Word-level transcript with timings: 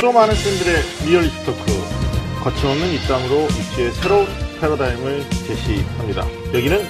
수많은 0.00 0.32
팬들의 0.32 1.08
real 1.08 1.24
입시 1.24 1.44
talk 1.44 1.58
거침없는 2.44 2.92
입담으로 2.94 3.46
입시의 3.46 3.90
새로운 3.90 4.26
패러다임을 4.60 5.28
제시합니다. 5.28 6.24
여기는 6.54 6.82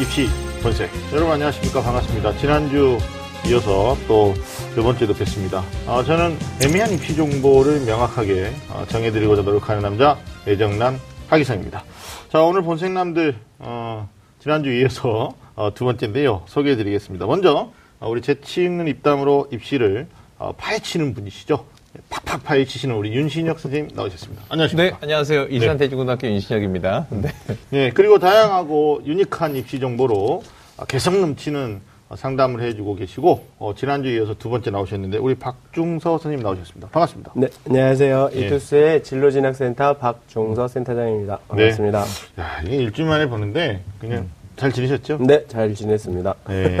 입시 0.00 0.26
본색. 0.64 0.90
여러분 1.12 1.34
안녕하십니까 1.34 1.80
반갑습니다. 1.80 2.36
지난주 2.38 2.98
이어서 3.46 3.96
또두 4.08 4.82
번째도 4.82 5.14
뵙습니다. 5.14 5.62
어, 5.86 6.02
저는 6.02 6.36
애매한 6.64 6.90
입시 6.90 7.14
정보를 7.14 7.84
명확하게 7.86 8.52
어, 8.70 8.84
정해드리고자 8.88 9.42
노력하는 9.42 9.82
남자 9.82 10.18
애정남 10.48 10.98
하기성입니다. 11.28 11.84
자 12.32 12.42
오늘 12.42 12.62
본색남들 12.62 13.36
어, 13.60 14.08
지난주 14.40 14.72
이어서 14.72 15.36
어, 15.54 15.72
두 15.72 15.84
번째인데요 15.84 16.42
소개해드리겠습니다. 16.46 17.26
먼저 17.26 17.70
어, 18.00 18.10
우리 18.10 18.22
재치 18.22 18.64
있는 18.64 18.88
입담으로 18.88 19.46
입시를 19.52 20.08
어, 20.38 20.52
파헤치는 20.56 21.14
분이시죠. 21.14 21.75
팍팍 22.08 22.44
파헤치시는 22.44 22.94
우리 22.94 23.12
윤신혁 23.14 23.58
선생님 23.58 23.90
나오셨습니다. 23.94 24.42
네, 24.42 24.46
안녕하십니까? 24.50 24.98
안녕하세요. 25.02 25.46
이산대중고등학교 25.50 26.26
윤신혁입니다. 26.28 27.06
네. 27.10 27.28
네, 27.70 27.90
그리고 27.90 28.18
다양하고 28.18 29.02
유니크한 29.04 29.56
입시 29.56 29.80
정보로 29.80 30.42
어, 30.76 30.84
개성 30.86 31.20
넘치는 31.20 31.80
어, 32.08 32.14
상담을 32.14 32.62
해주고 32.62 32.94
계시고 32.94 33.46
어, 33.58 33.74
지난주에 33.74 34.14
이어서 34.14 34.34
두 34.34 34.48
번째 34.48 34.70
나오셨는데 34.70 35.18
우리 35.18 35.34
박중서 35.34 36.18
선생님 36.18 36.42
나오셨습니다. 36.42 36.88
반갑습니다. 36.88 37.32
네, 37.34 37.48
안녕하세요. 37.66 38.30
예. 38.34 38.46
이투스의 38.46 39.02
진로진학센터 39.02 39.94
박종서 39.96 40.68
센터장입니다. 40.68 41.38
반갑습니다. 41.48 42.04
야, 42.38 42.60
이게 42.64 42.76
일주일 42.76 43.08
만에 43.08 43.26
보는데 43.26 43.82
그냥 43.98 44.28
잘 44.56 44.72
지내셨죠? 44.72 45.18
네, 45.20 45.46
잘 45.48 45.74
지냈습니다. 45.74 46.34
네. 46.48 46.78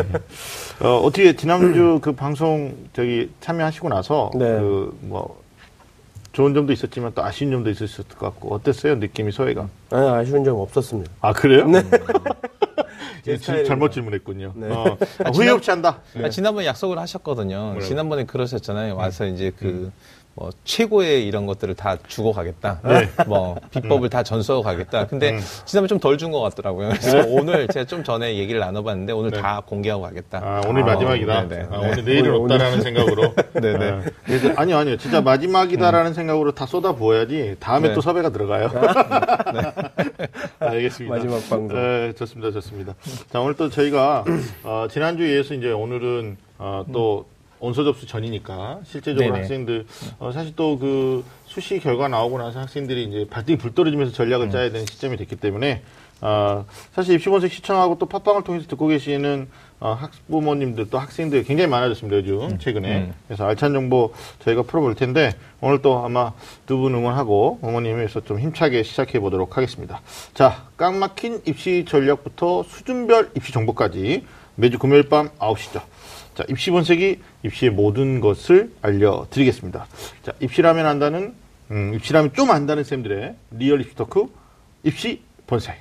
어, 0.80 0.96
어떻게 0.98 1.36
지난주 1.36 1.98
그 2.02 2.12
방송 2.12 2.74
저기 2.94 3.30
참여하시고 3.40 3.88
나서 3.90 4.30
네. 4.34 4.58
그뭐 4.58 5.42
좋은 6.32 6.54
점도 6.54 6.72
있었지만 6.72 7.12
또 7.14 7.22
아쉬운 7.22 7.50
점도 7.50 7.70
있었을 7.70 8.04
것 8.08 8.18
같고 8.26 8.54
어땠어요? 8.54 8.96
느낌이 8.96 9.30
소외가? 9.30 9.68
아니, 9.90 10.08
아쉬운 10.08 10.44
점 10.44 10.58
없었습니다. 10.58 11.10
아 11.20 11.32
그래요? 11.32 11.66
네. 11.66 11.82
제 13.22 13.36
스타일입니다. 13.36 13.68
잘못 13.68 13.92
질문했군요. 13.92 14.52
네. 14.54 14.68
어, 14.70 14.96
후회 15.34 15.50
없이 15.50 15.70
한다. 15.70 16.00
아, 16.22 16.28
지난번에 16.28 16.66
약속을 16.66 16.98
하셨거든요. 16.98 17.56
뭐라고? 17.58 17.80
지난번에 17.80 18.24
그러셨잖아요. 18.24 18.96
와서 18.96 19.26
이제 19.26 19.52
그, 19.58 19.90
뭐, 20.38 20.50
최고의 20.64 21.26
이런 21.26 21.46
것들을 21.46 21.74
다 21.76 21.96
주고 22.08 22.30
가겠다. 22.30 22.80
뭐, 23.26 23.56
비법을 23.70 24.10
다 24.10 24.22
전수하고 24.22 24.62
가겠다. 24.62 25.06
근데 25.06 25.38
지난번에 25.64 25.88
좀 25.88 25.98
덜 25.98 26.18
준 26.18 26.30
것 26.30 26.40
같더라고요. 26.42 26.90
그래서 26.90 27.24
오늘 27.28 27.66
제가 27.68 27.86
좀 27.86 28.04
전에 28.04 28.36
얘기를 28.36 28.60
나눠봤는데 28.60 29.14
오늘 29.14 29.30
네. 29.30 29.40
다 29.40 29.62
공개하고 29.64 30.02
가겠다. 30.02 30.38
아, 30.44 30.60
오늘 30.68 30.82
어, 30.82 30.86
마지막이다. 30.86 31.48
네네. 31.48 31.62
아, 31.70 31.80
네. 31.80 31.88
오늘 31.88 32.04
내일은 32.04 32.34
오늘, 32.34 32.54
없다라는 32.54 32.82
생각으로. 32.82 33.34
네네. 33.54 33.88
아, 33.90 34.02
그래서 34.26 34.52
아니요, 34.56 34.76
아니요. 34.76 34.96
진짜 34.98 35.22
마지막이다라는 35.22 36.12
생각으로 36.12 36.52
다 36.52 36.66
쏟아 36.66 36.92
부어야지 36.94 37.56
다음에 37.58 37.88
네. 37.88 37.94
또 37.94 38.02
섭외가 38.02 38.28
들어가요. 38.28 38.70
알겠습니다. 40.60 41.14
마지막 41.16 41.48
방송. 41.48 41.68
네, 41.68 42.12
좋습니다, 42.12 42.50
좋습니다. 42.52 42.94
자, 43.30 43.40
오늘 43.40 43.54
또 43.54 43.68
저희가 43.70 44.24
어, 44.64 44.86
지난주에 44.90 45.34
이어서 45.36 45.54
이제 45.54 45.70
오늘은 45.72 46.36
어, 46.58 46.84
또 46.92 47.26
온서 47.66 47.84
접수 47.84 48.06
전이니까 48.06 48.80
실제적으로 48.84 49.26
네네. 49.32 49.38
학생들 49.40 49.86
어, 50.18 50.32
사실 50.32 50.54
또 50.56 50.78
그 50.78 51.24
수시 51.46 51.78
결과 51.80 52.06
나오고 52.08 52.38
나서 52.38 52.60
학생들이 52.60 53.04
이제 53.04 53.26
발등이 53.30 53.56
불 53.56 53.74
떨어지면서 53.74 54.12
전략을 54.12 54.50
짜야 54.50 54.70
되는 54.70 54.84
시점이 54.84 55.16
됐기 55.16 55.36
때문에 55.36 55.82
어, 56.20 56.64
사실 56.92 57.14
입시본색 57.14 57.52
시청하고 57.52 57.98
또 57.98 58.06
팟빵을 58.06 58.42
통해서 58.44 58.66
듣고 58.66 58.86
계시는 58.88 59.48
어, 59.80 59.92
학부모님들 59.98 60.88
또 60.90 60.98
학생들 60.98 61.44
굉장히 61.44 61.68
많아졌습니다 61.70 62.16
요즘 62.18 62.58
최근에 62.58 62.96
음. 62.96 63.14
그래서 63.26 63.46
알찬 63.46 63.72
정보 63.74 64.12
저희가 64.40 64.62
풀어볼 64.62 64.94
텐데 64.96 65.32
오늘 65.60 65.80
또 65.82 66.04
아마 66.04 66.32
두 66.66 66.76
분 66.78 66.94
응원하고 66.94 67.58
어머님 67.62 67.96
위해서 67.96 68.20
좀 68.20 68.38
힘차게 68.38 68.82
시작해 68.82 69.18
보도록 69.20 69.56
하겠습니다. 69.56 70.00
자, 70.34 70.64
깡 70.76 70.98
막힌 70.98 71.40
입시 71.46 71.84
전략부터 71.88 72.64
수준별 72.64 73.30
입시 73.34 73.52
정보까지 73.52 74.24
매주 74.56 74.78
금요일 74.78 75.08
밤 75.08 75.28
9시죠. 75.38 75.82
자, 76.36 76.44
입시 76.50 76.70
본색이 76.70 77.18
입시의 77.44 77.72
모든 77.72 78.20
것을 78.20 78.70
알려드리겠습니다. 78.82 79.86
자, 80.22 80.32
입시라면 80.38 80.84
안다는, 80.84 81.34
음, 81.70 81.94
입시라면 81.94 82.34
좀 82.34 82.50
안다는 82.50 82.84
쌤들의 82.84 83.34
real 83.52 83.80
입시 83.80 83.96
talk, 83.96 84.26
입시 84.82 85.22
본색. 85.46 85.76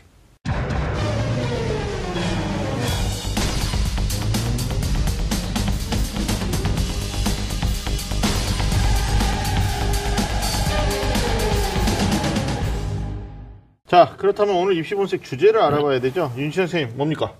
자, 13.88 14.16
그렇다면 14.18 14.56
오늘 14.56 14.78
입시 14.78 14.96
본색 14.96 15.22
주제를 15.22 15.62
알아봐야 15.62 16.00
되죠. 16.00 16.32
윤시 16.38 16.56
선생님, 16.56 16.96
뭡니까? 16.96 17.34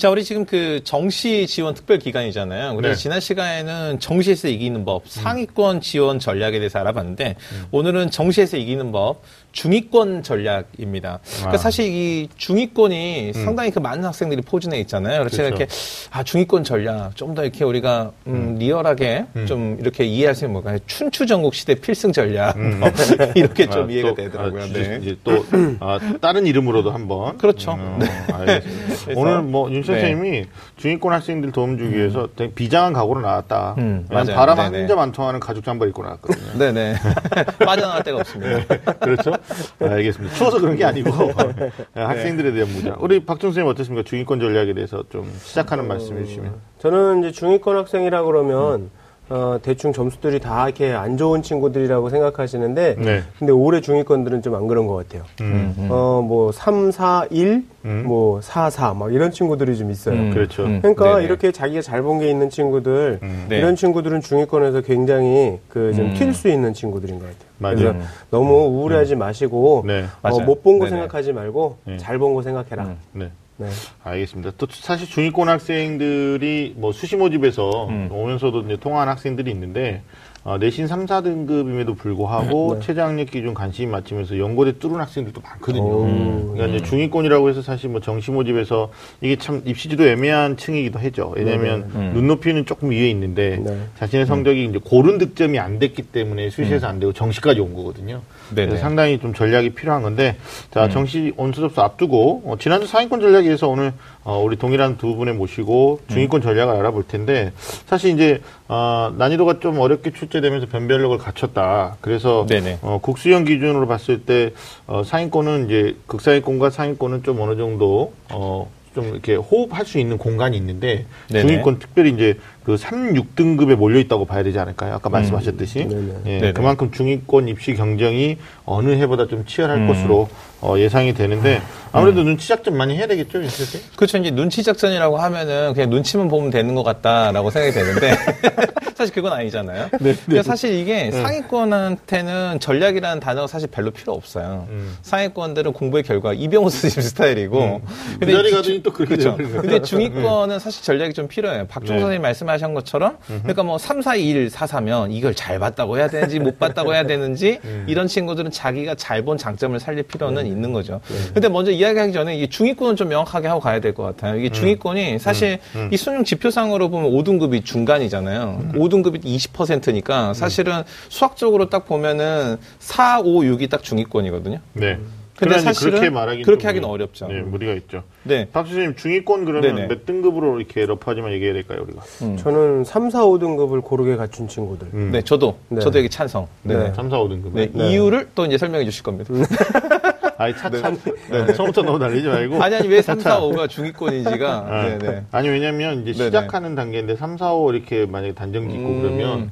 자, 0.00 0.08
우리 0.08 0.24
지금 0.24 0.46
그 0.46 0.80
정시 0.82 1.46
지원 1.46 1.74
특별 1.74 1.98
기간이잖아요. 1.98 2.74
그래서 2.76 2.94
네. 2.94 2.98
지난 3.02 3.20
시간에는 3.20 4.00
정시에서 4.00 4.48
이기는 4.48 4.86
법, 4.86 5.02
상위권 5.06 5.82
지원 5.82 6.18
전략에 6.18 6.58
대해서 6.58 6.78
알아봤는데 6.78 7.36
오늘은 7.70 8.10
정시에서 8.10 8.56
이기는 8.56 8.92
법, 8.92 9.20
중위권 9.52 10.22
전략입니다. 10.22 11.18
그러니까 11.36 11.54
아. 11.54 11.58
사실 11.58 11.84
이 11.86 12.28
중위권이 12.36 13.32
상당히 13.34 13.70
그 13.72 13.78
많은 13.80 14.02
학생들이 14.04 14.40
포진해 14.42 14.78
있잖아요. 14.80 15.18
그래서 15.18 15.36
제가 15.36 15.48
그렇죠. 15.50 15.64
이렇게 15.64 15.74
아 16.12 16.22
중위권 16.22 16.64
전략 16.64 17.14
좀 17.16 17.34
더 17.34 17.42
이렇게 17.42 17.64
우리가 17.64 18.10
음, 18.26 18.56
리얼하게 18.58 19.26
좀 19.46 19.76
이렇게 19.80 20.04
이해할 20.04 20.34
수 20.34 20.44
있는 20.44 20.52
뭔가 20.54 20.78
춘추 20.86 21.26
전국 21.26 21.54
시대 21.54 21.74
필승 21.74 22.12
전략 22.12 22.58
뭐 22.58 22.88
이렇게 23.36 23.68
좀 23.68 23.88
아, 23.88 23.92
이해가 23.92 24.08
또, 24.10 24.14
되더라고요. 24.14 24.62
아, 24.62 24.66
네. 24.66 25.00
또 25.24 25.44
아, 25.80 25.98
다른 26.20 26.46
이름으로도 26.46 26.90
한번 26.92 27.36
그렇죠. 27.38 27.72
어, 27.72 27.98
네. 28.00 28.06
알겠습니다. 28.32 28.94
그래서- 29.04 29.20
오늘 29.20 29.42
뭐윤 29.42 29.82
네. 29.82 29.86
선생님이 29.92 30.44
중위권 30.76 31.12
학생들 31.12 31.52
도움 31.52 31.78
주기 31.78 31.96
위해서 31.96 32.28
되게 32.36 32.52
비장한 32.54 32.92
각오로 32.92 33.20
나왔다. 33.20 33.74
음, 33.78 34.06
난. 34.10 34.26
바람 34.26 34.56
네네. 34.56 34.78
한점안 34.78 35.12
통하는 35.12 35.40
가죽 35.40 35.64
잠바 35.64 35.86
입고 35.86 36.02
나왔거든요. 36.02 36.52
네네 36.58 36.94
빠져나갈 37.64 38.02
데가 38.02 38.18
없습니다. 38.18 38.76
그렇죠? 39.00 39.32
알겠습니다. 39.80 40.34
추워서 40.36 40.60
그런 40.60 40.76
게 40.76 40.84
아니고 40.84 41.10
네. 41.94 42.02
학생들에 42.02 42.52
대한 42.52 42.68
무장. 42.72 42.96
우리 43.00 43.24
박정 43.24 43.50
선생님 43.50 43.70
어떻습니까? 43.70 44.08
중위권 44.08 44.40
전략에 44.40 44.74
대해서 44.74 45.02
좀 45.10 45.30
시작하는 45.42 45.86
말씀해 45.88 46.24
주시면. 46.24 46.54
저는 46.78 47.20
이제 47.20 47.32
중위권 47.32 47.76
학생이라 47.76 48.22
그러면 48.24 48.90
어, 49.30 49.58
대충 49.62 49.92
점수들이 49.92 50.40
다 50.40 50.64
이렇게 50.66 50.92
안 50.92 51.16
좋은 51.16 51.40
친구들이라고 51.42 52.10
생각하시는데 52.10 52.96
네. 52.98 53.22
근데 53.38 53.52
올해 53.52 53.80
중위권들은 53.80 54.42
좀 54.42 54.50
안 54.50 54.66
그런 54.66 54.88
것 54.88 54.96
같아요. 54.96 55.22
음, 55.42 55.86
어, 55.90 56.20
뭐 56.26 56.50
3, 56.50 56.90
4, 56.90 57.26
1, 57.30 57.64
음. 57.84 58.02
뭐 58.04 58.40
4, 58.40 58.68
4, 58.68 58.94
막 58.94 59.14
이런 59.14 59.30
친구들이 59.30 59.76
좀 59.78 59.92
있어요. 59.92 60.16
음. 60.16 60.30
그렇죠. 60.34 60.64
음. 60.64 60.80
그러니까 60.80 61.14
네네. 61.14 61.24
이렇게 61.24 61.52
자기가 61.52 61.80
잘 61.82 62.02
본 62.02 62.18
게 62.18 62.28
있는 62.28 62.50
친구들 62.50 63.20
음. 63.22 63.46
네. 63.48 63.58
이런 63.58 63.76
친구들은 63.76 64.20
중위권에서 64.22 64.80
굉장히 64.80 65.58
그좀 65.68 66.06
음. 66.06 66.14
튈수 66.14 66.48
있는 66.48 66.74
친구들인 66.74 67.20
것 67.20 67.26
같아요. 67.26 67.50
맞아요. 67.58 67.76
그래서 67.76 67.96
너무 68.30 68.54
우울해하지 68.66 69.14
마시고 69.14 69.84
네. 69.86 70.06
맞아요. 70.22 70.40
못본 70.40 70.80
거. 70.80 70.88
생각하지 70.88 71.32
말고 71.32 71.76
네. 71.84 71.96
잘본 71.98 72.34
거 72.34 72.42
생각해라. 72.42 72.84
음. 72.84 72.96
네. 73.12 73.30
네. 73.60 73.68
알겠습니다. 74.02 74.52
또 74.56 74.66
사실 74.70 75.06
중위권 75.06 75.50
학생들이 75.50 76.74
뭐 76.78 76.92
수시 76.92 77.16
모집에서 77.16 77.88
음. 77.88 78.08
오면서도 78.10 78.62
이제 78.62 78.76
통화한 78.78 79.08
학생들이 79.08 79.50
있는데 79.50 80.02
어, 80.42 80.56
내신 80.56 80.86
3, 80.86 81.04
4등급임에도 81.04 81.98
불구하고 81.98 82.76
네. 82.78 82.86
최저학력 82.86 83.30
기준 83.30 83.52
관심이 83.52 83.92
맞추면서 83.92 84.38
연고대 84.38 84.78
뚫은 84.78 84.94
학생들도 84.94 85.42
많거든요. 85.42 85.82
오. 85.82 86.52
그러니까 86.54 86.78
이제 86.78 86.86
중위권이라고 86.86 87.50
해서 87.50 87.60
사실 87.60 87.90
뭐 87.90 88.00
정시 88.00 88.30
모집에서 88.30 88.90
이게 89.20 89.36
참 89.36 89.60
입시지도 89.66 90.06
애매한 90.08 90.56
층이기도 90.56 90.98
하죠. 90.98 91.34
왜냐하면 91.36 91.90
음. 91.94 92.12
눈높이는 92.14 92.64
조금 92.64 92.90
위에 92.90 93.10
있는데 93.10 93.60
네. 93.62 93.80
자신의 93.98 94.24
성적이 94.24 94.64
이제 94.64 94.80
고른 94.82 95.18
득점이 95.18 95.58
안 95.58 95.78
됐기 95.78 96.04
때문에 96.04 96.48
수시에서 96.48 96.86
안 96.86 96.98
되고 96.98 97.12
정시까지 97.12 97.60
온 97.60 97.74
거거든요. 97.74 98.22
네네. 98.54 98.68
그래서 98.68 98.82
상당히 98.82 99.18
좀 99.18 99.34
전략이 99.34 99.70
필요한 99.70 100.02
건데 100.02 100.36
자 100.70 100.88
정시 100.88 101.32
온수 101.36 101.60
접수 101.60 101.80
앞두고 101.80 102.42
어, 102.46 102.56
지난주 102.58 102.86
상위권 102.86 103.20
전략에 103.20 103.44
대해서 103.44 103.68
오늘 103.68 103.92
어, 104.24 104.40
우리 104.42 104.56
동일한 104.56 104.98
두 104.98 105.16
분을 105.16 105.34
모시고 105.34 106.00
중위권 106.08 106.42
전략을 106.42 106.74
알아볼 106.76 107.04
텐데 107.06 107.52
사실 107.86 108.10
이제 108.10 108.40
어, 108.68 109.12
난이도가 109.16 109.60
좀 109.60 109.78
어렵게 109.78 110.12
출제되면서 110.12 110.66
변별력을 110.66 111.16
갖췄다. 111.18 111.96
그래서 112.00 112.46
네네. 112.48 112.78
어, 112.82 112.98
국수형 113.02 113.44
기준으로 113.44 113.86
봤을 113.86 114.22
때 114.22 114.52
어, 114.86 115.02
상위권은 115.04 115.66
이제 115.66 115.96
극상위권과 116.06 116.70
상위권은 116.70 117.22
좀 117.22 117.40
어느 117.40 117.56
정도 117.56 118.12
어, 118.30 118.70
좀 118.94 119.06
이렇게 119.06 119.36
호흡할 119.36 119.86
수 119.86 119.98
있는 119.98 120.18
공간이 120.18 120.56
있는데 120.56 121.06
네네. 121.28 121.46
중위권 121.46 121.78
특별히 121.78 122.10
이제 122.10 122.38
그 122.64 122.76
3, 122.76 123.14
6등급에 123.14 123.74
몰려 123.74 123.98
있다고 124.00 124.26
봐야 124.26 124.42
되지 124.42 124.58
않을까요? 124.58 124.94
아까 124.94 125.08
말씀하셨듯이. 125.08 125.86
네네. 125.86 126.14
예, 126.26 126.38
네네. 126.40 126.52
그만큼 126.52 126.90
중위권 126.90 127.48
입시 127.48 127.74
경쟁이 127.74 128.36
어느 128.66 128.90
해보다 128.90 129.26
좀 129.26 129.44
치열할 129.46 129.86
것으로 129.86 130.28
어, 130.60 130.78
예상이 130.78 131.14
되는데 131.14 131.62
아무래도 131.90 132.22
눈치 132.22 132.46
작전 132.46 132.76
많이 132.76 132.96
해야 132.96 133.06
되겠죠, 133.06 133.42
윤 133.42 133.48
선생님? 133.48 133.88
그렇죠. 133.96 134.18
이제 134.18 134.30
눈치 134.30 134.62
작전이라고 134.62 135.16
하면은 135.16 135.72
그냥 135.72 135.88
눈치만 135.88 136.28
보면 136.28 136.50
되는 136.50 136.74
것 136.74 136.82
같다라고 136.82 137.50
생각이 137.50 137.72
되는데 137.72 138.14
사실 138.94 139.14
그건 139.14 139.32
아니잖아요. 139.32 139.88
그러니까 139.90 140.42
사실 140.42 140.74
이게 140.74 141.10
상위권한테는 141.10 142.60
전략이라는 142.60 143.20
단어가 143.20 143.46
사실 143.46 143.68
별로 143.70 143.90
필요 143.90 144.12
없어요. 144.12 144.66
음. 144.68 144.94
상위권들은 145.00 145.72
공부의 145.72 146.02
결과 146.02 146.34
이병호 146.34 146.68
선생님 146.68 147.08
스타일이고. 147.08 147.80
그 148.20 148.30
자리 148.30 148.50
가더니 148.50 148.82
또 148.82 148.92
그렇게 148.92 149.16
그렇죠. 149.16 149.38
근데 149.38 149.80
중위권은 149.82 150.58
사실 150.58 150.84
전략이 150.84 151.14
좀 151.14 151.28
필요해요. 151.28 151.66
박종 151.66 151.96
네. 151.96 152.00
선생님 152.00 152.20
말씀 152.20 152.49
하신 152.50 152.74
것처럼 152.74 153.16
그러니까 153.26 153.62
뭐 153.62 153.78
3, 153.78 154.02
4, 154.02 154.16
1, 154.16 154.50
4, 154.50 154.66
4면 154.66 155.08
이걸 155.10 155.34
잘 155.34 155.58
봤다고 155.58 155.96
해야 155.98 156.08
되는지 156.08 156.38
못 156.40 156.58
봤다고 156.58 156.94
해야 156.94 157.04
되는지 157.04 157.60
음. 157.64 157.84
이런 157.88 158.06
친구들은 158.06 158.50
자기가 158.50 158.94
잘 158.96 159.20
본 159.20 159.36
장점을 159.38 159.78
살릴 159.80 160.02
필요는 160.04 160.44
네. 160.44 160.48
있는 160.48 160.72
거죠. 160.72 161.00
근데 161.34 161.48
먼저 161.48 161.70
이야기하기 161.70 162.12
전에 162.12 162.36
이 162.38 162.48
중위권은 162.48 162.96
좀 162.96 163.08
명확하게 163.08 163.48
하고 163.48 163.60
가야 163.60 163.80
될 163.80 163.92
것 163.94 164.02
같아요. 164.02 164.34
음. 164.34 164.38
이게 164.38 164.48
중위권이 164.50 165.18
사실 165.18 165.58
이 165.90 165.96
수능 165.96 166.24
지표상으로 166.24 166.88
보면 166.90 167.10
5등급이 167.10 167.64
중간이잖아요. 167.64 168.60
음. 168.60 168.72
5등급이 168.78 169.22
20%니까 169.24 170.32
사실은 170.34 170.82
수학적으로 171.08 171.68
딱 171.68 171.84
보면은 171.86 172.56
4, 172.78 173.20
5, 173.20 173.40
6이 173.42 173.68
딱 173.68 173.82
중위권이거든요. 173.82 174.58
네. 174.72 174.98
근데 175.40 175.58
사실은 175.58 175.92
그렇게 175.92 176.10
말하기 176.10 176.42
그렇게 176.42 176.66
하기는 176.66 176.86
어렵죠. 176.86 177.28
네, 177.28 177.40
무리가 177.40 177.72
있죠. 177.72 178.02
네. 178.24 178.46
박 178.52 178.66
선생님 178.66 178.94
중위권 178.94 179.46
그러면 179.46 179.74
네네. 179.74 179.88
몇 179.88 180.04
등급으로 180.04 180.58
이렇게 180.58 180.84
러프하지만 180.84 181.32
얘기해야 181.32 181.54
될까요, 181.54 181.80
우리가? 181.82 182.02
저는 182.36 182.84
3, 182.84 183.10
4, 183.10 183.22
5등급을 183.24 183.82
고르게 183.82 184.16
갖춘 184.16 184.46
친구들. 184.48 184.88
음. 184.92 185.10
네, 185.12 185.22
저도 185.22 185.58
네. 185.68 185.80
저도 185.80 185.98
여기 185.98 186.08
찬성. 186.10 186.46
네. 186.62 186.76
네. 186.76 186.84
네. 186.88 186.94
3, 186.94 187.08
4, 187.08 187.16
5등급. 187.18 187.52
네, 187.52 187.70
이유를 187.74 188.28
또 188.34 188.44
이제 188.44 188.58
설명해 188.58 188.84
주실 188.84 189.02
겁니다. 189.02 189.32
아니, 190.36 190.56
차차. 190.56 190.90
네. 191.30 191.52
처음부터 191.52 191.82
너무 191.82 191.98
달리지 191.98 192.26
말고. 192.26 192.62
아니, 192.62 192.74
아니, 192.74 192.88
왜 192.88 193.02
3, 193.02 193.18
4, 193.20 193.30
차차. 193.30 193.40
5가 193.42 193.68
중위권인지가. 193.68 194.66
아, 194.68 194.84
네, 194.84 194.98
네. 194.98 195.24
아니 195.30 195.48
왜냐면 195.48 196.02
이제. 196.02 196.14
시작하는 196.14 196.74
단계인데 196.74 197.16
3, 197.16 197.36
4, 197.36 197.52
5 197.54 197.72
이렇게 197.72 198.06
만약에 198.06 198.32
단정 198.34 198.70
짓고 198.70 198.88
음. 198.88 199.02
그러면 199.02 199.50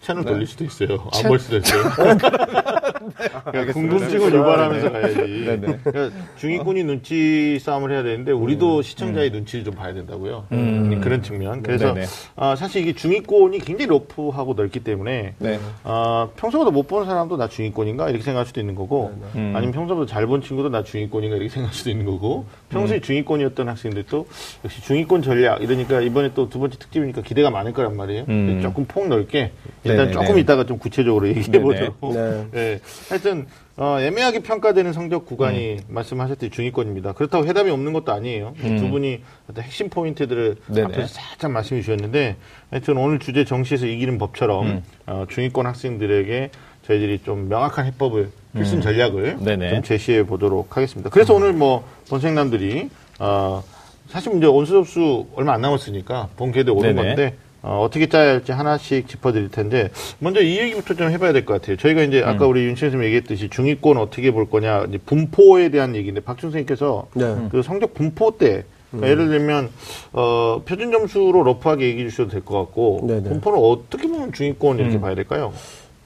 채널 0.00 0.24
네. 0.24 0.30
돌릴 0.32 0.46
수도 0.46 0.64
있어요. 0.64 1.08
안 1.14 1.22
볼 1.28 1.38
수도 1.38 1.56
있어요. 1.58 1.82
그러니까 3.44 3.72
궁금증을 3.72 4.32
유발하면서 4.34 4.92
가야지. 4.92 5.16
네네. 5.16 5.78
그러니까 5.84 6.16
중위권이 6.36 6.84
눈치 6.84 7.58
싸움을 7.60 7.90
해야 7.92 8.02
되는데 8.02 8.32
우리도 8.32 8.82
시청자의 8.82 9.30
눈치를 9.30 9.64
좀 9.64 9.74
봐야 9.74 9.92
된다고요. 9.92 10.46
그런 11.02 11.22
측면. 11.22 11.62
그래서 11.62 11.90
음. 11.90 11.94
네네. 11.94 12.06
아, 12.36 12.56
사실 12.56 12.82
이게 12.82 12.92
중위권이 12.94 13.58
굉장히 13.60 13.88
러프하고 13.90 14.54
넓기 14.54 14.80
때문에 14.80 15.34
네. 15.38 15.58
아, 15.84 16.28
평소보다 16.36 16.70
못 16.70 16.86
보는 16.86 17.06
사람도 17.06 17.36
나 17.36 17.48
중위권인가 17.48 18.08
이렇게 18.08 18.22
생각할 18.24 18.46
수도 18.46 18.60
있는 18.60 18.74
거고 18.74 19.12
음. 19.34 19.52
아니면 19.56 19.72
평소보다 19.72 20.10
잘 20.12 20.22
본 20.22 20.40
친구도 20.40 20.68
나 20.68 20.84
중위권인가 20.84 21.36
이렇게 21.36 21.50
생각할 21.50 21.74
수도 21.74 21.90
있는 21.90 22.06
거고 22.06 22.46
평소에 22.70 22.98
음. 22.98 23.00
중위권이었던 23.02 23.68
학생들도 23.68 24.26
역시 24.64 24.80
중위권 24.82 25.22
전략 25.22 25.60
이러니까 25.62 26.00
이번에 26.00 26.32
또 26.34 26.48
두 26.48 26.58
번째 26.58 26.76
특집이니까 26.78 27.22
기대가 27.22 27.50
많을 27.50 27.72
거란 27.72 27.96
말이에요. 27.96 28.24
음. 28.28 28.60
조금 28.62 28.84
폭 28.84 29.08
넓게 29.08 29.52
일단 29.84 30.06
네네네. 30.06 30.12
조금 30.12 30.38
이따가 30.38 30.64
좀 30.64 30.78
구체적으로 30.78 31.28
얘기해 31.28 31.46
네네. 31.46 31.62
보도록. 31.62 32.14
네. 32.14 32.46
네. 32.52 32.80
하여튼 33.08 33.46
어, 33.76 33.98
애매하게 34.00 34.40
평가되는 34.40 34.92
성적 34.92 35.26
구간이 35.26 35.78
말씀하셨듯이 35.88 36.50
중위권입니다. 36.50 37.12
그렇다고 37.12 37.46
해답이 37.46 37.70
없는 37.70 37.92
것도 37.92 38.12
아니에요. 38.12 38.54
두 38.60 38.90
분이 38.90 39.20
어떤 39.50 39.64
핵심 39.64 39.88
포인트들을 39.88 40.56
네네. 40.66 40.84
앞에서 40.84 41.06
살짝 41.06 41.50
말씀해 41.50 41.80
주셨는데 41.80 42.36
하여튼 42.70 42.96
오늘 42.98 43.18
주제 43.18 43.44
정시에서 43.44 43.86
이기는 43.86 44.18
법처럼 44.18 44.82
어, 45.06 45.24
중위권 45.28 45.66
학생들에게 45.66 46.50
저희들이 46.86 47.20
좀 47.24 47.48
명확한 47.48 47.86
해법을 47.86 48.30
필승 48.54 48.80
전략을 48.82 49.38
네네. 49.40 49.70
좀 49.70 49.82
제시해 49.82 50.26
보도록 50.26 50.76
하겠습니다. 50.76 51.10
그래서 51.10 51.34
오늘 51.34 51.52
뭐 51.52 51.84
본생남들이 52.08 52.90
어, 53.18 53.62
사실 54.08 54.36
이제 54.36 54.46
온수 54.46 54.72
접수 54.72 55.26
얼마 55.34 55.54
안 55.54 55.62
남았으니까 55.62 56.28
본 56.36 56.52
계도 56.52 56.74
오는 56.74 56.94
네네. 56.94 57.08
건데 57.08 57.36
어, 57.62 57.88
떻게 57.92 58.08
짜야 58.08 58.32
할지 58.32 58.50
하나씩 58.52 59.08
짚어드릴 59.08 59.50
텐데 59.50 59.90
먼저 60.18 60.40
이 60.42 60.58
얘기부터 60.58 60.94
좀 60.94 61.10
해봐야 61.10 61.32
될 61.32 61.44
것 61.44 61.60
같아요. 61.60 61.76
저희가 61.76 62.02
이제 62.02 62.20
아까 62.22 62.46
우리 62.46 62.64
윤 62.64 62.74
선생님 62.74 63.04
얘기했듯이 63.06 63.48
중위권 63.48 63.96
어떻게 63.98 64.30
볼 64.32 64.50
거냐 64.50 64.84
이제 64.88 64.98
분포에 64.98 65.68
대한 65.70 65.94
얘기인데 65.94 66.20
박준 66.20 66.50
선생님께서 66.50 67.06
네. 67.14 67.48
그 67.50 67.62
성적 67.62 67.94
분포 67.94 68.36
때 68.36 68.64
그러니까 68.90 69.10
예를 69.10 69.28
들면 69.28 69.70
어, 70.12 70.62
표준 70.66 70.90
점수로 70.92 71.42
러프하게 71.44 71.86
얘기해 71.86 72.08
주셔도 72.10 72.30
될 72.30 72.42
것 72.44 72.58
같고 72.58 73.04
네네. 73.08 73.22
분포는 73.28 73.58
어떻게 73.58 74.06
보면 74.08 74.32
중위권 74.32 74.78
이렇게 74.78 75.00
봐야 75.00 75.14
될까요? 75.14 75.52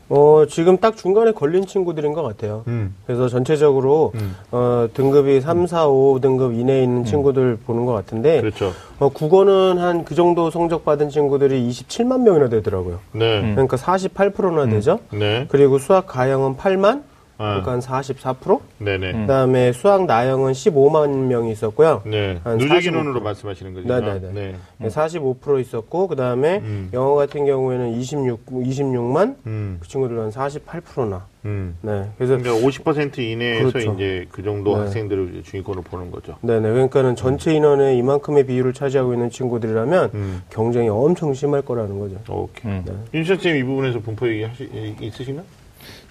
어, 0.08 0.44
지금 0.48 0.76
딱 0.78 0.96
중간에 0.96 1.32
걸린 1.32 1.66
친구들인 1.66 2.12
것 2.12 2.22
같아요. 2.22 2.62
음. 2.68 2.94
그래서 3.06 3.28
전체적으로 3.28 4.12
음. 4.14 4.36
어, 4.52 4.86
등급이 4.94 5.40
3, 5.40 5.66
4, 5.66 5.86
5등급 5.88 6.58
이내에 6.58 6.82
있는 6.84 7.04
친구들 7.04 7.58
보는 7.66 7.84
것 7.86 7.92
같은데 7.92 8.40
그렇죠. 8.40 8.72
어, 9.00 9.08
국어는 9.08 9.78
한 9.78 10.04
그 10.06 10.14
정도 10.14 10.50
성적 10.50 10.84
받은 10.84 11.08
친구들이 11.08 11.68
27만 11.68 12.20
명이나 12.22 12.48
되더라고요. 12.48 13.00
네. 13.12 13.40
그러니까 13.54 13.76
48%나 13.76 14.66
되죠. 14.66 15.00
네. 15.10 15.46
그리고 15.48 15.78
수학 15.78 16.06
가형은 16.06 16.56
8만, 16.56 17.02
아. 17.38 17.60
그러니까 17.60 17.72
한 17.72 17.80
44%. 17.80 18.60
네네. 18.78 19.12
그다음에 19.12 19.72
수학 19.72 20.06
나형은 20.06 20.52
15만 20.52 21.26
명이 21.26 21.52
있었고요. 21.52 22.02
네. 22.06 22.40
한 22.44 22.58
누적 22.58 22.84
인원으로 22.84 23.20
말씀하시는 23.20 23.74
거죠. 23.74 23.86
네네네. 23.88 24.32
네. 24.32 24.54
네, 24.78 24.88
45% 24.88 25.60
있었고 25.60 26.08
그다음에 26.08 26.58
음. 26.58 26.90
영어 26.92 27.14
같은 27.14 27.44
경우에는 27.44 27.94
26 27.94 28.46
26만 28.46 29.36
음. 29.46 29.78
그 29.80 29.88
친구들은 29.88 30.22
한 30.22 30.30
48%나. 30.30 31.26
음. 31.44 31.76
네. 31.80 32.10
그래서 32.16 32.36
그러니까 32.38 32.66
50% 32.66 33.18
이내에서 33.18 33.70
그렇죠. 33.70 33.92
이제 33.92 34.26
그 34.32 34.42
정도 34.42 34.74
네. 34.74 34.80
학생들을 34.80 35.30
이제 35.34 35.42
중위권으로 35.42 35.82
보는 35.82 36.10
거죠. 36.10 36.36
네네. 36.40 36.70
그러니까는 36.70 37.14
전체 37.16 37.54
인원의 37.54 37.98
이만큼의 37.98 38.46
비율을 38.46 38.72
차지하고 38.72 39.12
있는 39.12 39.30
친구들이라면 39.30 40.10
음. 40.14 40.42
경쟁이 40.50 40.88
엄청 40.88 41.32
심할 41.34 41.62
거라는 41.62 41.98
거죠. 41.98 42.16
오케이. 42.28 42.72
음. 42.72 43.04
윤 43.14 43.24
선생님 43.24 43.62
이 43.62 43.64
부분에서 43.64 44.00
분포 44.00 44.28
얘기 44.28 44.42
하시, 44.42 44.68
있으신가? 45.00 45.42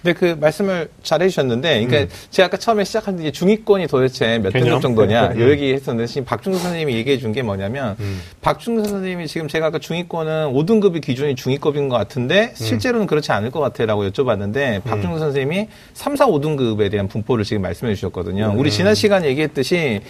근데 0.02 0.12
그 0.18 0.36
말씀을 0.38 0.88
잘 1.02 1.22
해주셨는데, 1.22 1.84
그러니까 1.86 2.14
제가 2.30 2.46
아까 2.46 2.56
처음에 2.56 2.84
시작할 2.84 3.16
때 3.16 3.30
중위권이 3.32 3.86
도대체 3.88 4.38
몇 4.38 4.54
음. 4.54 4.60
등급 4.60 4.80
정도냐, 4.82 5.28
음. 5.32 5.40
이 5.40 5.50
얘기 5.50 5.72
했었는데, 5.72 6.06
지금 6.06 6.24
박중수 6.24 6.60
선생님이 6.60 6.94
얘기해 6.94 7.18
준 7.18 7.32
게 7.32 7.42
뭐냐면, 7.42 7.96
음. 7.98 8.20
박중수 8.40 8.88
선생님이 8.88 9.26
지금 9.26 9.48
제가 9.48 9.66
아까 9.66 9.78
중위권은 9.78 10.52
5등급이 10.52 11.00
기준이 11.02 11.34
중위급인 11.34 11.88
것 11.88 11.96
같은데, 11.96 12.52
실제로는 12.54 13.06
그렇지 13.06 13.32
않을 13.32 13.50
것 13.50 13.60
같아 13.60 13.84
라고 13.86 14.08
여쭤봤는데, 14.08 14.84
박중수 14.84 15.18
선생님이 15.18 15.68
3, 15.94 16.14
4, 16.16 16.26
5등급에 16.26 16.90
대한 16.90 17.08
분포를 17.08 17.44
지금 17.44 17.62
말씀해 17.62 17.94
주셨거든요. 17.94 18.54
우리 18.56 18.70
지난 18.70 18.94
시간에 18.94 19.26
얘기했듯이, 19.28 20.00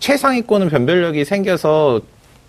최상위권은 0.00 0.68
변별력이 0.68 1.24
생겨서 1.24 2.00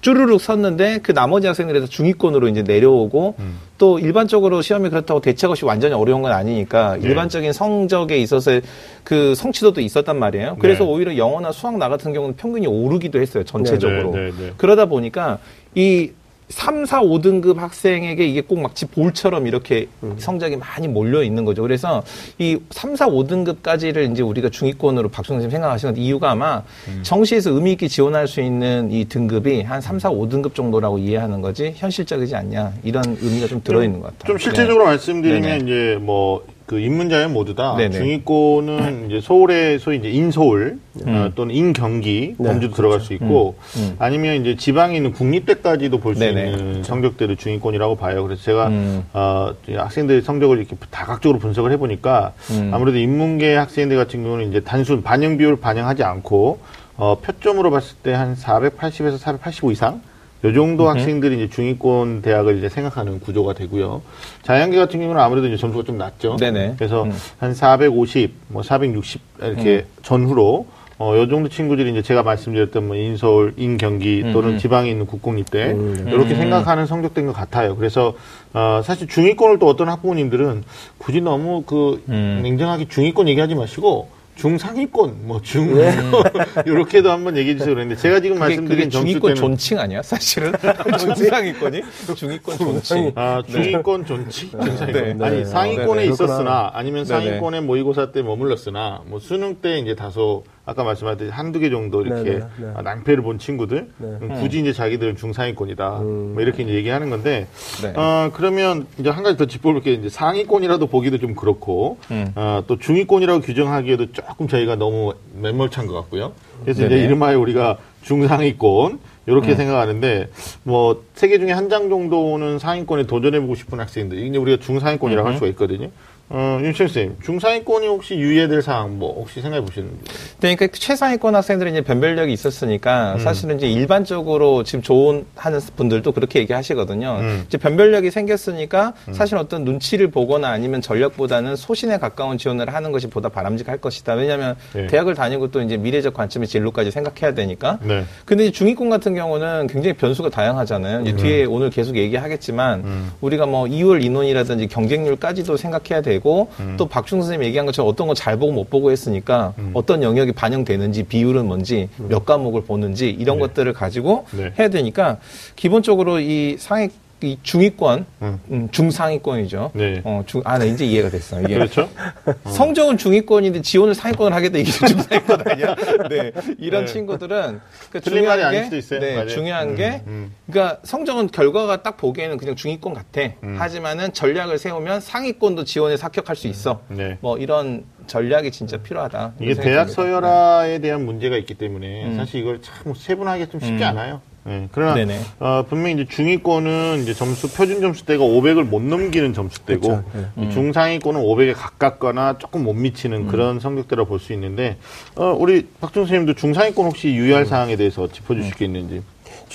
쭈르륵 0.06 0.40
섰는데 0.40 1.00
그 1.02 1.16
나머지 1.16 1.48
학생들에서 1.48 1.88
중위권으로 1.88 2.48
이제 2.48 2.62
내려오고 2.62 3.34
또 3.80 3.98
일반적으로 3.98 4.62
시험이 4.62 4.90
그렇다고 4.90 5.20
대책 5.20 5.50
없이 5.50 5.66
완전히 5.66 5.96
어려운 5.96 6.22
건 6.22 6.32
아니니까 6.32 6.96
네. 6.98 7.08
일반적인 7.08 7.52
성적에 7.52 8.20
있어서 8.20 8.62
그 9.04 9.34
성취도도 9.34 9.82
있었단 9.82 10.20
말이에요. 10.20 10.58
그래서 10.60 10.84
네. 10.84 10.92
오히려 10.92 11.18
영어나 11.18 11.52
수학 11.52 11.80
나 11.80 11.90
같은 11.90 12.14
경우는 12.14 12.36
평균이 12.36 12.68
오르기도 12.68 13.20
했어요. 13.20 13.44
전체적으로. 13.46 14.12
네, 14.12 14.26
네, 14.26 14.32
네. 14.38 14.54
그러다 14.58 14.86
보니까 14.86 15.40
이 15.74 16.12
3, 16.50 16.86
4, 16.86 17.02
5등급 17.02 17.58
학생에게 17.58 18.26
이게 18.26 18.42
꼭 18.42 18.60
마치 18.60 18.86
볼처럼 18.86 19.48
이렇게 19.48 19.88
성적이 20.18 20.58
많이 20.58 20.88
몰려 20.88 21.24
있는 21.24 21.44
거죠. 21.44 21.64
그래서 21.64 22.04
이 22.38 22.58
3, 22.70 22.96
4, 22.96 23.08
5등급까지를 23.08 24.12
이제 24.12 24.22
우리가 24.22 24.50
중위권으로 24.50 25.10
박수영 25.10 25.42
선생님 25.42 25.52
생각하시는 25.52 25.98
이유가 25.98 26.32
아마 26.32 26.62
정시에서 27.02 27.52
의미 27.52 27.72
있게 27.72 27.88
지원할 27.88 28.28
수 28.28 28.42
있는 28.42 28.92
이 28.92 29.06
등급이 29.06 29.64
한 29.64 29.82
3, 29.82 30.00
4, 30.00 30.12
5등급 30.12 30.54
정도라고 30.54 31.00
이해하는 31.00 31.42
거지 31.42 31.74
현실적이지 31.76 32.36
않냐 32.36 32.74
이런 32.84 33.18
의미가 33.22 33.48
좀 33.48 33.62
들어 33.64 33.84
있는 33.84 34.00
것 34.02 34.08
같아요. 34.18 34.28
좀 34.28 34.38
실질적으로 34.38 34.86
네. 34.86 34.92
말씀드리면 34.92 35.42
네네. 35.42 35.58
이제 35.64 35.98
뭐 36.00 36.46
그 36.66 36.80
인문자연 36.80 37.32
모두 37.32 37.54
다 37.54 37.76
네네. 37.76 37.92
중위권은 37.98 39.06
이제 39.10 39.22
서울의 39.22 39.78
소위 39.80 39.98
이제 39.98 40.10
인서울 40.10 40.80
어, 41.06 41.32
또는 41.36 41.54
인경기 41.54 42.36
네, 42.40 42.48
범주도 42.48 42.74
들어갈 42.76 43.02
수 43.02 43.14
있고 43.14 43.56
음. 43.78 43.96
아니면 44.00 44.42
이제 44.42 44.56
지방에 44.56 44.96
있는 44.96 45.12
국립대까지도 45.12 46.00
볼 46.00 46.16
수. 46.16 46.26
있는 46.26 46.84
성적들을 46.84 47.36
중위권이라고 47.36 47.96
봐요. 47.98 48.24
그래서 48.24 48.42
제가 48.42 48.68
음. 48.68 49.04
어, 49.14 49.54
학생들의 49.68 50.24
성적을 50.24 50.58
이렇게 50.58 50.76
다각적으로 50.90 51.38
분석을 51.40 51.72
해보니까 51.74 52.34
음. 52.52 52.72
아무래도 52.74 52.98
인문계 52.98 53.56
학생들 53.56 53.96
같은 53.96 54.24
경우는 54.24 54.50
이제 54.50 54.62
단순 54.62 55.04
반영 55.04 55.38
비율을 55.38 55.58
반영하지 55.58 56.04
않고 56.04 56.60
어, 56.98 57.20
표점으로 57.22 57.70
봤을 57.72 57.98
때 58.02 58.14
한 58.14 58.36
480에서 58.36 59.18
485 59.18 59.72
이상 59.72 60.02
요 60.46 60.54
정도 60.54 60.88
학생들이 60.88 61.38
이제 61.38 61.50
중위권 61.50 62.22
대학을 62.22 62.60
이제 62.60 62.70
생각하는 62.70 63.20
구조가 63.20 63.54
되고요. 63.54 64.04
자연계 64.44 64.78
같은 64.78 65.00
경우는 65.00 65.20
아무래도 65.20 65.48
이제 65.48 65.58
점수가 65.58 65.84
좀 65.86 65.98
낮죠. 65.98 66.38
네네. 66.38 66.76
그래서 66.78 67.04
음. 67.04 67.12
한 67.40 67.56
450, 67.56 68.32
뭐 68.50 68.62
460 68.62 69.22
이렇게 69.42 69.86
전후로 70.04 70.68
어, 70.98 71.18
요 71.18 71.28
정도 71.28 71.50
친구들이 71.50 71.92
이제 71.92 72.02
제가 72.02 72.22
말씀드렸던 72.24 72.88
뭐 72.88 72.96
인서울, 72.96 73.54
인경기 73.58 74.32
또는 74.32 74.52
음. 74.52 74.58
지방에 74.60 74.90
있는 74.90 75.08
국공립대 75.08 75.72
음. 75.72 76.06
이렇게 76.08 76.36
음. 76.36 76.38
생각하는 76.38 76.86
성적대인 76.86 77.28
것 77.28 77.34
같아요. 77.34 77.76
그래서 77.76 78.14
어, 78.54 78.82
사실 78.84 79.08
중위권을 79.08 79.58
또 79.60 79.68
어떤 79.68 79.90
학부모님들은 79.90 80.64
굳이 81.00 81.22
너무 81.22 81.64
그 81.64 82.04
음. 82.08 82.42
냉정하게 82.44 82.88
중위권 82.88 83.28
얘기하지 83.30 83.56
마시고 83.56 84.10
중상위권, 84.36 85.28
뭐 85.28 85.42
중, 85.42 85.76
네. 85.76 85.96
이렇게도 86.66 87.10
한번 87.10 87.38
얘기해 87.38 87.58
주세요. 87.58 87.74
그랬는데 87.74 88.02
제가 88.02 88.20
지금 88.20 88.36
그게, 88.36 88.40
말씀드린 88.48 88.80
그게 88.86 88.90
중위권 88.90 89.22
때는 89.22 89.36
존칭 89.36 89.80
아니야? 89.80 90.02
사실은 90.02 90.52
중상위권이 91.00 91.82
중위권 92.16 92.58
존칭. 92.58 93.12
아, 93.16 93.42
중위권 93.48 94.06
존치? 94.06 94.52
중상위권. 94.52 95.18
네. 95.18 95.26
아니, 95.26 95.38
네. 95.38 95.46
상위권에 95.46 96.02
네, 96.02 96.08
네. 96.08 96.14
있었으나, 96.14 96.72
아니면. 96.74 97.06
상위권에 97.06 97.62
모의고사 97.62 98.12
때 98.12 98.22
머물렀으나, 98.22 99.04
뭐 99.06 99.20
수능 99.20 99.56
때 99.62 99.80
이제 99.80 99.96
다소, 99.96 100.44
아까 100.68 100.84
말씀하셨듯이 100.84 101.30
한두 101.32 101.60
개 101.60 101.70
정도 101.70 102.02
이렇게 102.02 102.24
네, 102.24 102.40
네, 102.40 102.46
네. 102.58 102.72
아, 102.74 102.82
낭패를 102.82 103.22
본 103.22 103.38
친구들, 103.38 103.88
네. 103.98 104.08
음, 104.22 104.30
굳이 104.42 104.60
이제 104.60 104.74
자기들은 104.74 105.16
중상위권이다. 105.16 106.00
음. 106.00 106.34
뭐 106.34 106.42
이렇게 106.42 106.64
이제 106.64 106.74
얘기하는 106.74 107.12
건데, 107.12 107.46
네. 107.84 107.94
어, 107.96 108.32
그러면 108.34 108.88
이제 108.98 109.10
한 109.12 109.24
가지 109.24 109.38
더 109.38 109.46
짚어볼 109.46 109.82
게 109.82 109.94
이제 109.94 110.10
상위권이라도 110.10 110.88
보기도 110.88 111.20
좀 111.20 111.36
그렇고, 111.36 112.00
음. 112.10 112.32
어, 112.36 112.64
또 112.66 112.80
중위권이라고 112.80 113.42
규정하기에도 113.42 114.12
조금 114.12 114.48
저희가 114.48 114.76
너무 114.76 115.14
매몰찬 115.40 115.86
것 115.86 115.94
같고요. 115.94 116.34
그래서 116.64 116.84
이제 116.86 116.90
네네. 116.96 117.06
이름하여 117.06 117.40
우리가 117.40 117.78
중상위권, 118.02 119.00
이렇게 119.28 119.52
음. 119.52 119.56
생각하는데, 119.58 120.30
뭐, 120.64 121.04
세 121.14 121.28
개 121.28 121.38
중에 121.40 121.52
한 121.52 121.70
장 121.70 121.90
정도는 121.90 122.58
상위권에 122.60 123.06
도전해보고 123.06 123.54
싶은 123.56 123.80
학생들, 123.80 124.18
이게 124.18 124.38
우리가 124.40 124.64
중상위권이라고 124.64 125.28
할 125.28 125.36
수가 125.36 125.48
있거든요. 125.48 125.90
어, 126.28 126.60
윤철 126.60 126.88
선생님, 126.88 127.18
중상위권이 127.24 127.88
혹시 127.88 128.16
유의해야 128.16 128.48
될 128.48 128.64
사항, 128.64 128.98
뭐, 128.98 129.14
혹시 129.14 129.42
생각해 129.42 129.64
보시는지. 129.64 129.96
그러니까 130.40 130.68
최상위권 130.74 131.36
학생들은 131.36 131.72
이제 131.72 131.82
변별력이 131.82 132.34
있었으니까 132.34 133.20
사실은 133.20 133.58
이제 133.58 133.70
일반적으로 133.70 134.64
지금 134.64 134.82
좋은 134.82 135.26
하는 135.36 135.60
분들도 135.76 136.12
그렇게 136.14 136.40
얘기하시거든요. 136.40 137.18
음. 137.20 137.44
이제 137.48 137.60
변별력이 137.60 138.10
생겼으니까 138.10 138.94
사실 139.12 139.38
어떤 139.38 139.64
눈치를 139.66 140.10
보거나 140.10 140.50
아니면 140.50 140.82
전력보다는 140.82 141.56
소신에 141.56 142.00
가까운 142.00 142.40
지원을 142.40 142.74
하는 142.74 142.92
것이 142.92 143.08
보다 143.08 143.30
바람직할 143.30 143.78
것이다. 143.78 144.14
왜냐하면 144.14 144.56
네. 144.74 144.88
대학을 144.88 145.14
다니고 145.14 145.52
또 145.52 145.62
이제 145.62 145.78
미래적 145.78 146.16
관점의 146.16 146.48
진로까지 146.48 146.90
생각해야 146.90 147.36
되니까. 147.36 147.78
네. 147.84 148.04
근데 148.26 148.48
이 148.48 148.52
중위권 148.52 148.90
같은 148.90 149.14
경우는 149.14 149.68
굉장히 149.68 149.94
변수가 149.94 150.30
다양하잖아요. 150.30 151.02
이제 151.02 151.16
뒤에 151.16 151.46
오늘 151.46 151.70
계속 151.70 151.96
얘기하겠지만 151.98 152.80
음. 152.84 153.12
우리가 153.22 153.46
뭐 153.46 153.66
2월 153.66 154.04
인원이라든지 154.04 154.68
경쟁률까지도 154.68 155.56
생각해야 155.56 156.02
되고 156.16 156.48
음. 156.60 156.76
또 156.78 156.88
박중 156.88 157.22
선생님 157.22 157.46
얘기한 157.48 157.66
것처럼 157.66 157.90
어떤 157.90 158.08
거잘 158.08 158.38
보고 158.38 158.52
못 158.52 158.70
보고 158.70 158.92
했으니까 158.92 159.54
어떤 159.74 160.02
영역이 160.04 160.32
반영되는지 160.32 161.04
비율은 161.04 161.48
뭔지 161.48 161.90
몇 161.98 162.26
과목을 162.26 162.64
보는지 162.64 163.10
이런 163.10 163.38
네. 163.38 163.42
것들을 163.44 163.74
가지고 163.74 164.26
네. 164.32 164.54
해야 164.58 164.70
되니까 164.70 165.18
기본적으로 165.56 166.20
이 166.20 166.56
상위 166.58 166.90
이 167.26 167.38
중위권, 167.42 168.06
음. 168.22 168.40
음, 168.52 168.70
중상위권이죠. 168.72 169.72
네. 169.74 170.02
어, 170.04 170.24
중, 170.26 170.42
아, 170.46 170.58
나 170.60 170.66
이제 170.66 170.86
이해가 170.86 171.10
됐어. 171.10 171.42
이게 171.42 171.56
그렇죠? 171.56 171.90
성적은 172.48 172.98
중위권인데 172.98 173.62
지원을 173.62 173.96
상위권을 173.96 174.36
하겠다 174.36 174.60
이게 174.60 174.72
중상위권 174.72 175.44
아니야? 175.48 175.76
네. 176.10 176.32
이런 176.60 176.86
네. 176.86 176.92
친구들은 176.94 177.60
그 177.90 177.98
말이 177.98 178.04
중요한 178.04 178.38
게 178.38 178.44
아닐 178.44 178.64
수도 178.66 178.78
있어요. 178.78 179.00
네, 179.00 179.16
맞아요. 179.16 179.28
중요한 179.28 179.70
음, 179.70 179.76
게 179.76 180.02
음. 180.08 180.32
그러니까 180.50 180.80
성적은 180.84 181.28
결과가 181.28 181.82
딱 181.82 181.98
보기에는 181.98 182.38
그냥 182.38 182.56
중위권 182.56 182.94
같아. 182.94 183.22
음. 183.44 183.56
하지만은 183.58 184.14
전략을 184.14 184.58
세우면 184.60 185.02
상위권도 185.02 185.64
지원에 185.64 185.96
합격할 186.00 186.36
수 186.36 186.48
있어. 186.48 186.82
네. 186.90 187.18
뭐 187.22 187.38
이런 187.38 187.86
전략이 188.08 188.52
진짜 188.52 188.78
필요하다. 188.78 189.34
이게 189.40 189.56
대학. 189.56 189.90
서열화에 189.90 190.80
대한 190.80 191.06
문제가 191.06 191.38
있기 191.38 191.56
때문에 191.56 192.06
음. 192.06 192.18
사실 192.18 192.42
이걸 192.42 192.62
참 192.62 192.94
세분하게 192.94 193.50
좀 193.50 193.60
쉽지 193.60 193.84
음. 193.84 193.88
않아요. 193.88 194.22
네. 194.46 194.68
그러나. 194.72 194.94
어, 195.40 195.66
분명히 195.68 195.96
이제 195.96 196.06
중위권은 196.06 197.00
이제 197.02 197.14
점수 197.16 197.52
표준 197.52 197.82
점수대가 197.82 198.24
500을 198.24 198.64
못 198.64 198.82
넘기는 198.82 199.34
점수대고 199.34 199.82
그렇죠. 199.82 200.04
네. 200.36 200.44
이 200.46 200.52
중상위권은 200.52 201.20
500에 201.22 201.54
가깝거나 201.56 202.38
조금 202.38 202.64
못 202.64 202.74
미치는 202.74 203.18
음. 203.24 203.28
그런 203.28 203.60
성적대라 203.60 204.04
볼 204.06 204.20
수 204.20 204.34
있는데 204.34 204.78
어, 205.16 205.36
우리 205.38 205.68
박준 205.82 206.04
선생님도 206.04 206.36
중상위권 206.36 206.86
혹시 206.86 207.10
유의할 207.10 207.44
음. 207.44 207.46
사항에 207.46 207.76
대해서 207.76 208.08
짚어주실 208.08 208.54
게 208.56 208.66
있는지. 208.66 209.02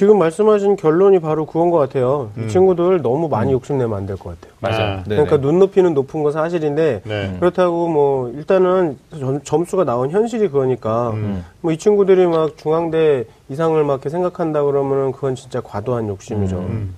지금 0.00 0.18
말씀하신 0.18 0.76
결론이 0.76 1.18
바로 1.18 1.44
그건 1.44 1.68
것 1.68 1.76
같아요. 1.76 2.30
음. 2.38 2.44
이 2.44 2.48
친구들 2.48 3.02
너무 3.02 3.28
많이 3.28 3.52
욕심내면 3.52 3.98
안 3.98 4.06
될 4.06 4.16
것 4.16 4.40
같아요. 4.40 4.54
맞아요. 4.60 4.92
아, 5.00 5.02
네네. 5.02 5.24
그러니까 5.24 5.36
눈높이는 5.36 5.92
높은 5.92 6.22
건 6.22 6.32
사실인데 6.32 7.02
네. 7.04 7.36
그렇다고 7.38 7.86
뭐 7.88 8.30
일단은 8.30 8.96
점- 9.18 9.42
점수가 9.42 9.84
나온 9.84 10.08
현실이 10.10 10.48
그거니까 10.48 11.10
음. 11.10 11.44
뭐이 11.60 11.76
친구들이 11.76 12.26
막 12.28 12.56
중앙대 12.56 13.26
이상을 13.50 13.84
막 13.84 13.92
이렇게 13.96 14.08
생각한다 14.08 14.64
그러면은 14.64 15.12
그건 15.12 15.34
진짜 15.34 15.60
과도한 15.60 16.08
욕심이죠. 16.08 16.56
음. 16.56 16.94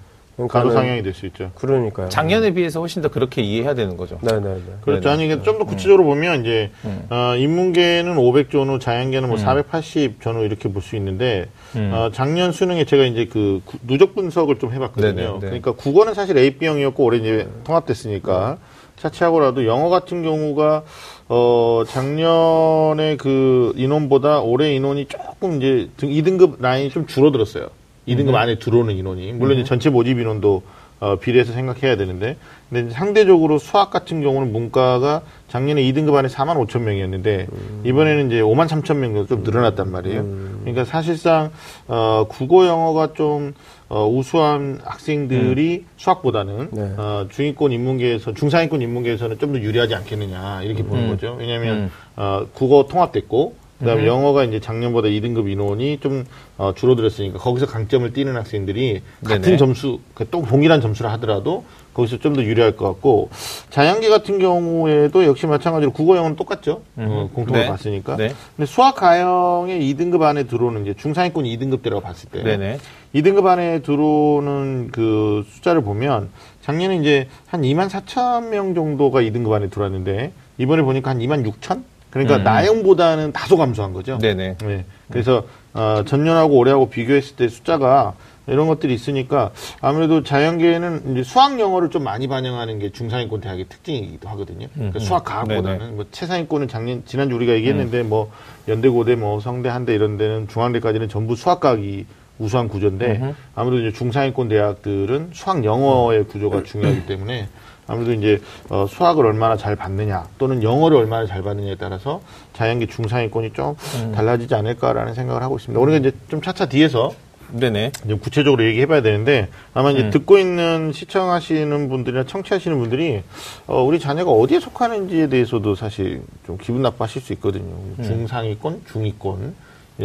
과도 0.48 0.70
상향이 0.70 1.02
될 1.02 1.12
수 1.14 1.26
있죠. 1.26 1.50
그러니까요. 1.54 2.08
작년에 2.08 2.52
비해서 2.54 2.80
훨씬 2.80 3.02
더 3.02 3.08
그렇게 3.08 3.42
이해해야 3.42 3.74
되는 3.74 3.96
거죠. 3.96 4.18
네네네. 4.22 4.60
그렇죠. 4.80 5.00
네네. 5.02 5.12
아니, 5.14 5.24
이게 5.26 5.42
좀 5.42 5.58
더 5.58 5.64
구체적으로 5.64 6.04
보면, 6.04 6.40
이제, 6.40 6.70
음. 6.86 7.02
어, 7.10 7.36
인문계는 7.36 8.16
500 8.16 8.50
전후, 8.50 8.78
자연계는 8.78 9.28
뭐 9.28 9.36
음. 9.36 9.42
480 9.42 10.20
전후 10.22 10.42
이렇게 10.44 10.68
볼 10.72 10.82
수 10.82 10.96
있는데, 10.96 11.46
음. 11.76 11.90
어, 11.92 12.10
작년 12.12 12.50
수능에 12.52 12.84
제가 12.84 13.04
이제 13.04 13.26
그 13.26 13.60
구- 13.66 13.78
누적 13.86 14.14
분석을 14.14 14.58
좀 14.58 14.72
해봤거든요. 14.72 15.14
네네, 15.14 15.32
네. 15.34 15.38
그러니까 15.40 15.72
국어는 15.72 16.14
사실 16.14 16.36
AB형이었고, 16.38 17.04
올해 17.04 17.18
이제 17.18 17.48
통합됐으니까, 17.64 18.56
차치하고라도 18.96 19.66
영어 19.66 19.88
같은 19.90 20.22
경우가, 20.22 20.82
어, 21.28 21.82
작년에 21.88 23.16
그 23.16 23.72
인원보다 23.76 24.40
올해 24.40 24.74
인원이 24.74 25.06
조금 25.06 25.58
이제 25.62 25.88
2등급 25.98 26.60
라인이 26.62 26.90
좀 26.90 27.06
줄어들었어요. 27.06 27.68
2등급 28.09 28.35
안에 28.35 28.59
들어오는 28.59 28.94
인원이. 28.97 29.32
물론 29.32 29.59
이제 29.59 29.64
전체 29.64 29.90
모집 29.90 30.18
인원도 30.18 30.62
어, 31.00 31.16
비례해서 31.16 31.52
생각해야 31.52 31.97
되는데, 31.97 32.37
근데 32.71 32.94
상대적으로 32.94 33.59
수학 33.59 33.90
같은 33.90 34.23
경우는 34.23 34.52
문과가 34.52 35.23
작년에 35.49 35.82
2등급 35.82 36.14
안에 36.14 36.28
4만 36.28 36.56
5천 36.64 36.82
명이었는데, 36.82 37.49
이번에는 37.82 38.28
이제 38.28 38.40
5만 38.40 38.68
3천 38.68 38.99
명 38.99 39.12
정도 39.14 39.26
좀 39.26 39.42
늘어났단 39.42 39.90
말이에요. 39.90 40.25
그러니까 40.61 40.85
사실상, 40.85 41.50
어, 41.88 42.26
국어 42.28 42.68
영어가 42.68 43.14
좀, 43.14 43.52
어, 43.88 44.09
우수한 44.09 44.78
학생들이 44.85 45.87
수학보다는, 45.97 46.68
네. 46.71 46.94
어, 46.97 47.26
중위권 47.28 47.73
인문계에서, 47.73 48.35
중상위권 48.35 48.80
인문계에서는 48.80 49.38
좀 49.40 49.52
더 49.52 49.59
유리하지 49.61 49.97
않겠느냐, 49.97 50.62
이렇게 50.62 50.85
보는 50.85 51.06
음. 51.06 51.09
거죠. 51.11 51.35
왜냐면, 51.37 51.76
음. 51.76 51.90
어, 52.14 52.47
국어 52.54 52.87
통합됐고, 52.88 53.56
그다음에 53.82 54.02
음. 54.02 54.06
영어가 54.06 54.44
이제 54.44 54.60
작년보다 54.60 55.08
2등급 55.08 55.50
인원이 55.50 55.98
좀 55.98 56.24
어, 56.56 56.72
줄어들었으니까 56.74 57.38
거기서 57.38 57.66
강점을 57.66 58.12
띠는 58.12 58.36
학생들이 58.36 59.02
같은 59.24 59.42
네네. 59.42 59.56
점수, 59.56 59.98
그또 60.14 60.44
동일한 60.46 60.80
점수를 60.80 61.10
하더라도 61.12 61.64
거기서 61.92 62.18
좀 62.18 62.32
더 62.32 62.42
유리할 62.42 62.76
것 62.76 62.86
같고 62.86 63.28
자연계 63.70 64.08
같은 64.08 64.38
경우에도 64.38 65.24
역시 65.24 65.46
마찬가지로 65.46 65.92
국어 65.92 66.16
영어는 66.16 66.36
똑같죠. 66.36 66.80
어, 66.96 67.28
음. 67.28 67.34
공통을 67.34 67.60
네. 67.62 67.66
봤으니까. 67.66 68.16
네. 68.16 68.32
근데 68.56 68.66
수학 68.66 68.94
가형의 68.94 69.92
2등급 69.92 70.22
안에 70.22 70.44
들어오는 70.44 70.82
이제 70.82 70.94
중상위권 70.94 71.44
2등급대라고 71.44 72.00
봤을 72.02 72.30
때 72.30 72.42
네네. 72.42 72.78
2등급 73.16 73.44
안에 73.46 73.80
들어오는 73.82 74.90
그 74.92 75.44
숫자를 75.50 75.82
보면 75.82 76.30
작년에 76.62 76.96
이제 76.96 77.26
한 77.46 77.62
2만 77.62 77.90
4천 77.90 78.48
명 78.48 78.74
정도가 78.74 79.20
2등급 79.20 79.52
안에 79.52 79.68
들어왔는데 79.68 80.32
이번에 80.58 80.82
보니까 80.82 81.10
한 81.10 81.18
2만 81.18 81.44
6천? 81.44 81.82
그러니까 82.12 82.37
음. 82.37 82.45
나영보다는 82.45 83.33
다소 83.33 83.57
감소한 83.57 83.92
거죠. 83.92 84.19
네네. 84.19 84.57
네. 84.59 84.85
그래서 85.11 85.45
어, 85.73 86.02
전년하고 86.07 86.57
올해하고 86.57 86.90
비교했을 86.90 87.37
때 87.37 87.49
숫자가 87.49 88.14
이런 88.47 88.66
것들이 88.66 88.92
있으니까 88.92 89.50
아무래도 89.81 90.23
자연계에는 90.23 91.12
이제 91.12 91.23
수학 91.23 91.59
영어를 91.59 91.88
좀 91.90 92.04
많이 92.04 92.28
반영하는 92.28 92.78
게 92.78 92.90
중상위권 92.90 93.40
대학의 93.40 93.66
특징이기도 93.69 94.28
하거든요. 94.31 94.66
그러니까 94.75 94.99
음, 94.99 95.00
수학 95.00 95.23
음. 95.23 95.25
과학보다는. 95.25 95.97
뭐 95.97 96.04
최상위권은 96.11 96.69
작년 96.69 97.02
지난주 97.07 97.35
우리가 97.35 97.54
얘기했는데 97.54 98.02
뭐 98.02 98.31
연대 98.69 98.88
고대 98.90 99.14
뭐 99.14 99.40
성대 99.40 99.71
한대 99.71 99.95
이런 99.95 100.19
데는 100.19 100.49
중앙대까지는 100.49 101.09
전부 101.09 101.35
수학 101.35 101.61
과학이 101.61 102.04
우수한 102.38 102.69
구조인데 102.69 103.16
음흠. 103.23 103.35
아무래도 103.54 103.87
이제 103.87 103.97
중상위권 103.97 104.49
대학들은 104.49 105.31
수학 105.33 105.64
영어의 105.64 106.25
구조가 106.25 106.64
중요하기 106.64 107.07
때문에 107.07 107.49
아무래도 107.92 108.14
이제 108.14 108.40
어, 108.70 108.87
수학을 108.88 109.26
얼마나 109.26 109.56
잘 109.56 109.76
받느냐 109.76 110.26
또는 110.38 110.62
영어를 110.62 110.96
얼마나 110.96 111.26
잘 111.26 111.42
받느냐에 111.42 111.76
따라서 111.78 112.22
자연계 112.54 112.87
중상위권이 112.87 113.52
좀 113.52 113.76
달라지지 114.14 114.54
않을까라는 114.54 115.12
생각을 115.14 115.42
하고 115.42 115.56
있습니다. 115.56 115.78
우리가 115.78 115.99
이제 115.99 116.12
좀 116.28 116.40
차차 116.40 116.66
뒤에서 116.66 117.12
네네. 117.52 117.92
좀 118.08 118.18
구체적으로 118.18 118.64
얘기해봐야 118.64 119.02
되는데 119.02 119.49
아마 119.75 119.90
이제 119.90 120.04
음. 120.04 120.11
듣고 120.11 120.38
있는 120.38 120.90
시청하시는 120.94 121.88
분들이나 121.90 122.25
청취하시는 122.25 122.78
분들이 122.78 123.22
어, 123.66 123.82
우리 123.82 124.00
자녀가 124.00 124.30
어디에 124.30 124.58
속하는지에 124.58 125.28
대해서도 125.28 125.75
사실 125.75 126.22
좀 126.46 126.56
기분 126.56 126.80
나빠하실 126.80 127.20
수 127.20 127.34
있거든요. 127.34 127.75
음. 127.99 128.02
중상위권, 128.02 128.84
중위권. 128.90 129.54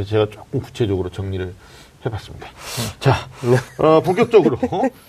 제가 0.06 0.28
조금 0.30 0.60
구체적으로 0.60 1.10
정리를 1.10 1.54
해봤습니다. 2.06 2.48
음. 2.48 3.00
자, 3.00 3.16
어, 3.80 4.02
본격적으로 4.02 4.58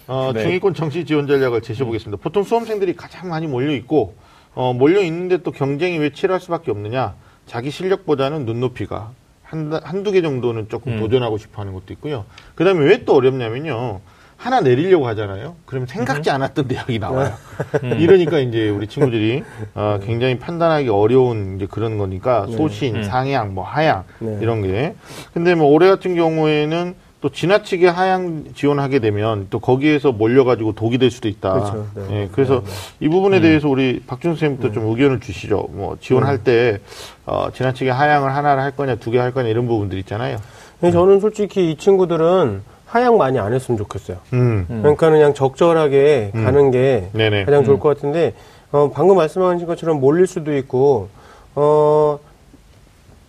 어, 0.07 0.33
네. 0.35 0.43
중위권 0.43 0.75
정시 0.75 1.05
지원 1.05 1.27
전략을 1.27 1.61
제시해보겠습니다. 1.63 2.23
보통 2.23 2.43
수험생들이 2.45 2.97
가장 2.97 3.29
많이 3.29 3.47
몰려 3.47 3.73
있고 3.75 4.15
어, 4.55 4.73
몰려 4.73 5.03
있는데 5.03 5.39
또 5.39 5.53
경쟁이 5.53 5.99
왜 5.99 6.11
치열할 6.13 6.41
수밖에 6.41 6.71
없느냐? 6.71 7.15
자기 7.47 7.71
실력보다는 7.71 8.45
눈높이가 8.47 9.13
한, 9.43 9.73
한두 9.83 10.13
개 10.13 10.21
정도는 10.23 10.69
조금 10.69 10.95
음. 10.95 10.99
도전하고 11.01 11.39
싶어 11.39 11.61
하는 11.63 11.73
것도 11.73 11.93
있고요. 11.95 12.25
그 12.55 12.65
다음에 12.65 12.85
왜 12.85 13.05
또 13.05 13.15
어렵냐면요. 13.15 14.01
하나 14.39 14.61
내리려고 14.61 15.07
하잖아요. 15.09 15.57
그러면 15.67 15.89
생각지 15.89 16.31
않았던 16.31 16.69
대학이 16.69 16.99
나와요. 17.01 17.33
이러니까 17.83 18.39
이제 18.39 18.71
우리 18.71 18.87
친구들이 18.87 19.43
어, 19.75 19.99
굉장히 20.05 20.39
판단하기 20.39 20.89
어려운 20.89 21.57
이제 21.57 21.67
그런 21.69 21.99
거니까 21.99 22.47
소신, 22.57 23.03
상향, 23.03 23.53
뭐 23.55 23.65
하향 23.65 24.05
네. 24.21 24.39
이런 24.41 24.63
게. 24.63 24.95
근데 25.35 25.57
뭐 25.57 25.67
올해 25.67 25.89
같은 25.89 26.15
경우에는 26.15 26.95
또 27.21 27.31
지나치게 27.31 27.89
하향 27.89 28.45
지원하게 28.55 29.01
되면 29.01 29.49
또 29.51 29.59
거기에서 29.59 30.13
몰려가지고 30.13 30.77
독이 30.77 30.99
될 30.99 31.11
수도 31.11 31.27
있다. 31.27 31.53
그렇죠. 31.55 31.87
네. 31.97 32.03
예, 32.13 32.29
그래서 32.31 32.63
이 33.01 33.09
부분에 33.09 33.41
대해서 33.41 33.69
우리 33.69 34.01
박준 34.07 34.33
선생님부터 34.37 34.73
좀 34.73 34.87
의견을 34.91 35.19
주시죠. 35.19 35.67
뭐 35.73 35.97
지원할 36.01 36.45
때 36.45 36.79
어, 37.27 37.49
지나치게 37.53 37.91
하향을 37.91 38.33
하나를 38.37 38.63
할 38.63 38.71
거냐 38.77 38.95
두 38.95 39.11
개 39.11 39.19
할 39.19 39.33
거냐 39.35 39.49
이런 39.49 39.67
부분들 39.67 39.99
있잖아요. 39.99 40.37
저는 40.81 41.19
솔직히 41.19 41.73
이 41.73 41.77
친구들은 41.77 42.63
하향 42.89 43.19
많이 43.19 43.39
안 43.39 43.53
했으면 43.53 43.77
좋겠어요. 43.79 44.17
음, 44.33 44.65
그러니까 44.67 45.11
그냥 45.11 45.35
적절하게 45.35 46.31
가는 46.33 46.71
게 46.71 47.09
네네. 47.13 47.45
가장 47.45 47.63
좋을 47.63 47.79
것 47.79 47.91
같은데 47.91 48.35
어, 48.73 48.91
방금 48.93 49.17
말씀하신 49.17 49.67
것처럼 49.67 50.01
몰릴 50.01 50.27
수도 50.27 50.57
있고 50.57 51.09
어, 51.55 52.19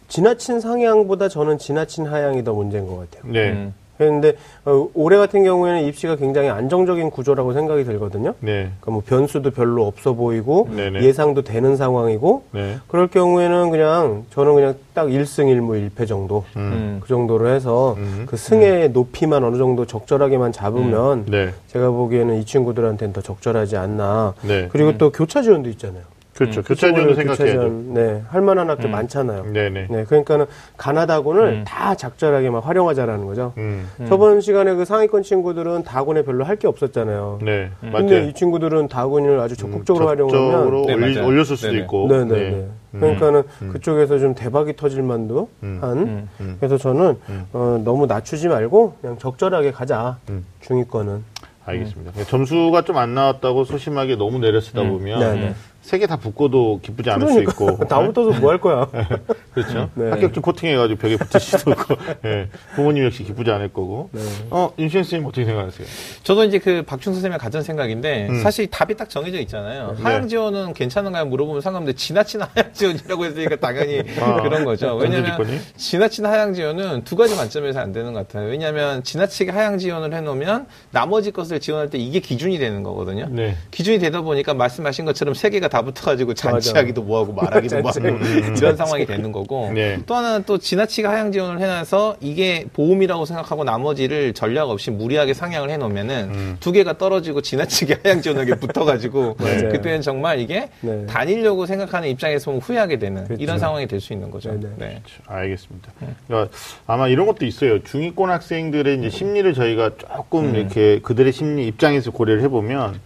지나친 0.07 0.59
상향보다 0.59 1.27
저는 1.27 1.57
지나친 1.57 2.05
하향이 2.05 2.43
더 2.43 2.53
문제인 2.53 2.87
것 2.87 3.09
같아요. 3.11 3.31
네, 3.31 3.51
음. 3.51 3.73
그런데 3.99 4.35
어, 4.63 4.87
올해 4.93 5.17
같은 5.17 5.43
경우에는 5.43 5.83
입시가 5.83 6.15
굉장히 6.15 6.47
안정적인 6.47 7.11
구조라고 7.11 7.51
생각이 7.51 7.83
들거든요. 7.83 8.33
네, 8.39 8.71
그러니까 8.79 8.91
뭐 8.91 9.03
변수도 9.05 9.51
별로 9.51 9.85
없어 9.85 10.13
보이고 10.13 10.69
네네. 10.73 11.01
예상도 11.03 11.41
되는 11.41 11.75
상황이고 11.75 12.43
네. 12.51 12.77
그럴 12.87 13.07
경우에는 13.07 13.71
그냥 13.71 14.23
저는 14.29 14.55
그냥 14.55 14.75
딱 14.93 15.07
1승 15.07 15.47
1무 15.47 15.91
1패 15.91 16.07
정도 16.07 16.45
음, 16.55 16.61
음. 16.61 16.99
그 17.01 17.09
정도로 17.09 17.49
해서 17.49 17.95
음. 17.97 18.23
그 18.25 18.37
승의 18.37 18.91
높이만 18.91 19.43
어느 19.43 19.57
정도 19.57 19.85
적절하게만 19.85 20.53
잡으면 20.53 21.25
네, 21.27 21.53
제가 21.67 21.89
보기에는 21.89 22.37
이 22.37 22.45
친구들한테는 22.45 23.11
더 23.11 23.19
적절하지 23.19 23.75
않나. 23.75 24.33
네. 24.43 24.69
그리고 24.71 24.97
또 24.97 25.11
교차 25.11 25.41
지원도 25.41 25.69
있잖아요. 25.71 26.03
그렇죠. 26.39 26.61
그 26.61 26.69
교차 26.69 26.87
지원도 26.87 27.15
친구들 27.15 27.35
생각해야죠. 27.35 27.73
네, 27.93 28.23
할 28.29 28.41
만한 28.41 28.69
학교 28.69 28.87
많잖아요. 28.87 29.45
네, 29.51 29.69
네. 29.69 29.87
네, 29.89 30.05
그러니까는 30.05 30.45
가나 30.77 31.05
다곤을 31.05 31.43
음. 31.47 31.63
다 31.67 31.95
적절하게 31.95 32.49
막 32.49 32.65
활용하자라는 32.65 33.25
거죠. 33.25 33.51
음, 33.57 33.87
저번 34.07 34.39
시간에 34.39 34.73
그 34.73 34.85
상위권 34.85 35.23
친구들은 35.23 35.83
다곤에 35.83 36.23
별로 36.23 36.45
할 36.45 36.59
게 36.59 36.67
없었잖아요. 36.67 37.39
네, 37.41 37.69
근데 37.79 38.01
맞아요. 38.15 38.27
이 38.29 38.33
친구들은 38.33 38.87
다곤을 38.89 39.39
아주 39.39 39.55
적극적으로 39.55 40.05
적극적으로 40.07 40.83
활용하면 40.85 40.85
네, 40.87 40.93
올리. 40.93 41.19
올렸을 41.25 41.55
수도 41.57 41.67
네네. 41.71 41.79
있고. 41.83 42.07
네네네. 42.09 42.49
네. 42.49 42.67
음. 42.95 42.99
그러니까는 42.99 43.43
그쪽에서 43.71 44.17
좀 44.19 44.33
대박이 44.35 44.75
터질 44.75 45.03
만도 45.03 45.49
음. 45.63 45.77
한. 45.81 45.97
음. 45.99 46.29
음. 46.41 46.55
그래서 46.59 46.77
저는 46.77 47.15
어, 47.53 47.79
너무 47.83 48.07
낮추지 48.07 48.47
말고 48.47 48.95
그냥 49.01 49.17
적절하게 49.17 49.71
가자. 49.71 50.17
음. 50.29 50.45
중위권은. 50.61 51.23
알겠습니다. 51.65 52.23
점수가 52.23 52.81
좀 52.81 52.97
안 52.97 53.13
나왔다고 53.13 53.63
소심하게 53.63 54.15
너무 54.15 54.39
내려쓰다 54.39 54.81
보면 54.81 55.19
네네. 55.19 55.53
세 55.81 55.97
개 55.97 56.05
다 56.07 56.17
붙고도 56.17 56.81
기쁘지 56.83 57.09
않을 57.09 57.25
그러니까 57.27 57.51
수 57.51 57.55
있고. 57.63 57.77
다 57.87 57.99
붙어서 58.05 58.39
뭐 58.39 58.51
할 58.51 58.59
거야. 58.59 58.87
그렇죠. 59.53 59.89
네. 59.95 60.09
합격증 60.09 60.41
코팅해가지고 60.41 60.99
벽에 60.99 61.17
수도 61.39 61.71
있고. 61.71 61.95
예. 62.25 62.47
부모님 62.75 63.05
역시 63.05 63.23
기쁘지 63.23 63.49
않을 63.51 63.69
거고. 63.73 64.09
네. 64.11 64.21
어, 64.51 64.71
윤시현 64.77 65.03
선생님 65.03 65.27
어떻게 65.27 65.45
생각하세요? 65.45 65.87
저도 66.23 66.43
이제 66.43 66.59
그 66.59 66.83
박충 66.83 67.13
선생님의 67.13 67.39
가전 67.39 67.63
생각인데 67.63 68.27
음. 68.29 68.41
사실 68.43 68.67
답이 68.67 68.95
딱 68.97 69.09
정해져 69.09 69.39
있잖아요. 69.39 69.95
네. 69.97 70.03
하향 70.03 70.27
지원은 70.27 70.73
괜찮은가요? 70.73 71.25
물어보면 71.25 71.61
상관없는데 71.61 71.97
지나친 71.97 72.41
하향 72.41 72.73
지원이라고 72.73 73.25
했으니까 73.25 73.55
당연히 73.55 74.01
아, 74.19 74.41
그런 74.43 74.65
거죠. 74.65 74.95
왜냐하면 74.95 75.25
전제조건이? 75.37 75.59
지나친 75.77 76.25
하향 76.25 76.53
지원은 76.53 77.03
두 77.03 77.15
가지 77.15 77.35
관점에서 77.35 77.79
안 77.79 77.91
되는 77.93 78.13
것 78.13 78.27
같아요. 78.27 78.49
왜냐하면 78.49 79.01
지나치게 79.03 79.51
하향 79.51 79.77
지원을 79.77 80.13
해놓으면 80.13 80.67
나머지 80.91 81.31
것을 81.31 81.59
지원할 81.59 81.89
때 81.89 81.97
이게 81.97 82.19
기준이 82.19 82.59
되는 82.59 82.83
거거든요. 82.83 83.27
네. 83.31 83.55
기준이 83.71 83.99
되다 83.99 84.21
보니까 84.21 84.53
말씀하신 84.53 85.05
것처럼 85.05 85.33
세 85.33 85.49
개가 85.49 85.68
다 85.69 85.81
붙어가지고 85.83 86.33
잔치하기도 86.33 87.03
뭐하고 87.03 87.33
말하기도 87.33 87.77
뭐하고 87.81 87.99
잔치하기. 87.99 88.57
이런 88.57 88.75
상황이 88.75 89.05
되는 89.05 89.31
거고 89.31 89.71
네. 89.73 89.99
또 90.05 90.15
하나는 90.15 90.43
또 90.45 90.57
지나치게 90.57 91.07
하향 91.07 91.31
지원을 91.31 91.61
해놔서 91.61 92.17
이게 92.19 92.65
보험이라고 92.73 93.25
생각하고 93.25 93.63
나머지를 93.63 94.33
전략 94.33 94.69
없이 94.69 94.91
무리하게 94.91 95.33
상향을 95.33 95.69
해놓으면은 95.69 96.29
음. 96.33 96.57
두 96.59 96.71
개가 96.71 96.97
떨어지고 96.97 97.41
지나치게 97.41 97.99
하향 98.03 98.21
지원하게 98.21 98.55
붙어가지고. 98.55 99.35
그때는 99.69 100.01
정말 100.01 100.39
이게 100.39 100.69
네. 100.81 101.05
다니려고 101.05 101.65
생각하는 101.65 102.09
입장에서 102.09 102.45
보면 102.45 102.61
후회하게 102.61 102.97
되는 102.99 103.23
그렇죠. 103.25 103.41
이런 103.43 103.59
상황이 103.59 103.85
될 103.87 103.99
수 103.99 104.13
있는 104.13 104.31
거죠. 104.31 104.49
네네. 104.51 104.73
네. 104.77 105.01
알겠습니다. 105.27 105.91
그러니까 106.27 106.55
아마 106.87 107.07
이런 107.09 107.25
것도 107.27 107.45
있어요. 107.45 107.83
중위권 107.83 108.29
학생들의 108.31 108.97
이제 108.97 109.09
심리를 109.09 109.53
저희가 109.53 109.91
조금 109.97 110.55
이렇게 110.55 110.99
그들의 111.01 111.33
심리 111.33 111.67
입장에서 111.67 112.11
고려를 112.11 112.41
해보면, 112.43 112.99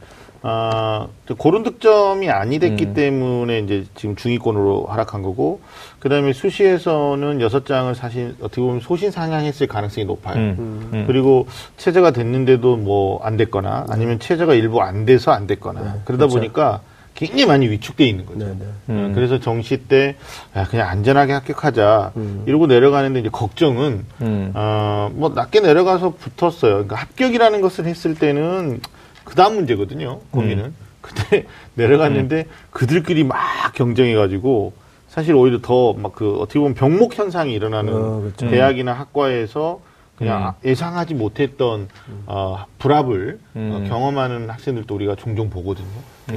아, 0.46 1.08
고른 1.38 1.64
득점이 1.64 2.30
아니 2.30 2.60
됐기 2.60 2.94
때문에 2.94 3.60
이제 3.60 3.86
지금 3.96 4.16
중위권으로 4.16 4.88
하락한 4.90 5.22
거고, 5.24 5.62
그 6.00 6.10
다음에 6.10 6.34
수시에서는 6.34 7.40
여섯 7.40 7.66
장을 7.66 7.96
사실 7.96 8.36
어떻게 8.42 8.62
보면 8.62 8.82
소신 8.82 9.10
상향했을 9.10 9.68
가능성이 9.68 10.06
높아요. 10.06 10.36
음. 10.36 10.90
음. 10.94 11.04
그리고 11.08 11.48
체제가 11.78 12.12
됐는데도 12.12 12.76
뭐 12.76 13.24
안 13.24 13.38
됐거나 13.38 13.86
아니면 13.90 14.20
체제가 14.20 14.54
일부 14.54 14.82
안 14.82 15.06
돼서 15.06 15.32
안 15.32 15.48
됐거나 15.48 16.02
그러다 16.04 16.28
보니까 16.28 16.82
굉장히 17.16 17.46
많이 17.46 17.70
위축돼 17.70 18.06
있는 18.06 18.26
거죠. 18.26 18.40
네네. 18.40 18.60
음. 18.90 19.12
그래서 19.14 19.40
정시 19.40 19.78
때 19.88 20.16
야, 20.58 20.66
그냥 20.66 20.90
안전하게 20.90 21.32
합격하자 21.34 22.12
이러고 22.48 22.68
내려가는데 22.68 23.20
이제 23.22 23.30
걱정은 23.30 24.06
음. 24.22 24.52
어, 24.56 25.10
뭐 25.14 25.30
낮게 25.30 25.62
내려가서 25.62 26.16
붙었어요. 26.20 26.74
그러니까 26.74 26.96
합격이라는 26.98 27.62
것을 27.62 27.86
했을 27.86 28.16
때는 28.16 28.82
그 29.24 29.36
다음 29.36 29.56
문제거든요. 29.56 30.20
고민은. 30.32 30.74
근데 31.02 31.46
내려갔는데 31.76 32.48
그들끼리 32.72 33.24
막 33.24 33.38
경쟁해가지고 33.74 34.74
사실 35.10 35.36
오히려 35.36 35.60
더 35.62 35.94
막 35.94 36.14
그 36.16 36.38
어떻게 36.40 36.60
보면 36.60 36.74
병목 36.76 37.18
현상이 37.18 37.54
일어나는 37.54 37.94
어, 37.94 38.20
그렇죠. 38.22 38.50
대학이나 38.50 38.94
학과에서 38.94 39.80
그냥 40.18 40.38
음. 40.42 40.44
아- 40.48 40.54
예상하지 40.64 41.16
못했던 41.16 41.88
어, 42.26 42.66
불합을 42.80 43.40
어, 43.56 43.58
음. 43.58 43.86
경험하는 43.90 44.50
학생들도 44.50 44.94
우리가 44.96 45.16
종종 45.16 45.50
보거든요. 45.50 45.88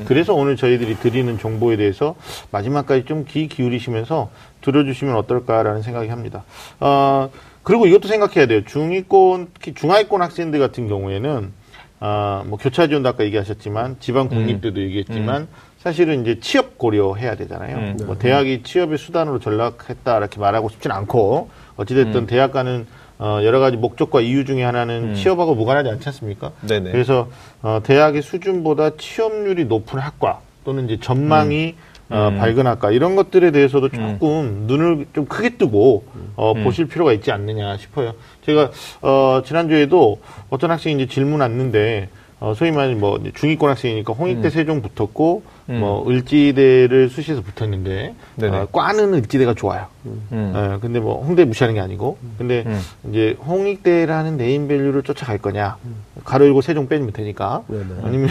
그래서 0.05 0.35
오늘 0.35 0.57
저희들이 0.57 0.97
드리는 0.97 1.39
정보에 1.39 1.77
대해서 1.77 2.17
마지막까지 2.51 3.05
좀 3.05 3.25
귀 3.25 3.47
기울이시면서 3.49 4.31
들어주시면 4.63 5.15
어떨까라는 5.15 5.83
생각이 5.83 6.09
합니다. 6.09 6.43
어, 6.81 7.31
그리고 7.63 7.87
이것도 7.87 8.09
생각해야 8.09 8.47
돼요. 8.47 8.65
중위권, 8.65 9.49
특히 9.55 9.75
중하위권 9.75 10.23
학생들 10.23 10.59
같은 10.59 10.89
경우에는 10.89 11.53
아, 12.01 12.45
뭐 12.47 12.59
교차 12.59 12.89
지원도 12.89 13.09
아까 13.09 13.25
얘기하셨지만 13.25 13.97
지방 14.01 14.29
국립대도 14.29 14.81
얘기했지만 14.81 15.49
사실은 15.79 16.23
이제 16.23 16.41
취업 16.41 16.79
고려해야 16.79 17.37
되잖아요. 17.37 17.77
음. 17.77 17.97
뭐 18.07 18.19
대학이 18.19 18.63
취업의 18.65 18.99
수단으로 18.99 19.39
전락했다 19.39 20.19
이렇게 20.19 20.41
말하고 20.41 20.69
싶진 20.69 20.91
않고 20.91 21.49
어찌됐든 21.77 22.27
대학 22.27 22.53
가는 22.53 22.87
어, 23.19 23.41
여러 23.43 23.61
가지 23.61 23.77
목적과 23.77 24.21
이유 24.21 24.45
중에 24.45 24.63
하나는 24.63 25.15
취업하고 25.15 25.55
무관하지 25.55 25.89
않지 25.89 26.09
않습니까? 26.09 26.53
네네. 26.61 26.91
그래서 26.91 27.31
어, 27.63 27.81
대학의 27.83 28.21
수준보다 28.21 28.97
취업률이 28.99 29.65
높은 29.65 29.99
학과 29.99 30.41
또는 30.65 30.85
이제 30.85 30.99
전망이 31.01 31.77
어, 32.09 32.29
음. 32.29 32.39
밝은 32.39 32.67
학과 32.67 32.91
이런 32.91 33.17
것들에 33.17 33.51
대해서도 33.51 33.89
조금 33.89 34.65
눈을 34.67 35.07
좀 35.13 35.27
크게 35.27 35.57
뜨고 35.57 36.05
어, 36.37 36.53
음. 36.53 36.65
보실 36.65 36.87
필요가 36.87 37.13
있지 37.13 37.33
않느냐 37.33 37.77
싶어요. 37.79 38.15
제가 38.45 38.71
어, 39.03 39.43
지난주에도 39.45 40.21
어떤 40.51 40.71
학생이 40.71 41.03
이제 41.03 41.07
질문 41.13 41.41
왔는데 41.41 42.09
어, 42.39 42.53
소위 42.55 42.71
말하는 42.71 43.01
뭐 43.01 43.19
중위권 43.35 43.71
학생이니까 43.71 44.13
홍익대 44.13 44.51
세종 44.51 44.83
붙었고 44.83 45.43
음. 45.71 45.81
뭐 45.81 46.09
을지대를 46.09 47.09
수시에서 47.09 47.41
붙었는데 47.41 48.15
네네. 48.37 48.57
어, 48.57 48.69
과는 48.71 49.15
을지대가 49.15 49.55
좋아요. 49.55 49.87
음. 50.05 50.53
예, 50.55 50.79
근데 50.81 51.01
뭐 51.01 51.25
홍대 51.25 51.45
무시하는 51.45 51.75
게 51.75 51.81
아니고, 51.81 52.19
근데 52.39 52.63
음. 52.67 52.81
이제 53.11 53.37
홍익대라는 53.45 54.37
네임밸류를 54.37 55.03
쫓아갈 55.03 55.39
거냐, 55.39 55.79
가로 56.25 56.45
열고 56.47 56.61
세종 56.61 56.89
빼면 56.89 57.13
되니까, 57.13 57.63
네네. 57.67 57.85
아니면 58.05 58.29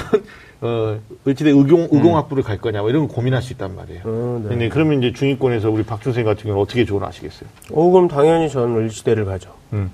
어 0.61 0.97
을지대 1.27 1.49
의공 1.49 1.87
의공학부를 1.91 2.43
갈 2.43 2.57
거냐, 2.57 2.81
뭐 2.81 2.89
이런 2.89 3.07
거 3.07 3.13
고민할 3.13 3.41
수 3.41 3.53
있단 3.53 3.75
말이에요. 3.75 4.01
어, 4.05 4.39
네. 4.43 4.49
근데 4.49 4.69
그러면 4.69 5.03
이제 5.03 5.13
중위권에서 5.13 5.69
우리 5.69 5.83
박준생 5.83 6.25
같은 6.25 6.43
경우는 6.43 6.61
어떻게 6.61 6.85
조언하시겠어요? 6.85 7.49
오, 7.71 7.91
그럼 7.91 8.07
당연히 8.07 8.49
저는 8.49 8.77
을지대를 8.77 9.25
가죠. 9.25 9.49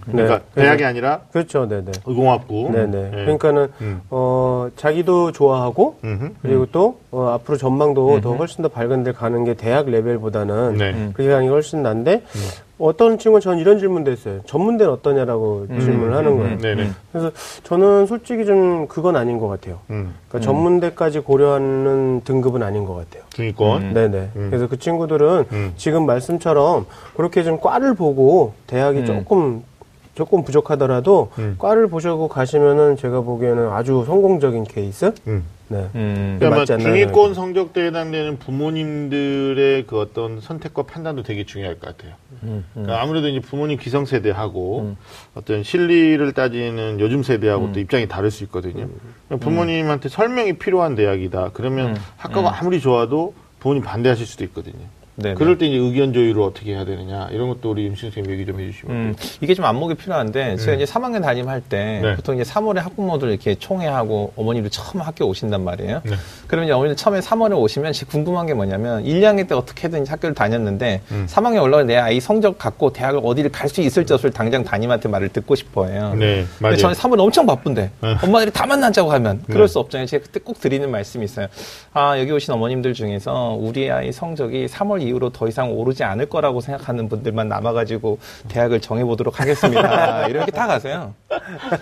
그러니까 0.05 0.41
네. 0.53 0.61
대학이 0.61 0.85
아니라 0.85 1.21
그렇죠, 1.31 1.67
네네. 1.67 1.91
의공학부. 2.05 2.69
네네. 2.71 3.05
예. 3.05 3.09
그러니까는, 3.09 3.67
음. 3.81 4.01
어, 4.11 4.69
자기도 4.75 5.31
좋아하고, 5.31 5.97
음흠. 6.03 6.29
그리고 6.41 6.67
또, 6.71 6.99
어, 7.09 7.29
앞으로 7.29 7.57
전망도 7.57 8.21
더 8.21 8.35
훨씬 8.35 8.61
더 8.61 8.67
밝은 8.67 9.03
데 9.03 9.11
가는 9.11 9.43
게 9.43 9.55
대학 9.55 9.89
레벨보다는 9.89 10.77
네. 10.77 10.91
음. 10.91 11.11
그게 11.15 11.29
가는 11.29 11.45
게 11.45 11.49
훨씬 11.49 11.81
난데, 11.81 12.21
어떤 12.81 13.17
친구는 13.17 13.41
전 13.41 13.59
이런 13.59 13.79
질문도 13.79 14.11
했어요. 14.11 14.41
전문대는 14.45 14.91
어떠냐라고 14.93 15.67
질문을 15.67 16.15
하는 16.15 16.37
거예요. 16.37 16.57
네네. 16.57 16.91
그래서 17.11 17.31
저는 17.63 18.07
솔직히 18.07 18.45
좀 18.45 18.87
그건 18.87 19.15
아닌 19.15 19.39
것 19.39 19.47
같아요. 19.47 19.79
음. 19.89 20.15
그러니까 20.27 20.45
전문대까지 20.45 21.19
고려하는 21.19 22.21
등급은 22.23 22.63
아닌 22.63 22.85
것 22.85 22.95
같아요. 22.95 23.23
중위권. 23.29 23.93
네네. 23.93 24.29
그래서 24.33 24.67
그 24.67 24.77
친구들은 24.79 25.45
음. 25.51 25.73
지금 25.77 26.05
말씀처럼 26.05 26.85
그렇게 27.15 27.43
좀 27.43 27.59
과를 27.59 27.93
보고 27.93 28.53
대학이 28.67 29.05
조금 29.05 29.63
조금 30.21 30.43
부족하더라도 30.43 31.31
음. 31.39 31.55
과를 31.57 31.87
보시고 31.87 32.27
가시면은 32.27 32.95
제가 32.95 33.21
보기에는 33.21 33.71
아주 33.71 34.03
성공적인 34.05 34.65
케이스. 34.65 35.11
음. 35.25 35.43
네. 35.67 35.89
음. 35.95 36.37
그러니까? 36.39 36.77
중위권 36.77 37.33
성적대에 37.33 37.87
해당되는 37.87 38.37
부모님들의 38.37 39.87
그 39.87 39.99
어떤 39.99 40.39
선택과 40.39 40.83
판단도 40.83 41.23
되게 41.23 41.43
중요할 41.43 41.79
것 41.79 41.97
같아요. 41.97 42.13
음, 42.43 42.63
그러니까 42.73 43.01
아무래도 43.01 43.29
이제 43.29 43.39
부모님 43.39 43.79
기성 43.79 44.05
세대하고 44.05 44.95
어떤 45.33 45.63
실리를 45.63 46.31
따지는 46.33 46.99
요즘 46.99 47.23
세대하고 47.23 47.65
음. 47.65 47.73
또 47.73 47.79
입장이 47.79 48.07
다를 48.07 48.29
수 48.29 48.43
있거든요. 48.43 48.87
그러니까 49.27 49.49
부모님한테 49.49 50.09
설명이 50.09 50.59
필요한 50.59 50.93
대학이다. 50.93 51.51
그러면 51.53 51.91
음. 51.91 51.95
학과가 52.17 52.59
아무리 52.59 52.79
좋아도 52.79 53.33
부모님 53.59 53.81
반대하실 53.81 54.27
수도 54.27 54.43
있거든요. 54.43 54.85
네네. 55.15 55.35
그럴 55.35 55.57
때 55.57 55.65
이제 55.65 55.77
의견 55.77 56.13
조율을 56.13 56.41
어떻게 56.41 56.73
해야 56.73 56.85
되느냐 56.85 57.27
이런 57.31 57.49
것도 57.49 57.71
우리 57.71 57.85
임신 57.85 58.09
선생님 58.11 58.31
얘기 58.31 58.45
좀 58.45 58.59
해주시면 58.59 58.95
음, 58.95 59.15
이게 59.41 59.53
좀 59.53 59.65
안목이 59.65 59.95
필요한데 59.95 60.57
제가 60.57 60.73
이제 60.73 60.85
3학년 60.85 61.21
담임할 61.21 61.61
때 61.61 61.99
네. 62.01 62.15
보통 62.15 62.39
이제 62.39 62.49
3월에 62.49 62.75
학부모들 62.77 63.29
이렇게 63.29 63.55
총회하고 63.55 64.33
어머니들 64.35 64.69
처음 64.69 65.01
학교 65.01 65.25
오신단 65.25 65.63
말이에요. 65.63 66.01
네. 66.05 66.15
그러면 66.47 66.67
이제 66.67 66.73
어머니들 66.73 66.95
처음에 66.95 67.19
3월에 67.19 67.57
오시면 67.57 67.93
진짜 67.93 68.11
궁금한 68.11 68.45
게 68.45 68.53
뭐냐면 68.53 69.03
1, 69.05 69.21
2학년 69.21 69.47
때 69.47 69.55
어떻게든 69.55 70.05
학교를 70.07 70.35
다녔는데 70.35 71.01
음. 71.11 71.25
3학년 71.29 71.63
올라가 71.63 71.83
내 71.83 71.97
아이 71.97 72.19
성적 72.19 72.57
갖고 72.57 72.93
대학을 72.93 73.21
어디를 73.23 73.51
갈 73.51 73.71
수 73.71 73.79
있을지 73.81 74.11
없을 74.13 74.31
당장 74.31 74.65
담임한테 74.65 75.07
말을 75.07 75.29
듣고 75.29 75.55
싶어해요. 75.55 76.13
네, 76.15 76.45
맞아요. 76.59 76.75
저는 76.75 76.93
3월에 76.95 77.19
엄청 77.21 77.45
바쁜데 77.45 77.89
네. 78.01 78.15
엄마들이 78.21 78.51
다 78.51 78.65
만나자고 78.65 79.09
하면 79.13 79.41
그럴 79.47 79.61
네. 79.61 79.67
수 79.71 79.79
없잖아요. 79.79 80.07
제가 80.07 80.25
그때 80.25 80.41
꼭 80.41 80.59
드리는 80.59 80.91
말씀이 80.91 81.23
있어요. 81.23 81.47
아 81.93 82.19
여기 82.19 82.31
오신 82.33 82.53
어머님들 82.53 82.93
중에서 82.93 83.57
우리 83.57 83.89
아이 83.89 84.11
성적이 84.11 84.67
3월 84.67 85.01
이후로 85.11 85.29
더 85.29 85.47
이상 85.47 85.71
오르지 85.71 86.03
않을 86.03 86.27
거라고 86.27 86.61
생각하는 86.61 87.07
분들만 87.07 87.47
남아가지고 87.47 88.17
대학을 88.47 88.81
정해보도록 88.81 89.39
하겠습니다. 89.39 90.27
이렇게 90.31 90.51
다 90.51 90.67
가세요. 90.67 91.13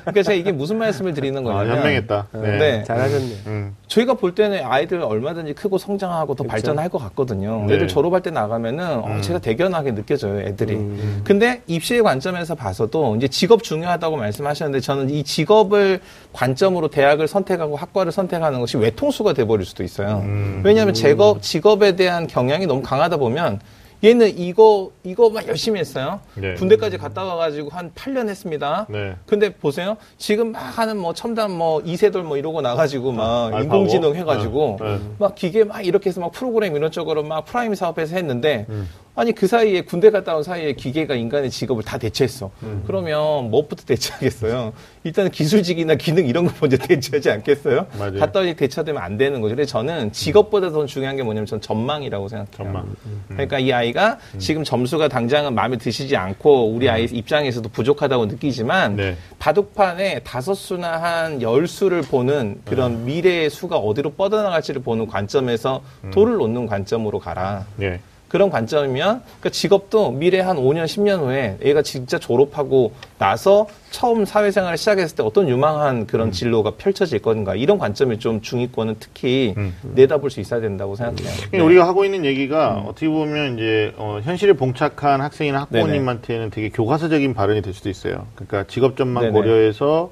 그러니까 0.02 0.24
제가 0.24 0.34
이게 0.34 0.52
무슨 0.52 0.78
말씀을 0.78 1.14
드리는 1.14 1.40
아, 1.40 1.44
거냐면 1.44 1.78
현명했다. 1.78 2.28
네. 2.34 2.58
네. 2.58 2.84
잘하셨네요. 2.84 3.38
음. 3.48 3.76
저희가 3.88 4.14
볼 4.16 4.36
때는 4.36 4.64
아이들 4.64 5.02
얼마든지 5.02 5.54
크고 5.54 5.78
성장하고 5.78 6.36
더 6.36 6.44
그쵸. 6.44 6.52
발전할 6.52 6.90
것 6.90 6.98
같거든요. 7.00 7.66
네. 7.68 7.76
애들 7.76 7.88
졸업할 7.88 8.22
때 8.22 8.30
나가면은 8.30 9.00
어, 9.00 9.08
음. 9.08 9.22
제가 9.22 9.40
대견하게 9.40 9.96
느껴져요, 9.96 10.42
애들이. 10.42 10.76
음. 10.76 11.22
근데 11.24 11.62
입시의 11.68 12.04
관점에서 12.04 12.56
봐서도 12.56 13.16
이제 13.16 13.28
직업 13.28 13.64
중요하다고 13.64 14.18
말씀하셨는데 14.18 14.82
저는 14.82 15.10
이 15.10 15.24
직업을 15.24 16.00
관점으로 16.34 16.90
대학을 16.90 17.28
선택하고 17.28 17.76
학과를 17.76 18.12
선택하는 18.12 18.60
것이 18.60 18.78
외통수가 18.78 19.34
돼버릴 19.34 19.66
수도 19.66 19.84
있어요. 19.84 20.22
음. 20.26 20.62
왜냐하면 20.64 20.94
제거, 20.94 21.38
직업에 21.42 21.96
대한 21.96 22.28
경향이 22.28 22.66
너무 22.66 22.82
강하다 22.82 23.18
보면 23.18 23.60
얘는 24.04 24.38
이거 24.38 24.92
이거만 25.04 25.48
열심히 25.48 25.80
했어요. 25.80 26.22
네. 26.36 26.54
군대까지 26.54 26.98
갔다 26.98 27.24
와가지고 27.24 27.70
한 27.70 27.92
8년 27.92 28.30
했습니다. 28.30 28.86
네. 28.90 29.16
근데 29.26 29.54
보세요. 29.54 29.98
지금 30.18 30.54
막 30.54 30.60
하는 30.60 30.98
뭐 30.98 31.14
첨단 31.14 31.52
뭐 31.52 31.82
이세돌 31.82 32.24
뭐 32.24 32.38
이러고 32.38 32.62
나가지고 32.62 33.12
막 33.12 33.48
알파고? 33.48 33.64
인공지능 33.64 34.16
해가지고 34.16 34.78
네, 34.80 34.98
네. 34.98 35.00
막 35.18 35.36
기계 35.36 35.64
막 35.66 35.86
이렇게 35.86 36.10
해서 36.10 36.22
막 36.22 36.32
프로그램 36.32 36.76
이런 36.76 36.92
쪽으로 36.92 37.24
막 37.24 37.46
프라임 37.46 37.76
사업해서 37.76 38.16
했는데 38.16 38.66
음. 38.70 38.88
아니 39.20 39.34
그 39.34 39.48
사이에 39.48 39.82
군대 39.82 40.12
갔다 40.12 40.34
온 40.38 40.44
사이에 40.44 40.72
기계가 40.72 41.14
인간의 41.14 41.50
직업을 41.50 41.84
다 41.84 41.98
대체했어. 41.98 42.52
음. 42.64 42.84
그러면 42.88 43.50
무엇부터 43.50 43.84
대체하겠어요? 43.86 44.72
일단은 45.04 45.30
기술직이나 45.32 45.96
기능 45.96 46.26
이런 46.26 46.46
거 46.48 46.54
먼저 46.62 46.78
대체하지 46.88 47.30
않겠어요? 47.32 47.88
맞아요. 48.00 48.18
갔다 48.20 48.40
오니 48.40 48.56
대체되면 48.56 49.02
안 49.02 49.18
되는 49.18 49.42
거죠. 49.42 49.56
그래서 49.56 49.72
저는 49.72 50.14
직업보다 50.14 50.70
더 50.72 50.86
중요한 50.86 51.18
게 51.18 51.24
뭐냐면 51.24 51.46
전 51.48 51.60
전망이라고 51.60 52.30
생각해요. 52.30 52.52
전망. 52.56 52.96
음. 53.06 53.24
그러니까 53.28 53.60
이 53.60 53.74
아이가 53.74 54.20
지금 54.38 54.64
점수가 54.64 55.10
당장은 55.10 55.54
마음에 55.54 55.76
드시지 55.76 56.16
않고 56.16 56.72
우리 56.72 56.90
아이 56.90 57.04
입장에서도 57.04 57.68
부족하다고 57.68 58.28
느끼지만 58.28 58.92
음. 58.94 58.96
네. 58.96 59.18
바둑판에 59.38 60.20
다섯 60.20 60.54
수나 60.54 61.02
한 61.02 61.42
열 61.42 61.68
수를 61.68 62.02
보는 62.04 62.62
그런 62.64 63.04
미래의 63.06 63.50
수가 63.50 63.78
어디로 63.78 64.14
뻗어나갈지를 64.14 64.82
보는 64.82 65.08
관점에서 65.08 65.82
음. 66.06 66.12
돌을 66.12 66.38
놓는 66.38 66.68
관점으로 66.68 67.20
가라. 67.20 67.66
네. 67.76 68.00
그런 68.30 68.50
관점이면 68.50 69.24
그 69.42 69.50
직업도 69.52 70.12
미래 70.12 70.40
한 70.40 70.56
5년, 70.58 70.86
10년 70.86 71.20
후에 71.20 71.58
얘가 71.66 71.82
진짜 71.82 72.20
졸업하고 72.20 72.94
나서 73.18 73.68
처음 73.90 74.24
사회생활을 74.24 74.78
시작했을 74.78 75.18
때 75.18 75.24
어떤 75.24 75.50
유망한 75.50 76.06
그런 76.06 76.32
진로가 76.32 76.76
펼쳐질 76.78 77.20
건가 77.20 77.56
이런 77.56 77.80
관점이 77.80 78.20
좀 78.20 78.42
중위권은 78.42 78.98
특히 79.00 79.56
음. 79.58 79.76
내다볼 79.96 80.30
수 80.30 80.40
있어야 80.40 80.62
된다고 80.62 80.96
생각해요. 80.96 81.28
그러니까 81.48 81.64
우리가 81.66 81.88
하고 81.88 82.06
있는 82.06 82.24
얘기가 82.24 82.84
어떻게 82.88 83.10
보면 83.10 83.56
이제 83.56 83.94
어, 83.98 84.20
현실에 84.24 84.54
봉착한 84.54 85.22
학생이나. 85.22 85.62
학부모님한테는 85.62 86.52
되게 86.52 86.70
교과서적인 86.70 87.34
발언이 87.34 87.64
될 87.64 87.74
수도 87.74 87.90
있어요. 87.90 88.28
그러니까 88.36 88.66
직업 88.68 88.96
전망 88.96 89.24
네네. 89.24 89.34
고려해서 89.34 90.12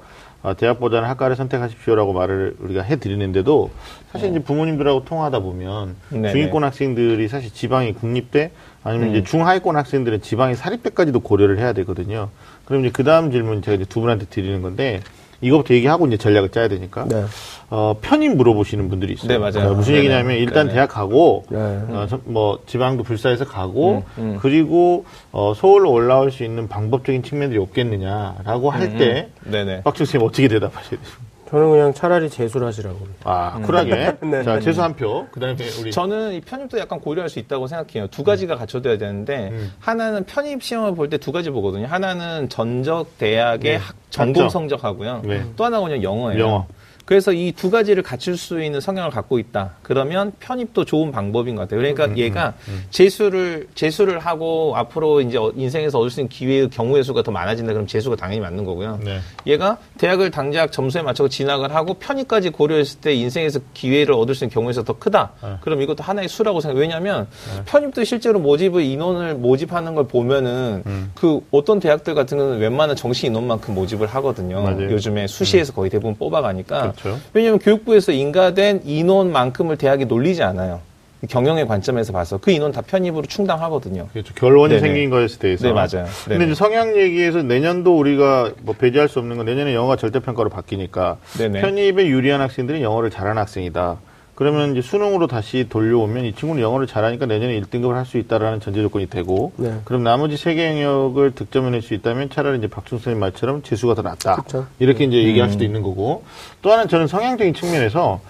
대학보다는 0.54 1.08
학과를 1.08 1.36
선택하십시오라고 1.36 2.12
말을 2.12 2.56
우리가 2.60 2.82
해드리는데도 2.82 3.70
사실 4.12 4.30
이제 4.30 4.38
부모님들하고 4.38 5.04
통화하다 5.04 5.40
보면 5.40 5.96
네네. 6.10 6.32
중위권 6.32 6.64
학생들이 6.64 7.28
사실 7.28 7.52
지방이 7.52 7.92
국립대 7.94 8.50
아니면 8.84 9.08
음. 9.08 9.16
이제 9.16 9.24
중하위권 9.24 9.76
학생들은 9.76 10.22
지방이 10.22 10.54
사립대까지도 10.54 11.20
고려를 11.20 11.58
해야 11.58 11.72
되거든요. 11.72 12.30
그럼 12.64 12.84
이제 12.84 12.92
그 12.92 13.04
다음 13.04 13.30
질문 13.30 13.62
제가 13.62 13.74
이제 13.76 13.84
두 13.84 14.00
분한테 14.00 14.26
드리는 14.26 14.62
건데 14.62 15.00
이거부터 15.40 15.72
얘기하고 15.74 16.06
이제 16.08 16.16
전략을 16.16 16.48
짜야 16.50 16.68
되니까 16.68 17.04
네. 17.08 17.24
어, 17.70 17.96
편입 18.00 18.34
물어보시는 18.36 18.88
분들이 18.88 19.12
있어요. 19.12 19.28
네, 19.28 19.38
맞아요. 19.38 19.52
그러니까 19.52 19.74
무슨 19.76 19.92
네네. 19.92 19.98
얘기냐면 20.04 20.36
일단 20.38 20.66
네네. 20.66 20.72
대학 20.74 20.86
가고 20.88 21.44
네. 21.48 21.58
어, 21.58 22.06
서- 22.08 22.20
뭐 22.24 22.58
지방도 22.66 23.02
불사해서 23.04 23.44
가고 23.44 24.02
음, 24.18 24.22
음. 24.34 24.38
그리고 24.40 25.04
어, 25.30 25.52
서울로 25.54 25.92
올라올 25.92 26.30
수 26.32 26.42
있는 26.44 26.66
방법적인 26.68 27.22
측면들이 27.22 27.60
없겠느냐라고 27.60 28.70
할 28.70 28.98
때 28.98 29.28
음, 29.46 29.50
네네. 29.52 29.82
박준 29.82 30.06
선생님 30.06 30.26
어떻게 30.26 30.48
대답하셔야 30.48 30.90
돼요? 31.00 31.27
저는 31.48 31.70
그냥 31.70 31.94
차라리 31.94 32.28
재수를 32.28 32.66
하시라고. 32.66 32.98
아 33.24 33.58
쿨하게 33.64 34.16
네. 34.20 34.42
자 34.42 34.60
재수 34.60 34.82
한 34.82 34.94
표. 34.94 35.26
그 35.32 35.40
다음에 35.40 35.56
우리 35.80 35.90
저는 35.90 36.34
이 36.34 36.40
편입도 36.42 36.78
약간 36.78 37.00
고려할 37.00 37.30
수 37.30 37.38
있다고 37.38 37.66
생각해요. 37.66 38.06
두 38.08 38.22
가지가 38.22 38.56
갖춰져야 38.56 38.98
되는데 38.98 39.48
음. 39.50 39.72
하나는 39.80 40.24
편입 40.24 40.62
시험을 40.62 40.94
볼 40.94 41.08
때 41.08 41.16
두 41.18 41.32
가지 41.32 41.48
보거든요. 41.50 41.86
하나는 41.86 42.48
전적 42.50 43.16
대학의 43.18 43.72
네. 43.72 43.76
학- 43.76 43.94
전공. 44.10 44.48
성적하고요. 44.50 45.22
네. 45.24 45.42
또 45.56 45.64
하나가 45.64 45.84
그냥 45.86 46.02
영어예요. 46.02 46.40
영어. 46.40 46.66
그래서 47.08 47.32
이 47.32 47.52
두 47.56 47.70
가지를 47.70 48.02
갖출 48.02 48.36
수 48.36 48.62
있는 48.62 48.82
성향을 48.82 49.10
갖고 49.10 49.38
있다. 49.38 49.70
그러면 49.82 50.30
편입도 50.40 50.84
좋은 50.84 51.10
방법인 51.10 51.54
것 51.56 51.62
같아요. 51.62 51.80
그러니까 51.80 52.04
음, 52.04 52.18
얘가 52.18 52.52
재수를 52.90 53.66
재수를 53.74 54.18
하고 54.18 54.74
앞으로 54.76 55.22
이제 55.22 55.38
어- 55.38 55.50
인생에서 55.56 55.98
얻을 55.98 56.10
수 56.10 56.20
있는 56.20 56.28
기회의 56.28 56.68
경우의 56.68 57.02
수가 57.04 57.22
더 57.22 57.30
많아진다. 57.30 57.72
그럼 57.72 57.86
재수가 57.86 58.16
당연히 58.16 58.40
맞는 58.40 58.64
거고요. 58.66 59.00
네. 59.02 59.20
얘가 59.46 59.78
대학을 59.96 60.30
당장 60.30 60.68
점수에 60.70 61.00
맞춰서 61.00 61.28
진학을 61.28 61.74
하고 61.74 61.94
편입까지 61.94 62.50
고려했을 62.50 63.00
때 63.00 63.14
인생에서 63.14 63.60
기회를 63.72 64.12
얻을 64.14 64.34
수 64.34 64.44
있는 64.44 64.52
경우의 64.52 64.74
수가 64.74 64.84
더 64.92 64.98
크다. 64.98 65.30
네. 65.42 65.54
그럼 65.62 65.80
이것도 65.80 66.02
하나의 66.02 66.28
수라고 66.28 66.60
생각해요. 66.60 66.82
왜냐하면 66.82 67.26
편입도 67.64 68.04
실제로 68.04 68.38
모집을 68.38 68.82
인원을 68.82 69.34
모집하는 69.36 69.94
걸 69.94 70.06
보면은 70.06 70.82
음. 70.84 71.10
그 71.14 71.40
어떤 71.52 71.80
대학들 71.80 72.14
같은 72.14 72.36
경우는 72.36 72.58
웬만한 72.58 72.96
정시 72.96 73.26
인원만큼 73.28 73.74
모집을 73.74 74.06
하거든요. 74.08 74.62
맞아요. 74.62 74.90
요즘에 74.90 75.26
수시에서 75.26 75.72
거의 75.72 75.88
대부분 75.90 76.14
뽑아가니까. 76.16 76.92
그렇죠. 77.00 77.20
왜냐하면 77.32 77.58
교육부에서 77.58 78.12
인가된 78.12 78.82
인원만큼을 78.84 79.76
대학이 79.76 80.06
놀리지 80.06 80.42
않아요. 80.42 80.80
경영의 81.28 81.66
관점에서 81.66 82.12
봐서 82.12 82.38
그 82.38 82.52
인원 82.52 82.70
다 82.70 82.80
편입으로 82.80 83.26
충당하거든요. 83.26 84.06
그렇죠. 84.12 84.32
결론이 84.34 84.74
네네. 84.74 84.80
생긴 84.80 85.10
거에 85.10 85.26
대해서. 85.26 85.66
네, 85.66 85.72
맞아요. 85.72 86.06
근데 86.24 86.38
네네. 86.38 86.44
이제 86.44 86.54
성향 86.54 86.96
얘기에서 86.96 87.42
내년도 87.42 87.98
우리가 87.98 88.52
뭐 88.62 88.76
배제할 88.78 89.08
수 89.08 89.18
없는 89.18 89.36
건 89.36 89.46
내년에 89.46 89.74
영어가 89.74 89.96
절대평가로 89.96 90.48
바뀌니까 90.48 91.16
네네. 91.38 91.60
편입에 91.60 92.06
유리한 92.06 92.40
학생들은 92.40 92.82
영어를 92.82 93.10
잘하는 93.10 93.40
학생이다. 93.40 93.98
그러면 94.38 94.70
이제 94.70 94.82
수능으로 94.82 95.26
다시 95.26 95.66
돌려오면 95.68 96.24
이 96.24 96.32
친구는 96.32 96.62
영어를 96.62 96.86
잘하니까 96.86 97.26
내년에 97.26 97.60
1등급을 97.60 97.94
할 97.94 98.06
수 98.06 98.18
있다라는 98.18 98.60
전제 98.60 98.80
조건이 98.82 99.10
되고 99.10 99.50
네. 99.56 99.80
그럼 99.84 100.04
나머지 100.04 100.36
세 100.36 100.54
개 100.54 100.64
영역을 100.70 101.32
득점해낼 101.32 101.82
수 101.82 101.92
있다면 101.92 102.30
차라리 102.30 102.56
이제 102.58 102.68
박준 102.68 102.98
선생님 102.98 103.18
말처럼 103.18 103.62
재수가 103.64 103.94
더 103.96 104.02
낫다. 104.02 104.36
그쵸. 104.36 104.66
이렇게 104.78 105.04
이제 105.06 105.16
음. 105.20 105.26
얘기할 105.26 105.50
수도 105.50 105.64
있는 105.64 105.82
거고 105.82 106.22
또 106.62 106.70
하나는 106.70 106.88
저는 106.88 107.08
성향적인 107.08 107.52
측면에서 107.54 108.20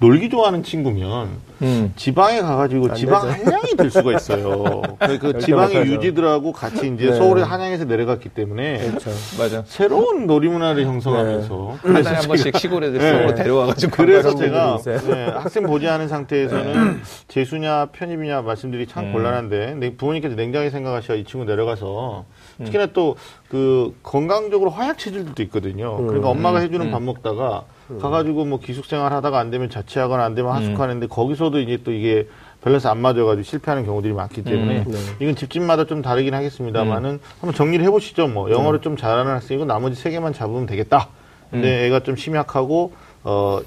놀기 0.00 0.28
좋아하는 0.28 0.62
친구면 0.62 1.28
음. 1.60 1.92
지방에 1.96 2.40
가가지고 2.40 2.94
지방 2.94 3.32
되죠. 3.32 3.44
한양이 3.44 3.76
될 3.76 3.90
수가 3.90 4.12
있어요. 4.12 4.82
그, 5.00 5.18
그 5.18 5.38
지방의 5.40 5.86
유지들하고 5.86 6.52
같이 6.52 6.86
이제 6.94 7.10
네. 7.10 7.14
서울의 7.16 7.44
한양에서 7.44 7.84
내려갔기 7.84 8.28
때문에 8.28 8.78
그렇죠. 8.78 9.10
맞아. 9.38 9.64
새로운 9.66 10.28
놀이문화를 10.28 10.86
형성하면서 10.86 11.78
네. 11.82 11.92
한달에 11.92 12.16
한 12.16 12.28
번씩 12.28 12.56
시골에 12.58 12.90
네. 12.90 13.34
데려와가지고 13.34 13.92
그래서 13.92 14.36
제가 14.36 14.78
네, 14.84 15.26
학생 15.30 15.64
보지 15.64 15.88
않은 15.88 16.06
상태에서는 16.06 17.00
재수냐 17.26 17.86
편입이냐 17.86 18.42
말씀드리기 18.42 18.92
참 18.92 19.06
음. 19.06 19.12
곤란한데 19.12 19.96
부모님께서 19.96 20.36
냉정하게 20.36 20.70
생각하셔 20.70 21.16
이 21.16 21.24
친구 21.24 21.44
내려가서 21.44 22.24
음. 22.28 22.37
특히나 22.64 22.86
또 22.86 23.16
그 23.48 23.94
건강적으로 24.02 24.70
허약 24.70 24.98
체질들도 24.98 25.42
있거든요. 25.44 25.96
그러니까 25.96 26.30
음. 26.30 26.36
엄마가 26.36 26.58
해주는 26.60 26.90
밥 26.90 27.02
먹다가 27.02 27.64
가가지고 28.00 28.44
뭐 28.44 28.60
기숙생활 28.60 29.12
하다가 29.14 29.38
안 29.38 29.50
되면 29.50 29.70
자취하거나 29.70 30.22
안 30.22 30.34
되면 30.34 30.52
하숙하는데 30.52 31.06
음. 31.06 31.08
거기서도 31.08 31.60
이제 31.60 31.78
또 31.82 31.90
이게 31.90 32.28
밸런스 32.62 32.86
안 32.88 32.98
맞아가지고 32.98 33.42
실패하는 33.42 33.86
경우들이 33.86 34.12
많기 34.12 34.44
때문에 34.44 34.80
음. 34.80 34.84
네. 34.90 34.98
이건 35.20 35.34
집집마다 35.34 35.86
좀 35.86 36.02
다르긴 36.02 36.34
하겠습니다만은 36.34 37.10
음. 37.10 37.20
한번 37.40 37.54
정리를 37.54 37.84
해보시죠. 37.86 38.28
뭐 38.28 38.50
영어를 38.50 38.80
네. 38.80 38.82
좀 38.84 38.96
잘하는 38.98 39.32
학생이고 39.32 39.64
나머지 39.64 39.98
세 39.98 40.10
개만 40.10 40.34
잡으면 40.34 40.66
되겠다. 40.66 41.08
근데 41.50 41.80
음. 41.80 41.86
애가 41.86 42.00
좀 42.00 42.16
심약하고 42.16 42.92
어, 43.24 43.60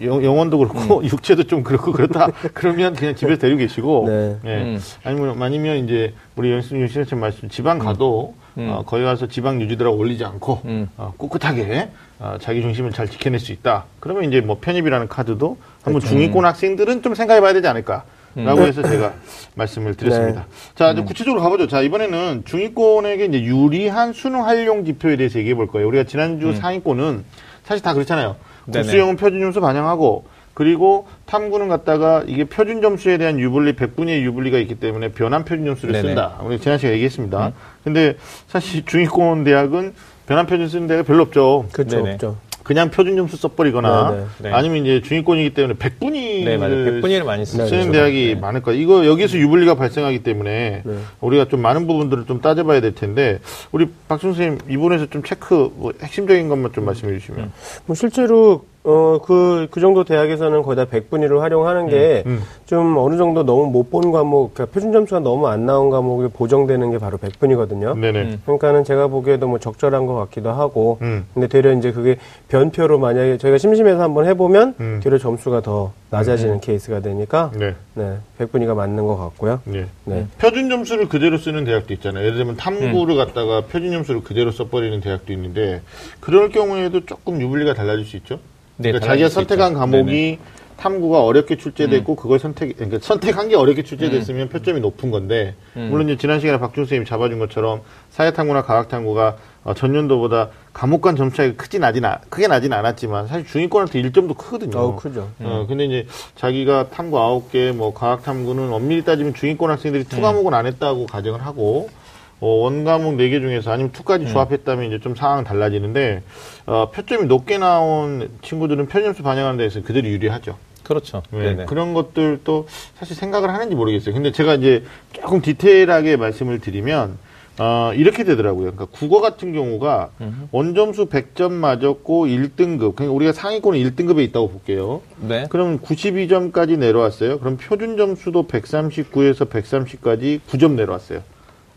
영원도 0.00 0.58
그렇고, 0.58 0.98
음. 0.98 1.04
육체도 1.08 1.44
좀 1.44 1.62
그렇고, 1.62 1.92
그렇다. 1.92 2.28
그러면 2.54 2.94
그냥 2.94 3.14
집에서 3.14 3.40
데리고 3.40 3.58
계시고, 3.58 4.04
네. 4.06 4.36
예. 4.44 4.62
음. 4.62 4.80
아니면, 5.04 5.42
아니면 5.42 5.84
이제, 5.84 6.14
우리 6.36 6.52
연수님 6.52 6.86
씨처럼 6.86 7.20
말씀, 7.20 7.48
지방 7.48 7.78
가도, 7.78 8.34
음. 8.56 8.68
어, 8.70 8.82
거기 8.86 9.02
가서 9.02 9.26
지방 9.26 9.60
유지들하고 9.60 9.96
올리지 9.96 10.24
않고, 10.24 10.62
음. 10.64 10.88
어, 10.96 11.12
꿋꿋하게, 11.16 11.90
어, 12.20 12.36
자기 12.40 12.62
중심을 12.62 12.92
잘 12.92 13.08
지켜낼 13.08 13.40
수 13.40 13.52
있다. 13.52 13.84
그러면 14.00 14.24
이제 14.24 14.40
뭐 14.40 14.58
편입이라는 14.60 15.08
카드도 15.08 15.56
한번 15.82 16.00
그렇죠. 16.00 16.08
중위권 16.08 16.44
학생들은 16.44 17.02
좀 17.02 17.14
생각해 17.14 17.40
봐야 17.40 17.52
되지 17.52 17.66
않을까. 17.66 18.04
라고 18.34 18.62
해서 18.62 18.82
제가 18.82 19.14
말씀을 19.56 19.94
드렸습니다. 19.96 20.42
네. 20.42 20.74
자, 20.76 20.92
이제 20.92 21.02
구체적으로 21.02 21.42
가보죠. 21.42 21.66
자, 21.66 21.80
이번에는 21.80 22.42
중위권에게 22.44 23.24
이제 23.24 23.42
유리한 23.42 24.12
수능 24.12 24.44
활용 24.44 24.84
지표에 24.84 25.16
대해서 25.16 25.38
얘기해 25.40 25.56
볼 25.56 25.66
거예요. 25.66 25.88
우리가 25.88 26.04
지난주 26.04 26.48
음. 26.48 26.54
상위권은 26.54 27.24
사실 27.64 27.82
다 27.82 27.94
그렇잖아요. 27.94 28.36
국수형은 28.72 29.16
표준 29.16 29.40
점수 29.40 29.60
반영하고 29.60 30.24
그리고 30.54 31.06
탐구는 31.26 31.68
갖다가 31.68 32.24
이게 32.26 32.44
표준 32.44 32.82
점수에 32.82 33.16
대한 33.16 33.38
유불리 33.38 33.74
100분의 33.74 34.22
유불리가 34.22 34.58
있기 34.58 34.74
때문에 34.74 35.12
변환 35.12 35.44
표준 35.44 35.66
점수를 35.66 35.92
네네. 35.92 36.08
쓴다. 36.08 36.40
우리 36.42 36.58
지난 36.58 36.78
시간에 36.78 36.94
얘기했습니다. 36.94 37.46
음. 37.48 37.52
근데 37.84 38.16
사실 38.48 38.84
중위권 38.84 39.44
대학은 39.44 39.94
변환 40.26 40.46
표준 40.46 40.68
쓰는 40.68 40.88
데가 40.88 41.04
별로 41.04 41.22
없죠. 41.22 41.66
그렇죠. 41.72 42.00
없죠. 42.00 42.36
그냥 42.68 42.90
표준 42.90 43.16
점수 43.16 43.38
써버리거나 43.38 44.10
네네. 44.10 44.26
네. 44.40 44.50
아니면 44.52 44.84
이제 44.84 45.00
중위권이기 45.00 45.54
때문에 45.54 45.74
100분위를 45.78 46.44
네, 46.44 46.58
100분위를 46.58 47.24
많이 47.24 47.46
쓰는. 47.46 47.90
대학이 47.90 48.34
네. 48.34 48.40
많을 48.40 48.60
거예요. 48.60 48.78
이거 48.78 49.06
여기서 49.06 49.38
유불리가 49.38 49.74
발생하기 49.74 50.22
때문에 50.22 50.82
네. 50.84 50.98
우리가 51.22 51.46
좀 51.46 51.62
많은 51.62 51.86
부분들을 51.86 52.26
좀 52.26 52.42
따져봐야 52.42 52.82
될 52.82 52.94
텐데 52.94 53.38
우리 53.72 53.88
박준 54.06 54.34
선생님 54.34 54.58
이번에서 54.68 55.06
좀 55.06 55.22
체크 55.22 55.72
뭐 55.76 55.94
핵심적인 55.98 56.50
것만 56.50 56.74
좀 56.74 56.84
말씀해 56.84 57.18
주시면. 57.18 57.40
음. 57.40 57.52
뭐 57.86 57.96
실제로 57.96 58.66
어, 58.84 59.18
그, 59.22 59.66
그 59.70 59.80
정도 59.80 60.04
대학에서는 60.04 60.62
거의 60.62 60.76
다 60.76 60.84
100분위를 60.86 61.40
활용하는 61.40 61.88
게, 61.88 62.22
음, 62.26 62.30
음. 62.32 62.42
좀 62.64 62.96
어느 62.96 63.16
정도 63.18 63.44
너무 63.44 63.66
못 63.70 63.90
본 63.90 64.12
과목, 64.12 64.54
그러니까 64.54 64.72
표준 64.72 64.92
점수가 64.92 65.20
너무 65.20 65.46
안 65.48 65.66
나온 65.66 65.90
과목이 65.90 66.28
보정되는 66.32 66.90
게 66.90 66.98
바로 66.98 67.18
100분이거든요. 67.18 67.98
네네. 67.98 68.22
음. 68.22 68.42
그러니까는 68.44 68.84
제가 68.84 69.08
보기에도 69.08 69.48
뭐 69.48 69.58
적절한 69.58 70.06
것 70.06 70.14
같기도 70.14 70.50
하고, 70.50 70.98
음. 71.02 71.26
근데 71.34 71.48
되려 71.48 71.72
이제 71.72 71.90
그게 71.92 72.16
변표로 72.48 72.98
만약에 72.98 73.36
저희가 73.38 73.58
심심해서 73.58 74.00
한번 74.02 74.26
해보면, 74.26 74.74
음. 74.80 75.00
되려 75.02 75.18
점수가 75.18 75.60
더 75.62 75.92
낮아지는 76.10 76.54
음. 76.54 76.60
케이스가 76.60 77.00
되니까, 77.00 77.50
네. 77.56 77.74
네. 77.94 78.16
100분위가 78.38 78.74
맞는 78.74 79.06
것 79.06 79.16
같고요. 79.16 79.60
네. 79.64 79.86
네. 80.04 80.26
표준 80.38 80.70
점수를 80.70 81.08
그대로 81.08 81.36
쓰는 81.36 81.64
대학도 81.64 81.92
있잖아요. 81.94 82.24
예를 82.24 82.38
들면 82.38 82.56
탐구를 82.56 83.16
갖다가 83.16 83.62
표준 83.62 83.90
점수를 83.90 84.22
그대로 84.22 84.50
써버리는 84.50 84.98
대학도 85.00 85.32
있는데, 85.32 85.82
그럴 86.20 86.48
경우에도 86.50 87.04
조금 87.04 87.40
유불리가 87.40 87.74
달라질 87.74 88.04
수 88.06 88.16
있죠? 88.18 88.38
네, 88.78 88.90
그러니까 88.92 89.06
자기가 89.06 89.28
선택한 89.28 89.72
있죠. 89.72 89.78
과목이 89.78 90.12
네네. 90.12 90.38
탐구가 90.78 91.24
어렵게 91.24 91.56
출제됐고 91.56 92.12
음. 92.12 92.16
그걸 92.16 92.38
선택 92.38 92.76
그러니까 92.76 92.98
선택한 93.02 93.48
게 93.48 93.56
어렵게 93.56 93.82
출제됐으면 93.82 94.42
음. 94.42 94.48
표점이 94.48 94.80
높은 94.80 95.10
건데 95.10 95.56
음. 95.76 95.88
물론 95.90 96.08
이제 96.08 96.16
지난 96.16 96.38
시간에 96.38 96.58
박준 96.60 96.84
선생님 96.84 97.04
잡아준 97.04 97.40
것처럼 97.40 97.82
사회탐구나 98.10 98.62
과학탐구가 98.62 99.36
어, 99.64 99.74
전년도보다 99.74 100.50
과목 100.72 101.00
간 101.00 101.16
점수 101.16 101.36
차이가 101.36 101.56
크진 101.56 101.80
나진 101.80 102.04
크게 102.30 102.46
나진 102.46 102.72
않았지만 102.72 103.26
사실 103.26 103.44
중위권한테 103.44 104.00
1점도 104.02 104.36
크거든요. 104.36 104.78
어, 104.78 104.96
크죠. 104.96 105.28
어, 105.40 105.66
근데 105.68 105.84
이제 105.84 106.06
자기가 106.36 106.90
탐구 106.90 107.16
9개 107.16 107.72
뭐 107.72 107.92
과학탐구는 107.92 108.72
엄밀히 108.72 109.04
따지면 109.04 109.34
중위권 109.34 109.70
학생들이 109.70 110.04
two 110.04 110.18
음. 110.18 110.22
과목은 110.22 110.54
안 110.54 110.66
했다고 110.66 111.06
가정을 111.06 111.44
하고 111.44 111.90
어, 112.40 112.46
one 112.46 112.84
과목 112.84 113.16
4개 113.16 113.40
중에서 113.40 113.72
아니면 113.72 113.92
two까지 113.92 114.26
음. 114.26 114.30
조합했다면 114.30 114.86
이제 114.86 115.00
좀 115.00 115.14
상황은 115.14 115.44
달라지는데 115.44 116.22
어, 116.66 116.90
표점이 116.90 117.26
높게 117.26 117.58
나온 117.58 118.30
친구들은 118.42 118.86
표준 118.86 119.04
점수 119.04 119.22
반영하는 119.22 119.58
데서 119.58 119.82
그대로 119.82 120.08
유리하죠. 120.08 120.56
그렇죠. 120.84 121.22
네, 121.30 121.66
그런 121.66 121.92
것들도 121.92 122.66
사실 122.96 123.14
생각을 123.14 123.50
하는지 123.50 123.74
모르겠어요. 123.74 124.14
근데 124.14 124.32
제가 124.32 124.54
이제 124.54 124.84
조금 125.12 125.42
디테일하게 125.42 126.16
말씀을 126.16 126.60
드리면 126.60 127.18
어, 127.58 127.92
이렇게 127.94 128.24
되더라고요. 128.24 128.72
그러니까 128.72 128.86
국어 128.86 129.20
같은 129.20 129.52
경우가 129.52 130.10
음흠. 130.20 130.48
원점수 130.52 131.06
100점 131.06 131.52
맞았고 131.52 132.26
1등급. 132.26 132.94
그러니까 132.94 133.10
우리가 133.10 133.32
상위권은 133.32 133.80
1등급에 133.80 134.20
있다고 134.20 134.48
볼게요. 134.48 135.02
네. 135.20 135.46
그럼 135.50 135.80
92점까지 135.80 136.78
내려왔어요. 136.78 137.40
그럼 137.40 137.56
표준 137.56 137.96
점수도 137.96 138.46
139에서 138.46 139.50
130까지 139.50 140.40
9점 140.48 140.72
내려왔어요. 140.72 141.22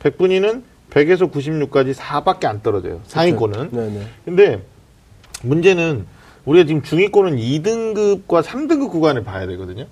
100분위는 0.04 0.64
100에서 0.90 1.32
96까지 1.32 1.96
4밖에 1.96 2.46
안 2.46 2.62
떨어져요. 2.62 3.02
상위권은. 3.06 3.70
네네. 3.72 4.00
네. 4.00 4.08
근데 4.26 4.62
문제는 5.44 6.06
우리가 6.46 6.66
지금 6.66 6.82
중위권은 6.82 7.38
2등급과 7.38 8.44
3등급 8.44 8.92
구간을 8.92 9.24
봐야 9.24 9.48
되거든요. 9.48 9.86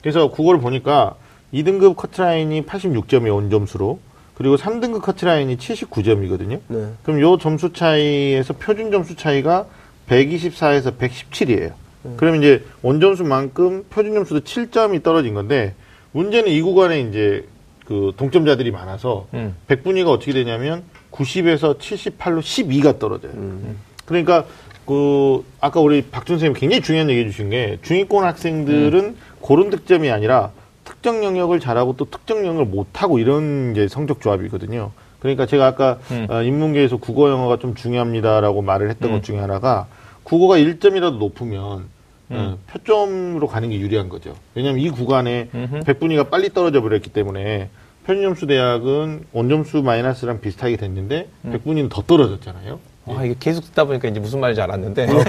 그래서 0.00 0.30
그걸 0.30 0.58
보니까 0.60 1.16
2등급 1.52 1.96
커트라인이 1.96 2.62
86점이 2.64 3.34
온 3.34 3.50
점수로 3.50 3.98
그리고 4.34 4.56
3등급 4.56 5.02
커트라인이 5.02 5.56
79점이거든요. 5.56 6.60
네. 6.68 6.88
그럼 7.02 7.20
요 7.20 7.38
점수 7.38 7.72
차이에서 7.72 8.54
표준 8.54 8.90
점수 8.90 9.16
차이가 9.16 9.66
124에서 10.08 10.96
117이에요. 10.98 11.72
네. 12.02 12.12
그러면 12.16 12.42
이제 12.42 12.64
원점수만큼 12.82 13.86
표준 13.90 14.14
점수도 14.14 14.40
7점이 14.40 15.02
떨어진 15.02 15.34
건데 15.34 15.74
문제는 16.12 16.50
이 16.50 16.60
구간에 16.62 17.00
이제 17.00 17.46
그 17.86 18.12
동점자들이 18.16 18.70
많아서 18.72 19.26
음. 19.34 19.54
100분위가 19.68 20.08
어떻게 20.08 20.32
되냐면 20.32 20.82
90에서 21.12 21.78
78로 21.78 22.40
12가 22.40 22.98
떨어져요. 22.98 23.32
음. 23.32 23.78
그러니까 24.04 24.44
그 24.86 25.44
아까 25.60 25.80
우리 25.80 26.02
박준 26.02 26.36
선생님 26.36 26.58
굉장히 26.58 26.82
중요한 26.82 27.10
얘기 27.10 27.20
해 27.20 27.26
주신 27.26 27.50
게 27.50 27.78
중위권 27.82 28.24
학생들은 28.24 29.00
음. 29.00 29.16
그런 29.44 29.70
득점이 29.70 30.10
아니라 30.10 30.50
특정 30.84 31.24
영역을 31.24 31.58
잘하고 31.60 31.96
또 31.96 32.08
특정 32.10 32.38
영역을 32.38 32.66
못하고 32.66 33.18
이런 33.18 33.72
이제 33.72 33.88
성적 33.88 34.20
조합이거든요. 34.20 34.92
그러니까 35.18 35.46
제가 35.46 35.66
아까 35.66 35.98
음. 36.10 36.26
어, 36.30 36.42
인문계에서 36.42 36.98
국어 36.98 37.30
영어가 37.30 37.58
좀 37.58 37.74
중요합니다라고 37.74 38.62
말을 38.62 38.90
했던 38.90 39.10
것 39.10 39.16
음. 39.16 39.22
중에 39.22 39.38
하나가 39.38 39.86
국어가 40.22 40.56
1점이라도 40.56 41.18
높으면 41.18 41.86
음. 42.30 42.36
어, 42.36 42.58
표점으로 42.66 43.46
가는 43.46 43.70
게 43.70 43.78
유리한 43.78 44.08
거죠. 44.08 44.34
왜냐하면 44.54 44.80
이 44.80 44.90
구간에 44.90 45.48
음흠. 45.54 45.84
백분위가 45.84 46.24
빨리 46.24 46.52
떨어져 46.52 46.80
버렸기 46.80 47.10
때문에 47.10 47.68
편점수 48.04 48.46
대학은 48.46 49.26
원점수 49.32 49.82
마이너스랑 49.82 50.40
비슷하게 50.40 50.76
됐는데 50.76 51.28
음. 51.44 51.52
백분위는 51.52 51.88
더 51.88 52.02
떨어졌잖아요. 52.02 52.78
아, 53.08 53.24
이게 53.24 53.36
계속 53.38 53.64
듣다 53.66 53.84
보니까 53.84 54.08
이제 54.08 54.18
무슨 54.18 54.40
말인지 54.40 54.60
알았는데. 54.60 55.04
어? 55.04 55.06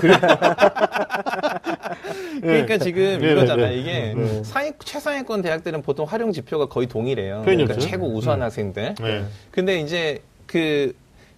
그러니까 2.42 2.78
지금 2.78 3.20
네, 3.20 3.32
이거잖아요. 3.32 3.76
이게 3.76 4.14
네. 4.16 4.44
상위, 4.44 4.72
최상위권 4.84 5.42
대학들은 5.42 5.82
보통 5.84 6.06
활용 6.06 6.32
지표가 6.32 6.68
거의 6.68 6.88
동일해요. 6.88 7.44
그러니까 7.46 7.78
최고 7.78 8.08
우수한 8.08 8.40
음. 8.40 8.44
학생들. 8.44 8.96
네. 9.00 9.26
근데 9.52 9.80
이제 9.80 10.20
그 10.46 10.94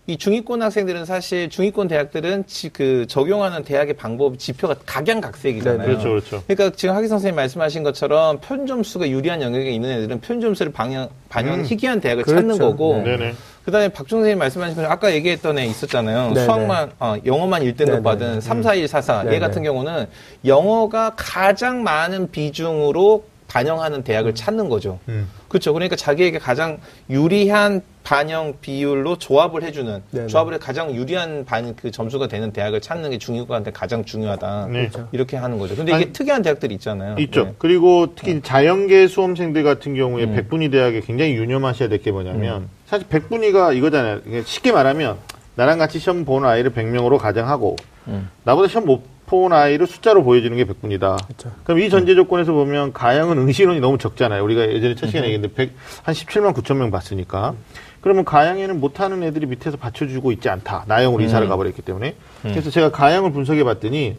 이 0.10 0.18
중위권 0.18 0.64
학생들은 0.64 1.06
사실 1.06 1.52
중위권 1.52 1.88
대학들은 1.88 2.48
지, 2.48 2.70
그 2.70 3.06
적용하는 3.08 3.64
대학의 3.64 3.94
방법 3.94 4.40
지표가 4.40 4.78
각양각색이잖아요. 4.84 5.78
네, 5.78 5.86
그렇죠, 5.86 6.10
그렇죠. 6.10 6.44
그러니까 6.48 6.76
지금 6.76 6.96
하기 6.96 7.08
선생님 7.08 7.36
말씀하신 7.36 7.84
것처럼 7.84 8.40
편점수가 8.40 9.08
유리한 9.08 9.44
영역에 9.44 9.70
있는 9.70 9.92
애들은 9.92 10.22
편점수를 10.22 10.72
반영 10.72 11.10
반영 11.30 11.60
음, 11.60 11.64
희귀한 11.64 12.02
대학을 12.02 12.24
그렇죠. 12.24 12.42
찾는 12.42 12.58
거고. 12.58 13.04
네. 13.06 13.36
그다음에 13.66 13.90
박종 13.90 14.22
선생님 14.22 14.40
말씀하신 14.40 14.76
것처럼 14.78 14.92
아까 14.92 15.14
얘기했던 15.14 15.60
애 15.60 15.66
있었잖아요. 15.68 16.32
네네. 16.32 16.44
수학만 16.44 16.92
어, 16.98 17.16
영어만 17.24 17.62
1등급 17.62 17.86
네네. 17.86 18.02
받은 18.02 18.42
3, 18.42 18.64
4, 18.64 18.74
1, 18.74 18.88
4, 18.88 19.02
4. 19.02 19.32
얘 19.32 19.38
같은 19.38 19.62
경우는 19.62 20.08
영어가 20.44 21.14
가장 21.16 21.84
많은 21.84 22.32
비중으로 22.32 23.26
반영하는 23.60 24.04
대학을 24.04 24.36
찾는 24.36 24.70
거죠. 24.70 25.00
음. 25.10 25.28
그렇죠. 25.50 25.74
그러니까 25.74 25.96
자기에게 25.96 26.38
가장 26.40 26.78
유리한 27.10 27.82
반영 28.04 28.54
비율로 28.62 29.18
조합을 29.18 29.64
해주는 29.64 30.02
네네. 30.12 30.28
조합을 30.28 30.54
해 30.54 30.58
가장 30.58 30.96
유리한 30.96 31.46
반 31.46 31.76
그 31.76 31.92
점수가 31.92 32.28
되는 32.28 32.52
대학을 32.52 32.80
찾는 32.80 33.10
게 33.12 33.18
중위권한테 33.18 33.72
가장 33.72 34.06
중요하다. 34.06 34.68
네. 34.72 34.88
그렇죠. 34.88 35.08
이렇게 35.12 35.36
하는 35.38 35.58
거죠. 35.60 35.76
근데 35.76 35.92
이게 35.92 36.04
아니, 36.06 36.14
특이한 36.14 36.42
대학들이 36.42 36.74
있잖아요. 36.76 37.16
있죠. 37.20 37.46
네. 37.46 37.54
그리고 37.58 38.14
특히 38.16 38.36
네. 38.36 38.42
자연계 38.42 39.08
수험생들 39.08 39.64
같은 39.64 39.96
경우에 39.96 40.24
음. 40.24 40.36
백분위 40.36 40.70
대학에 40.70 41.02
굉장히 41.02 41.34
유념하셔야 41.34 41.90
될 41.90 42.00
게 42.00 42.12
뭐냐면 42.12 42.62
음. 42.64 42.70
사실 42.86 43.08
백분위가 43.10 43.74
이거잖아요. 43.74 44.22
쉽게 44.46 44.72
말하면 44.72 45.18
나랑 45.56 45.78
같이 45.80 46.00
시험 46.00 46.24
보는 46.24 46.48
아이를 46.48 46.72
100명으로 46.72 47.18
가정하고 47.18 47.76
음. 48.08 48.30
나보다 48.46 48.68
시험 48.70 48.86
못 48.86 49.02
본 49.30 49.54
아이를 49.54 49.86
숫자로 49.86 50.24
보여주는 50.24 50.58
게 50.58 50.66
100분이다. 50.66 51.24
그렇죠. 51.28 51.52
그럼 51.64 51.80
이 51.80 51.90
전제 51.92 52.16
조건에서 52.16 52.52
보면 52.52 52.94
가형은 52.94 53.38
응시론이 53.38 53.80
너무 53.80 54.00
적잖아요. 54.00 54.44
우리가 54.44 54.68
예전에 54.68 54.96
첫 54.96 55.06
시간에 55.06 55.28
얘기했는데 55.28 55.54
100, 55.54 55.72
한 56.02 56.16
17만 56.16 56.56
9천 56.56 56.78
명 56.78 56.90
봤으니까. 56.90 57.54
그러면 58.02 58.26
가형에는 58.26 58.80
못하는 58.80 59.22
애들이 59.22 59.46
밑에서 59.46 59.78
받쳐주고 59.78 60.32
있지 60.32 60.50
않다. 60.50 60.86
나형으로 60.88 61.22
음. 61.22 61.28
이사를 61.28 61.48
가버렸기 61.48 61.84
때문에. 61.84 62.16
음. 62.46 62.50
그래서 62.50 62.72
제가 62.72 62.90
가형을 62.90 63.32
분석해 63.32 63.64
봤더니 63.64 64.18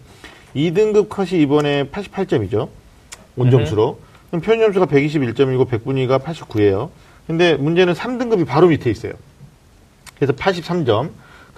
2등급 0.54 1.08
컷이 1.08 1.42
이번에 1.42 1.88
88점이죠. 1.88 2.68
온점수로. 3.36 3.98
그럼 4.28 4.40
표준 4.42 4.60
점수가 4.60 4.86
121점이고 4.86 5.68
100분위가 5.68 6.22
89예요. 6.22 6.90
근데 7.26 7.54
문제는 7.54 7.94
3등급이 7.94 8.46
바로 8.46 8.68
밑에 8.68 8.88
있어요. 8.88 9.14
그래서 10.14 10.34
83점. 10.34 11.10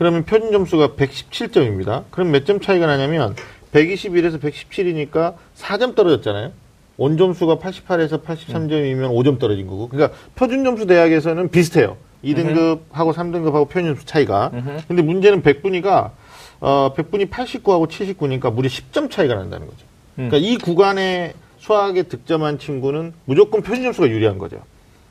그러면 0.03 0.25
표준 0.25 0.51
점수가 0.51 0.89
117점입니다. 0.97 2.03
그럼 2.11 2.33
몇 2.33 2.45
점 2.45 2.59
차이가 2.59 2.87
나냐면 2.87 3.37
121에서 3.73 4.41
117이니까 4.41 5.35
4점 5.57 5.95
떨어졌잖아요. 5.95 6.51
원 6.97 7.17
점수가 7.17 7.59
88에서 7.59 8.25
83점이면 8.25 9.13
5점 9.13 9.39
떨어진 9.39 9.69
거고. 9.69 9.89
그러니까 9.89 10.19
표준 10.35 10.65
점수 10.65 10.87
대학에서는 10.87 11.49
비슷해요. 11.51 11.97
2등급하고 12.25 13.13
3등급하고 13.15 13.69
표준 13.69 13.91
점수 13.95 14.05
차이가. 14.05 14.51
근데 14.89 15.03
문제는 15.03 15.41
100분위가 15.43 16.11
어 16.59 16.93
100분이 16.97 17.31
89하고 17.31 17.87
79니까 17.89 18.53
무려 18.53 18.69
10점 18.69 19.09
차이가 19.09 19.37
난다는 19.37 19.69
거죠. 19.69 19.87
그러니까 20.17 20.37
이 20.39 20.57
구간에 20.57 21.35
수학에 21.59 22.03
득점한 22.05 22.59
친구는 22.59 23.13
무조건 23.25 23.63
표준 23.63 23.85
점수가 23.85 24.09
유리한 24.09 24.39
거죠. 24.39 24.57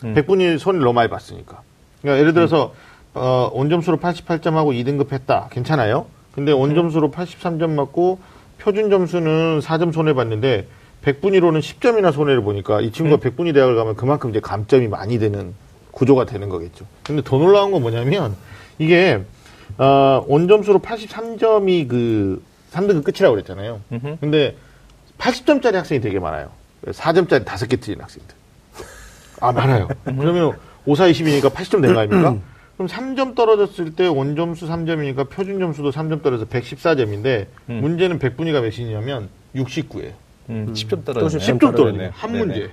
음. 0.03 0.13
100분이 0.15 0.57
손을 0.57 0.81
너무 0.81 0.91
많이 0.91 1.09
봤으니까. 1.09 1.61
그러니까 2.01 2.19
예를 2.19 2.33
들어서 2.33 2.73
음. 2.75 2.90
어, 3.13 3.49
온점수로 3.53 3.97
88점하고 3.97 4.73
2등급 4.73 5.11
했다. 5.11 5.49
괜찮아요? 5.51 6.05
근데 6.33 6.51
온점수로 6.51 7.11
83점 7.11 7.71
맞고 7.71 8.19
표준 8.57 8.89
점수는 8.89 9.59
4점 9.59 9.91
손해 9.93 10.13
봤는데 10.13 10.67
100분위로는 11.03 11.59
10점이나 11.59 12.13
손해를 12.13 12.41
보니까 12.41 12.79
이 12.79 12.91
친구가 12.91 13.17
음. 13.17 13.19
100분위 13.19 13.53
대학을 13.53 13.75
가면 13.75 13.95
그만큼 13.95 14.29
이제 14.29 14.39
감점이 14.39 14.87
많이 14.87 15.19
되는 15.19 15.53
구조가 15.91 16.25
되는 16.25 16.47
거겠죠. 16.47 16.85
근데 17.03 17.21
더 17.25 17.37
놀라운 17.37 17.71
건 17.71 17.81
뭐냐면 17.81 18.35
이게 18.77 19.21
어, 19.77 20.23
온점수로 20.27 20.79
83점이 20.79 21.87
그 21.89 22.41
3등급 22.71 23.03
끝이라고 23.03 23.33
그랬잖아요. 23.35 23.81
음흠. 23.91 24.17
근데 24.21 24.55
80점짜리 25.17 25.73
학생이 25.73 25.99
되게 26.01 26.19
많아요. 26.19 26.49
4점짜리 26.85 27.43
5개 27.45 27.81
틀린 27.81 27.99
학생들. 28.01 28.35
아, 29.41 29.51
많아요. 29.51 29.87
그러면 30.05 30.53
5, 30.85 30.95
4, 30.95 31.05
20이니까 31.09 31.49
80점 31.51 31.81
된 31.81 31.93
거 31.93 31.99
아닙니까? 31.99 32.35
그럼 32.81 32.87
3점 32.87 33.35
떨어졌을 33.35 33.95
때 33.95 34.07
원점수 34.07 34.67
3점이니까 34.67 35.29
표준 35.29 35.59
점수도 35.59 35.91
3점 35.91 36.23
떨어져서 36.23 36.49
114점인데 36.49 37.45
음. 37.69 37.81
문제는 37.81 38.17
100분위가 38.17 38.61
몇이냐면 38.61 39.29
69예요. 39.55 40.11
음, 40.49 40.73
10점 40.73 41.05
떨어졌네. 41.05 41.45
10점 41.45 41.75
떨어지네. 41.75 42.09
한 42.11 42.31
네네. 42.31 42.45
문제. 42.45 42.69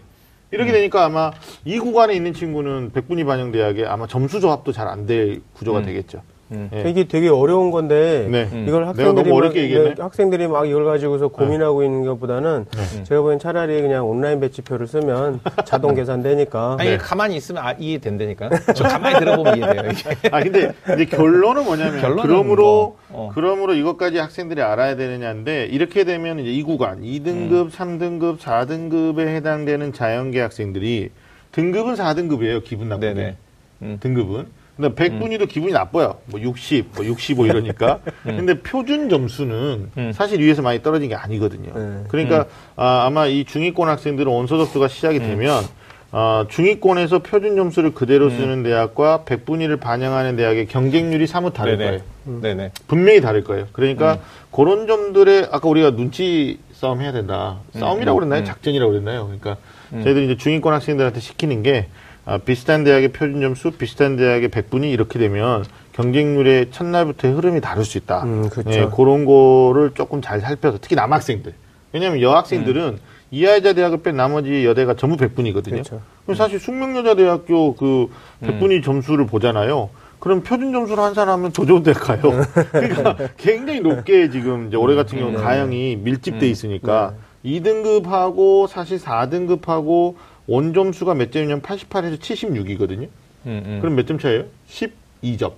이렇게 0.50 0.70
음. 0.70 0.72
되니까 0.72 1.04
아마 1.04 1.30
이 1.66 1.78
구간에 1.78 2.14
있는 2.14 2.32
친구는 2.32 2.92
백분위 2.94 3.24
반영 3.24 3.52
대학에 3.52 3.84
아마 3.84 4.06
점수 4.06 4.40
조합도 4.40 4.72
잘 4.72 4.88
안 4.88 5.04
될 5.04 5.42
구조가 5.52 5.80
음. 5.80 5.84
되겠죠. 5.84 6.22
음. 6.50 6.70
네. 6.72 6.84
이게 6.88 7.04
되게 7.04 7.28
어려운 7.28 7.70
건데 7.70 8.26
네. 8.30 8.48
이걸 8.66 8.86
학생들이 8.86 9.30
막, 9.30 9.52
네, 9.52 9.94
학생들이 9.98 10.48
막 10.48 10.66
이걸 10.66 10.84
가지고서 10.84 11.28
고민하고 11.28 11.80
네. 11.80 11.86
있는 11.86 12.06
것보다는 12.06 12.64
네. 12.70 13.04
제가 13.04 13.20
보기엔 13.20 13.38
차라리 13.38 13.80
그냥 13.82 14.08
온라인 14.08 14.40
배치표를 14.40 14.86
쓰면 14.86 15.40
자동 15.66 15.94
계산되니까. 15.94 16.76
아니 16.78 16.90
네. 16.90 16.96
가만히 16.96 17.36
있으면 17.36 17.64
아, 17.64 17.72
이해된다니까. 17.72 18.50
저 18.74 18.84
가만히 18.84 19.18
들어보면 19.18 19.58
이해돼요. 19.58 19.90
이게. 19.92 20.28
아 20.32 20.42
근데 20.42 20.72
이제 20.94 21.04
결론은 21.04 21.64
뭐냐면 21.64 22.00
결론은 22.00 22.22
그러므로 22.22 22.96
뭐, 23.08 23.28
어. 23.28 23.32
그러므로 23.34 23.74
이것까지 23.74 24.18
학생들이 24.18 24.62
알아야 24.62 24.96
되느냐인데 24.96 25.66
이렇게 25.66 26.04
되면 26.04 26.38
이제 26.38 26.50
이 26.50 26.62
구간 26.62 27.02
2등급, 27.02 27.52
음. 27.52 27.70
3등급, 27.70 28.38
4등급에 28.38 29.26
해당되는 29.26 29.92
자연계 29.92 30.40
학생들이 30.40 31.10
등급은 31.52 31.94
4등급이에요. 31.94 32.64
기분 32.64 32.88
나쁘게. 32.88 33.36
음. 33.82 33.98
등급은. 34.00 34.57
근데 34.78 34.94
100분위도 34.94 35.42
음. 35.42 35.46
기분이 35.48 35.72
나빠요. 35.72 36.18
뭐 36.26 36.40
60, 36.40 36.92
뭐 36.94 37.04
65 37.04 37.46
이러니까. 37.46 37.98
음. 38.26 38.36
근데 38.36 38.60
표준 38.60 39.08
점수는 39.08 39.90
음. 39.96 40.12
사실 40.12 40.40
위에서 40.40 40.62
많이 40.62 40.82
떨어진 40.82 41.08
게 41.08 41.16
아니거든요. 41.16 41.72
네. 41.74 42.04
그러니까 42.08 42.42
음. 42.42 42.44
아, 42.76 43.10
마이 43.12 43.44
중위권 43.44 43.88
학생들은 43.88 44.30
원서 44.30 44.56
접수가 44.56 44.86
시작이 44.86 45.18
음. 45.18 45.22
되면 45.22 45.64
어, 46.12 46.46
중위권에서 46.48 47.18
표준 47.18 47.56
점수를 47.56 47.92
그대로 47.92 48.26
음. 48.26 48.30
쓰는 48.30 48.62
대학과 48.62 49.24
100분위를 49.26 49.80
반영하는 49.80 50.36
대학의 50.36 50.66
경쟁률이 50.66 51.26
사뭇 51.26 51.52
다를 51.52 51.76
네네. 51.76 51.90
거예요. 51.90 52.40
네네. 52.40 52.70
분명히 52.86 53.20
다를 53.20 53.42
거예요. 53.42 53.66
그러니까 53.72 54.18
그런 54.52 54.86
점들에 54.86 55.48
아까 55.50 55.68
우리가 55.68 55.90
눈치 55.90 56.60
싸움 56.72 57.00
해야 57.00 57.10
된다. 57.10 57.58
싸움이라고 57.72 58.16
그랬나요? 58.20 58.44
작전이라고 58.44 58.92
그랬나요? 58.92 59.24
그러니까 59.24 59.56
저희들이 59.90 60.26
이제 60.26 60.36
중위권 60.36 60.72
학생들한테 60.72 61.18
시키는 61.18 61.64
게 61.64 61.88
아, 62.28 62.36
비슷한 62.36 62.84
대학의 62.84 63.08
표준 63.08 63.40
점수, 63.40 63.70
비슷한 63.70 64.16
대학의 64.16 64.50
백분위 64.50 64.90
이렇게 64.90 65.18
되면 65.18 65.64
경쟁률의 65.92 66.70
첫날부터의 66.72 67.34
흐름이 67.34 67.62
다를 67.62 67.86
수 67.86 67.96
있다. 67.96 68.22
음, 68.24 68.50
그렇죠. 68.50 68.68
네, 68.68 68.88
그런 68.94 69.24
거를 69.24 69.92
조금 69.94 70.20
잘 70.20 70.40
살펴서 70.42 70.76
특히 70.78 70.94
남학생들. 70.94 71.54
왜냐하면 71.92 72.20
여학생들은 72.20 72.82
음. 72.82 72.98
이하여자 73.30 73.72
대학을 73.72 74.02
뺀 74.02 74.16
나머지 74.16 74.66
여대가 74.66 74.94
전부 74.94 75.16
백분위거든요. 75.16 75.76
그렇죠. 75.76 76.02
그럼 76.24 76.36
사실 76.36 76.60
숙명여자대학교 76.60 77.74
그 77.76 78.10
백분위 78.40 78.76
음. 78.76 78.82
점수를 78.82 79.24
보잖아요. 79.26 79.88
그럼 80.18 80.42
표준 80.42 80.70
점수를 80.70 81.02
한 81.02 81.14
사람은 81.14 81.52
더 81.52 81.64
좋은 81.64 81.82
데 81.82 81.94
가요. 81.94 82.20
그러니까 82.72 83.16
굉장히 83.38 83.80
높게 83.80 84.28
지금 84.28 84.68
이제 84.68 84.76
올해 84.76 84.94
같은 84.94 85.18
경우 85.18 85.30
는 85.30 85.38
네. 85.38 85.44
가형이 85.44 85.96
밀집돼 85.96 86.44
음. 86.44 86.50
있으니까 86.50 87.14
네. 87.42 87.60
2등급하고 87.60 88.66
사실 88.66 88.98
4등급하고 88.98 90.16
원점수가 90.48 91.14
몇 91.14 91.30
점이냐면 91.30 91.62
88에서 91.62 92.18
76이거든요. 92.18 93.08
음, 93.46 93.62
음. 93.64 93.78
그럼 93.80 93.94
몇 93.94 94.06
점 94.06 94.18
차예요? 94.18 94.44
12점. 94.68 95.52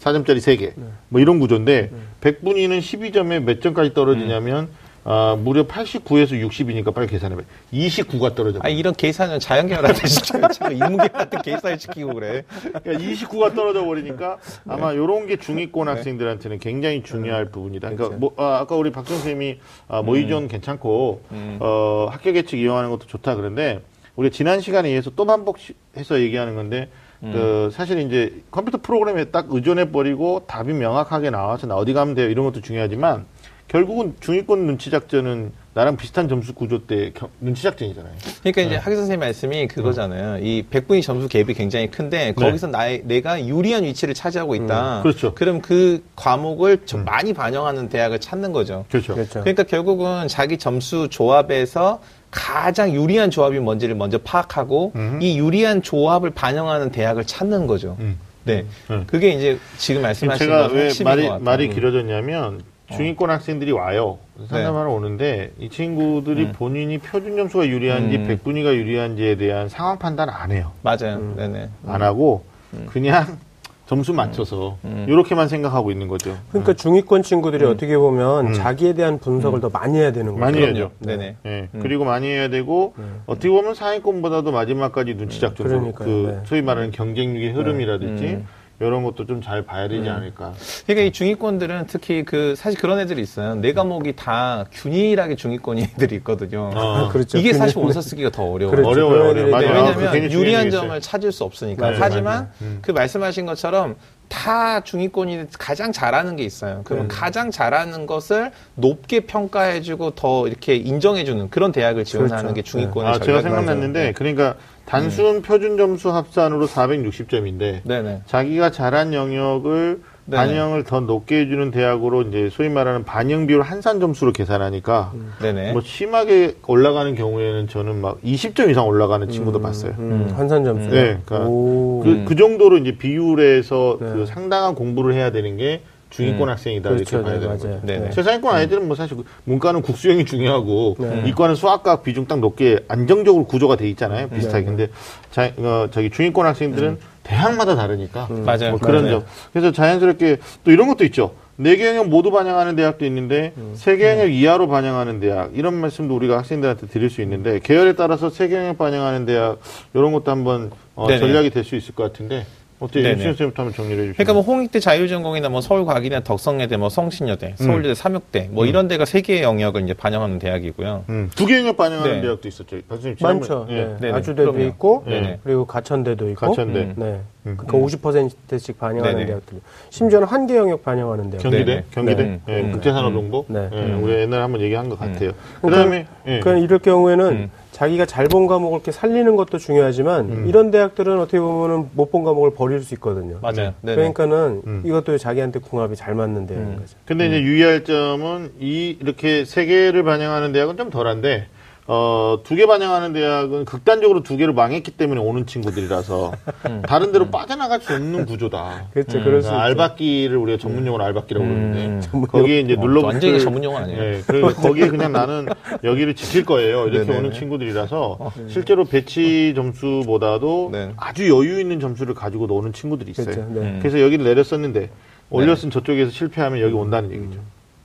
4점짜리 0.00 0.36
3개. 0.38 0.72
네. 0.76 0.84
뭐 1.08 1.20
이런 1.20 1.40
구조인데 1.40 1.90
네. 1.90 1.98
100분위는 2.32 2.78
12점에 2.78 3.42
몇 3.42 3.60
점까지 3.62 3.94
떨어지냐면 3.94 4.64
음. 4.64 4.86
아, 5.08 5.36
무려 5.40 5.66
89에서 5.68 6.32
60이니까 6.48 6.92
빨리 6.92 7.06
계산해봐. 7.06 7.40
29가 7.72 8.34
떨어져. 8.34 8.58
아, 8.62 8.68
이런 8.68 8.92
계산은 8.92 9.38
자연계열한테 9.38 10.06
시켜요. 10.08 10.42
인문계 10.72 11.08
같은 11.08 11.42
계산을 11.42 11.78
시키고 11.78 12.12
그래. 12.14 12.42
그러니까 12.82 12.92
29가 13.04 13.54
떨어져 13.54 13.84
버리니까 13.84 14.38
아마 14.66 14.90
네. 14.90 14.98
요런 14.98 15.28
게 15.28 15.36
중위권 15.36 15.86
네. 15.86 15.92
학생들한테는 15.92 16.58
굉장히 16.58 17.04
중요할 17.04 17.44
네. 17.46 17.50
부분이다. 17.52 17.88
그러니까 17.90 18.04
그렇죠. 18.08 18.18
뭐, 18.18 18.34
아, 18.36 18.58
아까 18.60 18.74
우리 18.74 18.90
박정 18.90 19.16
선생님이 19.16 19.60
아, 19.86 20.02
모의존 20.02 20.42
음. 20.42 20.48
괜찮고 20.48 21.22
음. 21.30 21.56
어, 21.60 22.08
학교 22.10 22.32
계측 22.32 22.58
이용하는 22.58 22.90
것도 22.90 23.06
좋다 23.06 23.36
그런데 23.36 23.80
우리가 24.16 24.34
지난 24.34 24.60
시간에 24.60 24.88
의해서 24.88 25.10
또 25.14 25.24
반복해서 25.24 26.20
얘기하는 26.20 26.54
건데 26.54 26.88
음. 27.22 27.32
그 27.32 27.70
사실 27.72 27.98
이제 28.00 28.42
컴퓨터 28.50 28.78
프로그램에 28.78 29.26
딱 29.26 29.46
의존해 29.50 29.90
버리고 29.90 30.42
답이 30.46 30.72
명확하게 30.72 31.30
나와서 31.30 31.66
나 31.66 31.76
어디 31.76 31.92
가면 31.92 32.14
돼요 32.14 32.28
이런 32.28 32.44
것도 32.44 32.60
중요하지만 32.60 33.26
결국은 33.68 34.14
중위권 34.20 34.66
눈치 34.66 34.90
작전은 34.90 35.52
나랑 35.74 35.96
비슷한 35.96 36.28
점수 36.28 36.54
구조 36.54 36.86
때 36.86 37.10
겨, 37.12 37.28
눈치 37.40 37.62
작전이잖아요. 37.62 38.14
그러니까 38.40 38.62
이제 38.62 38.70
네. 38.70 38.76
학교 38.76 38.96
선생님 38.96 39.20
말씀이 39.20 39.66
그거잖아요. 39.68 40.36
어. 40.36 40.38
이 40.38 40.62
백분위 40.70 41.02
점수 41.02 41.28
갭이 41.28 41.54
굉장히 41.54 41.90
큰데 41.90 42.26
네. 42.26 42.32
거기서 42.32 42.68
네. 42.68 42.70
나의 42.70 43.02
내가 43.04 43.44
유리한 43.44 43.84
위치를 43.84 44.14
차지하고 44.14 44.54
있다. 44.54 44.98
음, 44.98 45.02
그렇죠. 45.02 45.34
그럼 45.34 45.60
그 45.60 46.02
과목을 46.14 46.86
좀 46.86 47.00
음. 47.00 47.04
많이 47.04 47.34
반영하는 47.34 47.88
대학을 47.88 48.20
찾는 48.20 48.52
거죠. 48.52 48.86
그렇죠. 48.88 49.14
그렇죠. 49.14 49.40
그러니까 49.40 49.64
결국은 49.64 50.28
자기 50.28 50.56
점수 50.56 51.08
조합에서 51.10 52.00
가장 52.30 52.92
유리한 52.92 53.30
조합이 53.30 53.58
뭔지를 53.58 53.94
먼저 53.94 54.18
파악하고 54.18 54.92
음. 54.94 55.18
이 55.22 55.38
유리한 55.38 55.82
조합을 55.82 56.30
반영하는 56.30 56.90
대학을 56.90 57.24
찾는 57.24 57.66
거죠. 57.66 57.96
음. 58.00 58.18
네. 58.44 58.64
음. 58.90 59.04
그게 59.06 59.30
이제 59.30 59.58
지금 59.76 60.02
말씀하신 60.02 60.46
제가 60.46 60.68
왜 60.68 60.90
말이, 61.02 61.28
말이 61.40 61.66
음. 61.66 61.74
길어졌냐면 61.74 62.62
중위권 62.92 63.30
어. 63.30 63.32
학생들이 63.32 63.72
와요. 63.72 64.18
상담하러 64.48 64.88
네. 64.88 64.94
오는데 64.94 65.52
이 65.58 65.68
친구들이 65.68 66.44
음. 66.44 66.52
본인이 66.52 66.98
표준 66.98 67.36
점수가 67.36 67.66
유리한지 67.66 68.16
음. 68.18 68.26
백분위가 68.28 68.74
유리한지에 68.74 69.36
대한 69.36 69.68
상황 69.68 69.98
판단 69.98 70.28
안 70.28 70.52
해요. 70.52 70.72
맞아요. 70.82 71.16
음. 71.16 71.34
네네. 71.36 71.68
안 71.86 72.02
하고 72.02 72.44
그냥 72.88 73.38
점수 73.86 74.12
맞춰서 74.12 74.78
음. 74.84 75.06
이렇게만 75.08 75.48
생각하고 75.48 75.92
있는 75.92 76.08
거죠. 76.08 76.36
그러니까 76.50 76.72
중위권 76.72 77.22
친구들이 77.22 77.64
음. 77.64 77.70
어떻게 77.70 77.96
보면 77.96 78.48
음. 78.48 78.52
자기에 78.52 78.94
대한 78.94 79.18
분석을 79.18 79.60
더 79.60 79.68
많이 79.68 79.96
해야 79.98 80.10
되는 80.10 80.32
거죠. 80.32 80.40
많이 80.40 80.58
해야죠. 80.58 80.90
네네. 80.98 81.36
네. 81.42 81.68
그리고 81.80 82.04
많이 82.04 82.26
해야 82.26 82.48
되고 82.48 82.94
네. 82.98 83.04
어떻게 83.26 83.48
보면 83.48 83.74
상위권보다도 83.74 84.50
마지막까지 84.50 85.14
눈치 85.14 85.40
작전 85.40 85.92
그 85.92 86.34
네. 86.34 86.40
소위 86.46 86.62
말하는 86.62 86.90
경쟁력의 86.90 87.52
흐름이라든지 87.52 88.42
이런 88.78 89.04
것도 89.04 89.24
좀 89.26 89.36
잘 89.46 89.62
봐야 89.62 89.86
되지 89.86 90.08
음. 90.08 90.14
않을까. 90.14 90.54
그러니까 90.86 91.06
이 91.06 91.12
중위권들은 91.12 91.86
특히 91.86 92.24
그 92.24 92.54
사실 92.56 92.80
그런 92.80 92.98
애들이 92.98 93.22
있어요. 93.22 93.54
내 93.54 93.72
과목이 93.72 94.16
다 94.16 94.64
균일하게 94.72 95.36
중위권이 95.36 95.82
애들이 95.82 96.16
있거든요. 96.16 96.70
아, 96.74 97.08
그렇죠. 97.12 97.38
이게 97.38 97.52
사실 97.52 97.78
원서 97.78 98.00
쓰기가 98.00 98.30
더 98.30 98.42
어려워요. 98.42 98.74
그렇죠. 98.74 98.90
어려워요. 98.90 99.30
어려워요. 99.30 99.56
왜냐하면 99.56 100.08
아, 100.08 100.30
유리한 100.30 100.70
점을 100.70 101.00
찾을 101.00 101.32
수 101.32 101.44
없으니까. 101.44 101.90
네, 101.90 101.96
하지만 102.00 102.50
음. 102.60 102.78
그 102.82 102.90
말씀하신 102.90 103.46
것처럼 103.46 103.96
다 104.28 104.80
중위권이 104.80 105.44
가장 105.58 105.92
잘하는 105.92 106.34
게 106.34 106.42
있어요. 106.42 106.80
그러면 106.84 107.08
네. 107.08 107.14
가장 107.14 107.50
잘하는 107.50 108.06
것을 108.06 108.50
높게 108.74 109.20
평가해주고 109.20 110.12
더 110.12 110.48
이렇게 110.48 110.74
인정해주는 110.74 111.50
그런 111.50 111.70
대학을 111.70 112.04
지원하는 112.04 112.52
그렇죠. 112.52 112.54
게 112.54 112.62
중위권의 112.62 113.12
네. 113.12 113.16
아, 113.16 113.20
제가 113.20 113.42
생각났는데 113.42 114.02
네. 114.06 114.12
그러니까 114.12 114.56
단순 114.86 115.36
음. 115.36 115.42
표준 115.42 115.76
점수 115.76 116.10
합산으로 116.10 116.66
460점인데 116.66 117.80
네네. 117.84 118.22
자기가 118.26 118.70
잘한 118.70 119.12
영역을 119.12 120.00
네 120.28 120.36
반영을 120.36 120.82
더 120.82 121.00
높게 121.00 121.40
해주는 121.40 121.70
대학으로 121.70 122.22
이제 122.22 122.48
소위 122.50 122.68
말하는 122.68 123.04
반영 123.04 123.46
비율 123.46 123.62
한산 123.62 124.00
점수로 124.00 124.32
계산하니까 124.32 125.12
음. 125.14 125.32
네네. 125.40 125.72
뭐 125.72 125.82
심하게 125.82 126.56
올라가는 126.66 127.14
경우에는 127.14 127.68
저는 127.68 128.00
막 128.00 128.20
20점 128.22 128.70
이상 128.70 128.86
올라가는 128.88 129.28
친구도 129.28 129.60
음. 129.60 129.62
봤어요. 129.62 129.94
음. 129.98 130.32
한산 130.36 130.64
점수. 130.64 130.88
네, 130.88 131.18
그러니까 131.24 131.38
그, 131.48 132.24
그 132.26 132.36
정도로 132.36 132.78
이제 132.78 132.96
비율에서 132.96 133.98
네. 134.00 134.06
그 134.12 134.26
상당한 134.26 134.74
공부를 134.74 135.14
해야 135.14 135.30
되는 135.30 135.56
게 135.56 135.82
중위권 136.10 136.48
음. 136.48 136.52
학생이다 136.52 136.88
그렇죠, 136.90 137.18
이렇게 137.18 137.24
봐야 137.24 137.34
네, 137.34 137.40
되는 137.40 137.58
거죠. 137.58 137.80
네. 137.84 138.10
최상위권 138.10 138.54
아이들은 138.54 138.86
뭐 138.86 138.96
사실 138.96 139.16
문과는 139.44 139.82
국수형이 139.82 140.24
중요하고 140.24 140.96
네. 140.98 141.24
이과는 141.26 141.54
수학과 141.54 142.02
비중 142.02 142.26
딱 142.26 142.38
높게 142.38 142.78
안정적으로 142.88 143.44
구조가 143.44 143.76
돼 143.76 143.88
있잖아요. 143.90 144.28
비슷하게. 144.28 144.60
네. 144.60 144.64
근데 144.66 144.88
자, 145.30 145.50
어, 145.58 145.88
저기 145.90 146.10
중위권 146.10 146.46
학생들은 146.46 146.88
음. 146.90 146.98
대학마다 147.24 147.74
다르니까 147.74 148.28
음. 148.30 148.44
맞아요. 148.44 148.70
뭐 148.70 148.78
그런 148.78 149.08
점. 149.08 149.24
그래서 149.52 149.72
자연스럽게 149.72 150.38
또 150.64 150.70
이런 150.70 150.86
것도 150.88 151.04
있죠. 151.06 151.32
네 151.58 151.74
개 151.76 151.86
영역 151.88 152.08
모두 152.10 152.30
반영하는 152.30 152.76
대학도 152.76 153.06
있는데 153.06 153.54
음. 153.56 153.72
세개 153.74 154.06
영역 154.10 154.24
음. 154.24 154.30
이하로 154.30 154.68
반영하는 154.68 155.20
대학 155.20 155.50
이런 155.54 155.72
말씀도 155.74 156.14
우리가 156.14 156.36
학생들한테 156.38 156.86
드릴 156.88 157.08
수 157.08 157.22
있는데 157.22 157.60
계열에 157.62 157.94
따라서 157.94 158.28
세개 158.28 158.54
영역 158.54 158.76
반영하는 158.78 159.24
대학 159.24 159.58
이런 159.94 160.12
것도 160.12 160.30
한번 160.30 160.70
어, 160.94 161.08
전략이 161.08 161.48
될 161.50 161.64
수 161.64 161.74
있을 161.74 161.94
것 161.94 162.02
같은데 162.04 162.44
어떻게 162.78 163.02
선생님부터 163.02 163.62
한번 163.62 163.72
정리를 163.72 163.96
해주시죠. 164.04 164.16
그러니까 164.16 164.32
뭐 164.34 164.42
홍익대 164.42 164.80
자율전공이나 164.80 165.48
뭐 165.48 165.60
서울과학이나 165.60 166.20
덕성여대, 166.20 166.76
뭐 166.76 166.88
성신여대, 166.90 167.54
음. 167.60 167.64
서울대 167.66 167.94
삼육대 167.94 168.48
뭐 168.52 168.64
음. 168.64 168.68
이런 168.68 168.88
데가 168.88 169.04
세 169.04 169.20
개의 169.22 169.42
영역을 169.42 169.82
이제 169.84 169.94
반영하는 169.94 170.38
대학이고요. 170.38 171.04
음. 171.08 171.30
두개 171.34 171.58
영역 171.58 171.76
반영하는 171.76 172.16
네. 172.16 172.20
대학도 172.22 172.48
있었죠. 172.48 172.76
교수님 172.88 173.16
많죠. 173.20 173.66
예. 173.70 173.96
네. 174.00 174.12
아주대도 174.12 174.60
있고 174.64 175.04
네. 175.06 175.38
그리고 175.42 175.64
가천대도 175.66 176.28
있고. 176.30 176.46
가천대. 176.48 176.78
음. 176.80 176.94
네. 176.96 177.20
음. 177.46 177.56
그러니까 177.56 177.78
50%씩 177.78 178.78
반영하는 178.78 179.14
네네. 179.18 179.26
대학들. 179.26 179.58
심지어는 179.90 180.26
한 180.26 180.46
개 180.46 180.56
영역 180.56 180.84
반영하는 180.84 181.30
대학. 181.30 181.42
경기대, 181.42 181.64
네네. 181.64 181.84
경기대, 181.90 182.22
네. 182.22 182.40
네. 182.46 182.60
음. 182.60 182.72
국제산업정보. 182.72 183.46
네. 183.48 183.68
네. 183.70 183.92
우리 183.94 184.12
옛날에 184.20 184.42
한번 184.42 184.60
얘기한 184.60 184.88
것 184.88 184.98
같아요. 184.98 185.32
그다음에 185.62 186.06
그러니까, 186.24 186.44
그러니까 186.44 186.56
이럴 186.64 186.78
경우에는 186.78 187.50
자기가 187.76 188.06
잘 188.06 188.26
본 188.26 188.46
과목을 188.46 188.76
이렇게 188.78 188.90
살리는 188.90 189.36
것도 189.36 189.58
중요하지만 189.58 190.24
음. 190.30 190.44
이런 190.48 190.70
대학들은 190.70 191.20
어떻게 191.20 191.38
보면은 191.38 191.90
못 191.92 192.10
본 192.10 192.24
과목을 192.24 192.54
버릴 192.54 192.80
수 192.82 192.94
있거든요. 192.94 193.38
맞아요. 193.42 193.74
네네. 193.82 193.96
그러니까는 193.96 194.62
음. 194.66 194.82
이것도 194.86 195.18
자기한테 195.18 195.58
궁합이 195.60 195.94
잘 195.94 196.14
맞는 196.14 196.46
대학인 196.46 196.68
음. 196.68 196.76
거죠. 196.78 196.96
근데 197.04 197.26
이제 197.26 197.42
유의할 197.42 197.84
점은 197.84 198.52
이 198.58 198.96
이렇게 199.00 199.44
세 199.44 199.66
개를 199.66 200.04
반영하는 200.04 200.52
대학은 200.52 200.78
좀 200.78 200.88
덜한데 200.88 201.48
어, 201.88 202.40
두 202.42 202.56
개 202.56 202.66
반영하는 202.66 203.12
대학은 203.12 203.64
극단적으로 203.64 204.22
두 204.22 204.36
개를 204.36 204.52
망했기 204.54 204.90
때문에 204.92 205.20
오는 205.20 205.46
친구들이라서 205.46 206.32
음. 206.68 206.82
다른 206.82 207.12
데로 207.12 207.26
음. 207.26 207.30
빠져나갈 207.30 207.80
수 207.80 207.94
없는 207.94 208.26
구조다. 208.26 208.86
그렇죠. 208.92 209.18
음. 209.18 209.24
그럴 209.24 209.42
수 209.42 209.50
알바끼를 209.52 210.36
우리가 210.36 210.58
전문용어로 210.58 211.04
알바끼라고 211.04 211.46
그러는데 211.46 211.86
음. 212.12 212.26
거기에 212.26 212.60
이제 212.60 212.74
어, 212.74 212.80
눌러 212.80 213.02
완전히 213.02 213.40
전문용어 213.40 213.78
아니에요. 213.78 214.00
네, 214.00 214.20
그래서 214.26 214.54
거기에 214.60 214.88
그냥 214.88 215.12
나는 215.12 215.46
여기를 215.84 216.14
지킬 216.16 216.44
거예요. 216.44 216.86
이렇게 216.88 217.06
네네. 217.06 217.18
오는 217.18 217.32
친구들이라서 217.32 218.16
어. 218.18 218.32
실제로 218.48 218.84
배치 218.84 219.52
점수보다도 219.54 220.70
네. 220.72 220.92
아주 220.96 221.28
여유 221.28 221.60
있는 221.60 221.78
점수를 221.78 222.14
가지고 222.14 222.46
오는 222.52 222.72
친구들이 222.72 223.12
있어요. 223.12 223.26
그렇죠. 223.26 223.48
네. 223.52 223.78
그래서 223.80 224.00
여기를 224.00 224.24
내렸었는데 224.24 224.90
올렸으면 225.30 225.70
네. 225.70 225.78
저쪽에서 225.78 226.10
실패하면 226.10 226.60
여기 226.60 226.74
온다는 226.74 227.12
얘기죠. 227.12 227.38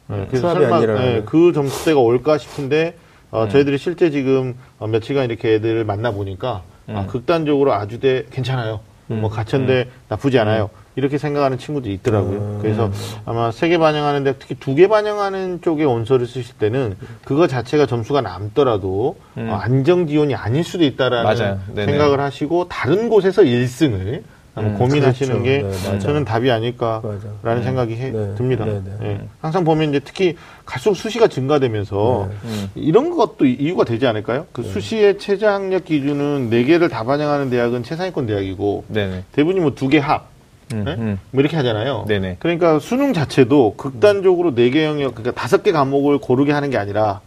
네, 0.07 0.25
그래서 0.29 0.53
설마 0.53 0.85
네, 0.85 1.21
그 1.25 1.53
점수대가 1.53 1.99
올까 1.99 2.37
싶은데 2.37 2.95
어, 3.31 3.43
음. 3.45 3.49
저희들이 3.49 3.77
실제 3.77 4.11
지금 4.11 4.55
어, 4.79 4.87
며칠간 4.87 5.25
이렇게 5.29 5.55
애들을 5.55 5.83
만나 5.85 6.11
보니까 6.11 6.63
아, 6.87 6.91
음. 6.91 6.95
아, 6.97 7.05
극단적으로 7.07 7.73
아주대 7.73 8.25
괜찮아요. 8.31 8.81
음. 9.09 9.21
뭐 9.21 9.29
가천대 9.29 9.87
음. 9.87 9.91
나쁘지 10.09 10.37
않아요. 10.39 10.69
이렇게 10.97 11.17
생각하는 11.17 11.57
친구들이 11.57 11.93
있더라고요. 11.93 12.37
음. 12.37 12.59
그래서 12.61 12.91
아마 13.25 13.49
세 13.51 13.69
개 13.69 13.77
반영하는데 13.77 14.35
특히 14.39 14.55
두 14.55 14.75
개 14.75 14.87
반영하는 14.89 15.61
쪽에 15.61 15.85
원서를 15.85 16.27
쓰실 16.27 16.55
때는 16.57 16.97
그거 17.23 17.47
자체가 17.47 17.85
점수가 17.85 18.19
남더라도 18.21 19.15
음. 19.37 19.49
어, 19.49 19.55
안정 19.55 20.07
지원이 20.07 20.35
아닐 20.35 20.63
수도 20.65 20.83
있다라는 20.83 21.29
생각을 21.85 22.19
하시고 22.19 22.67
다른 22.67 23.07
곳에서 23.07 23.41
1승을 23.43 24.23
음, 24.57 24.75
고민하시는 24.77 25.43
그렇죠. 25.43 25.43
게 25.43 25.89
네, 25.91 25.99
저는 25.99 26.25
답이 26.25 26.51
아닐까라는 26.51 27.19
맞아. 27.41 27.61
생각이 27.63 27.95
해, 27.95 28.11
네, 28.11 28.35
듭니다. 28.35 28.65
네, 28.65 28.81
네. 28.83 28.91
네. 28.99 29.21
항상 29.39 29.63
보면 29.63 29.89
이제 29.89 29.99
특히 30.03 30.35
갈수록 30.65 30.95
수시가 30.95 31.27
증가되면서 31.27 32.29
음. 32.43 32.69
이런 32.75 33.11
것도 33.11 33.45
이유가 33.45 33.85
되지 33.85 34.07
않을까요? 34.07 34.47
그 34.51 34.63
수시의 34.63 35.19
최저 35.19 35.47
학력 35.49 35.85
기준은 35.85 36.49
네 36.49 36.63
개를 36.65 36.89
다 36.89 37.03
반영하는 37.03 37.49
대학은 37.49 37.83
최상위권 37.83 38.25
대학이고 38.27 38.83
대부분이 39.31 39.59
뭐 39.61 39.71
두 39.75 39.87
개 39.87 39.99
합. 39.99 40.29
음, 40.73 40.85
음. 40.87 41.19
뭐 41.31 41.41
이렇게 41.41 41.55
하잖아요. 41.57 42.05
그러니까 42.39 42.79
수능 42.79 43.11
자체도 43.13 43.75
극단적으로 43.77 44.53
네 44.55 44.69
개 44.69 44.85
영역, 44.85 45.15
그러니까 45.15 45.39
다섯 45.39 45.63
개 45.63 45.71
과목을 45.71 46.17
고르게 46.19 46.51
하는 46.53 46.69
게 46.69 46.77
아니라 46.77 47.19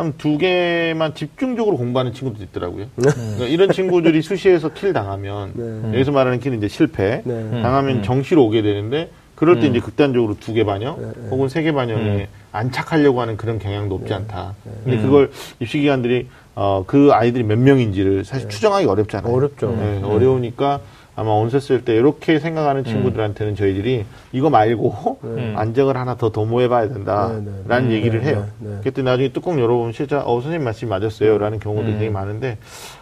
한 0.00 0.14
두 0.18 0.38
개만 0.38 1.14
집중적으로 1.14 1.76
공부하는 1.76 2.12
친구도 2.14 2.42
있더라고요. 2.42 2.86
네. 2.96 3.10
그러니까 3.14 3.44
이런 3.46 3.70
친구들이 3.70 4.22
수시에서 4.22 4.70
킬 4.72 4.92
당하면 4.92 5.52
네. 5.54 5.94
여기서 5.94 6.10
말하는 6.12 6.40
킬은 6.40 6.58
이제 6.58 6.68
실패 6.68 7.22
네. 7.24 7.62
당하면 7.62 7.96
음. 7.98 8.02
정시로 8.02 8.44
오게 8.46 8.62
되는데 8.62 9.10
그럴 9.34 9.60
때 9.60 9.66
음. 9.66 9.70
이제 9.70 9.80
극단적으로 9.80 10.36
두 10.40 10.52
개 10.54 10.64
반영 10.64 10.96
네, 11.00 11.06
네. 11.16 11.28
혹은 11.30 11.48
세 11.48 11.62
개 11.62 11.72
반영에 11.72 12.02
음. 12.22 12.26
안착하려고 12.52 13.20
하는 13.20 13.36
그런 13.36 13.58
경향도 13.58 13.94
없지 13.94 14.12
않다. 14.12 14.54
근데 14.84 14.96
음. 14.98 15.02
그걸 15.02 15.30
입시기관들이 15.60 16.28
어, 16.56 16.84
그 16.86 17.10
아이들이 17.12 17.44
몇 17.44 17.58
명인지를 17.58 18.24
사실 18.24 18.48
추정하기 18.48 18.86
어렵잖아요. 18.86 19.32
어렵죠. 19.32 19.70
네, 19.78 20.02
어려우니까 20.02 20.80
아마 21.20 21.32
온세 21.32 21.60
쓸 21.60 21.84
때 21.84 21.94
이렇게 21.94 22.38
생각하는 22.38 22.80
음. 22.80 22.84
친구들한테는 22.84 23.54
저희들이 23.54 24.06
이거 24.32 24.48
말고 24.48 25.18
네. 25.36 25.52
안정을 25.54 25.98
하나 25.98 26.16
더 26.16 26.30
도모해봐야 26.30 26.88
된다라는 26.88 27.44
네, 27.68 27.80
네. 27.82 27.90
얘기를 27.90 28.24
해요. 28.24 28.48
그때 28.82 29.02
나중에 29.02 29.28
뚜껑 29.28 29.60
열어보면 29.60 29.92
실제 29.92 30.16
어 30.16 30.40
선생님 30.40 30.64
말씀이 30.64 30.88
맞았어요라는 30.88 31.60
경우도 31.60 31.92
되게 31.98 32.08
많은데 32.08 32.56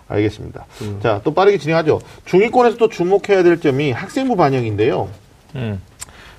알겠습니다. 0.08 0.66
음. 0.82 0.98
자또 1.00 1.32
빠르게 1.32 1.58
진행하죠. 1.58 2.00
중위권에서 2.24 2.76
또 2.76 2.88
주목해야 2.88 3.44
될 3.44 3.60
점이 3.60 3.92
학생부 3.92 4.34
반영인데요. 4.34 5.08
음. 5.54 5.80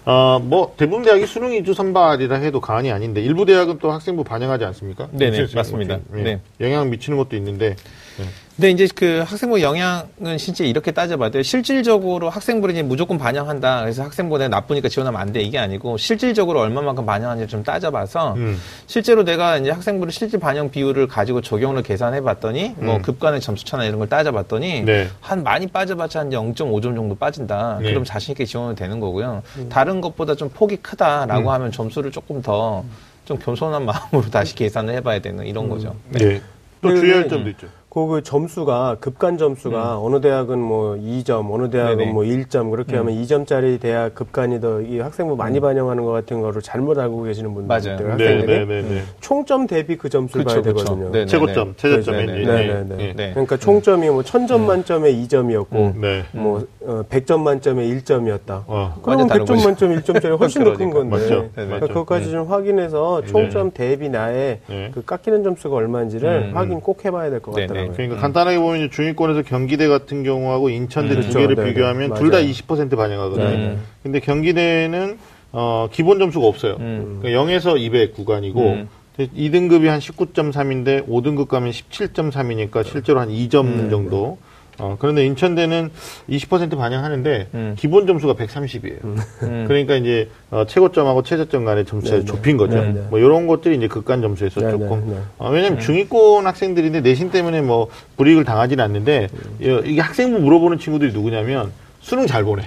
어, 0.04 0.40
뭐, 0.40 0.74
대부분 0.76 1.04
대학이 1.04 1.28
수능 1.28 1.54
이주 1.54 1.74
선발이라 1.74 2.38
해도 2.38 2.60
과언이 2.62 2.92
아닌데, 2.92 3.22
일부 3.22 3.46
대학은 3.46 3.78
또 3.80 3.92
학생부 3.92 4.24
반영하지 4.24 4.66
않습니까? 4.66 5.08
네네, 5.12 5.46
맞습니다. 5.54 6.00
네. 6.10 6.24
네. 6.24 6.42
영향 6.62 6.90
미치는 6.90 7.18
것도 7.18 7.36
있는데, 7.36 7.76
네. 8.18 8.26
근데 8.60 8.72
이제 8.72 8.89
그 8.93 9.24
학생부 9.26 9.62
영향은 9.62 10.38
실제 10.38 10.66
이렇게 10.66 10.91
따져봐도 10.91 11.41
실질적으로 11.43 12.30
학생부를 12.30 12.76
이제 12.76 12.84
무조건 12.84 13.18
반영한다. 13.18 13.84
그래서 13.84 14.03
학생부에 14.03 14.49
나쁘니까 14.49 14.89
지원하면 14.89 15.22
안 15.22 15.32
돼. 15.32 15.39
이게 15.39 15.57
아니고 15.57 15.95
실질적으로 15.95 16.60
얼마만큼 16.60 17.05
반영하는지 17.05 17.49
좀 17.49 17.64
따져봐서 17.64 18.34
음. 18.34 18.60
실제로 18.86 19.24
내가 19.24 19.55
이제 19.55 19.72
학생부를 19.72 20.12
실질 20.12 20.41
반영 20.41 20.72
비율을 20.72 21.07
가지고 21.07 21.39
적용을 21.39 21.84
계산해 21.84 22.20
봤더니 22.20 22.76
뭐 22.80 22.97
음. 22.97 23.01
급간의 23.01 23.39
점수 23.39 23.64
차나 23.64 23.86
이런 23.86 23.97
걸 23.97 24.10
따져 24.10 24.34
봤더니 24.34 24.82
네. 24.82 25.07
한 25.22 25.41
많이 25.41 25.66
빠져봤자 25.66 26.20
한 26.20 26.30
0.5점 26.30 26.95
정도 26.95 27.16
빠진다. 27.16 27.80
네. 27.82 27.91
그럼 27.91 28.03
자신 28.03 28.34
있게 28.34 28.43
지원이 28.43 28.76
되는 28.76 28.99
거고요. 28.99 29.41
음. 29.57 29.70
다른 29.70 30.01
것보다 30.01 30.36
좀 30.36 30.49
폭이 30.49 30.76
크다라고 30.76 31.47
음. 31.47 31.53
하면 31.53 31.72
점수를 31.72 32.12
조금 32.12 32.41
더 32.41 32.84
좀 33.24 33.38
겸손한 33.38 33.86
마음으로 33.86 34.30
다시 34.32 34.55
계산을 34.55 34.95
해봐야 34.95 35.20
되는 35.20 35.45
이런 35.45 35.66
음. 35.66 35.70
거죠. 35.70 35.95
네. 36.10 36.20
네. 36.20 36.41
또 36.82 36.95
주의할 36.95 37.30
점도 37.30 37.49
있죠. 37.51 37.68
그 37.92 38.22
점수가 38.24 38.98
급간 39.00 39.38
점수가 39.40 39.98
음. 39.98 40.06
어느 40.06 40.22
대학은 40.22 40.60
뭐 40.60 40.96
2점, 40.96 41.52
어느 41.52 41.72
대학은 41.72 41.98
네네. 41.98 42.12
뭐 42.12 42.24
1점 42.24 42.70
그렇게 42.70 42.94
음. 42.96 43.00
하면 43.00 43.16
2점짜리 43.16 43.80
대학 43.80 44.14
급간이 44.14 44.62
더 44.62 44.80
이 44.80 45.00
학생부 45.00 45.36
많이 45.36 45.58
음. 45.58 45.62
반영하는 45.62 46.06
것 46.06 46.12
같은 46.12 46.40
거를 46.40 46.62
잘못 46.62 46.98
알고 47.00 47.24
계시는 47.24 47.54
분들 47.54 47.68
맞아요. 47.68 48.12
학생들이 48.12 48.46
네, 48.46 48.66
네, 48.66 48.82
네, 48.84 49.02
총점 49.20 49.66
대비 49.68 49.98
그 49.98 50.08
점수를 50.08 50.46
그쵸, 50.46 50.62
봐야 50.62 50.64
되거든요. 50.74 51.12
그쵸. 51.12 51.26
최고점, 51.26 51.74
최저점이 51.78 52.26
네, 52.28 52.84
네, 52.88 53.14
네. 53.16 53.32
그러니까 53.32 53.58
총점이 53.58 54.10
뭐 54.10 54.22
천점 54.24 54.68
만점에 54.68 55.12
2점이었고 55.12 56.28
뭐 56.34 56.62
어, 56.82 57.04
100점 57.10 57.40
만점에 57.42 57.84
1점이었다. 57.88 58.64
어. 58.68 58.96
그러면 59.02 59.28
100점 59.28 59.64
만점 59.64 59.96
1점짜리 59.96 60.40
훨씬 60.40 60.64
더 60.64 60.74
큰 60.74 60.92
건데. 60.92 61.18
맞죠. 61.18 61.50
그러니까 61.56 61.88
그것까지 61.88 62.26
네. 62.28 62.32
좀 62.32 62.48
확인해서 62.48 63.24
총점 63.26 63.72
네. 63.72 63.90
대비 63.90 64.10
나의 64.10 64.60
네. 64.68 64.92
그 64.94 65.04
깎이는 65.04 65.44
점수가 65.44 65.76
얼마인지를 65.76 66.50
음. 66.52 66.58
확인 66.58 66.80
꼭 66.80 67.04
해봐야 67.04 67.30
될 67.32 67.40
것 67.42 67.54
같더라 67.56 67.79
고요. 67.88 67.94
그러니까 67.94 68.16
음. 68.18 68.22
간단하게 68.22 68.60
보면 68.60 68.92
중위권에서 68.92 69.42
경기대 69.44 69.88
같은 69.88 70.24
경우하고 70.24 70.70
인천대 70.70 71.16
음. 71.16 71.22
두 71.22 71.34
개를 71.38 71.56
그렇죠. 71.56 71.74
비교하면 71.74 72.14
둘 72.16 72.32
다 72.32 72.38
20% 72.38 72.96
반영하거든요. 72.96 73.78
근데 74.04 74.20
경기대는 74.20 75.18
어, 75.52 75.88
기본 75.92 76.20
점수가 76.20 76.46
없어요. 76.46 76.78
음. 76.80 77.20
그러니까 77.22 77.42
0에서 77.44 77.80
200 77.80 78.14
구간이고 78.14 78.62
음. 78.62 78.90
2등급이 79.18 79.88
한 79.88 80.00
19.3인데 80.00 81.08
5등급 81.08 81.48
가면 81.50 81.72
17.3이니까 81.72 82.86
실제로 82.86 83.20
한 83.20 83.30
2점 83.30 83.66
음. 83.66 83.90
정도. 83.90 84.38
어, 84.80 84.96
그런데 84.98 85.26
인천대는 85.26 85.92
20% 86.30 86.78
반영하는데 86.78 87.48
음. 87.54 87.76
기본 87.78 88.08
점수가 88.08 88.34
130이에요. 88.34 89.04
음. 89.04 89.18
음. 89.44 89.66
그러니까 89.68 89.96
이제 89.96 90.30
어, 90.50 90.66
최고점하고 90.66 91.24
최저점 91.24 91.66
간의 91.66 91.86
점수가 91.86 92.16
네, 92.16 92.20
네. 92.22 92.26
좁힌 92.26 92.58
거죠. 92.58 92.82
네, 92.82 92.94
네. 92.94 93.02
뭐 93.10 93.20
이런 93.20 93.48
것들이 93.48 93.76
이제 93.76 93.88
극간 93.88 94.22
점수에서 94.22 94.62
네, 94.62 94.72
조금 94.72 95.10
네, 95.10 95.18
어, 95.38 95.50
왜냐면 95.50 95.78
하 95.78 95.82
중위권 95.82 96.48
학생들인데 96.48 97.02
내신 97.02 97.30
때문에 97.30 97.62
뭐 97.62 97.90
불이익을 98.18 98.46
당하지는 98.46 98.84
않는데 98.84 99.28
음. 99.62 99.82
이게 99.86 100.02
학생부 100.02 100.40
물어보는 100.40 100.80
친구들이 100.80 101.14
누구냐면 101.14 101.72
수능 102.02 102.26
잘 102.26 102.44
보내. 102.44 102.64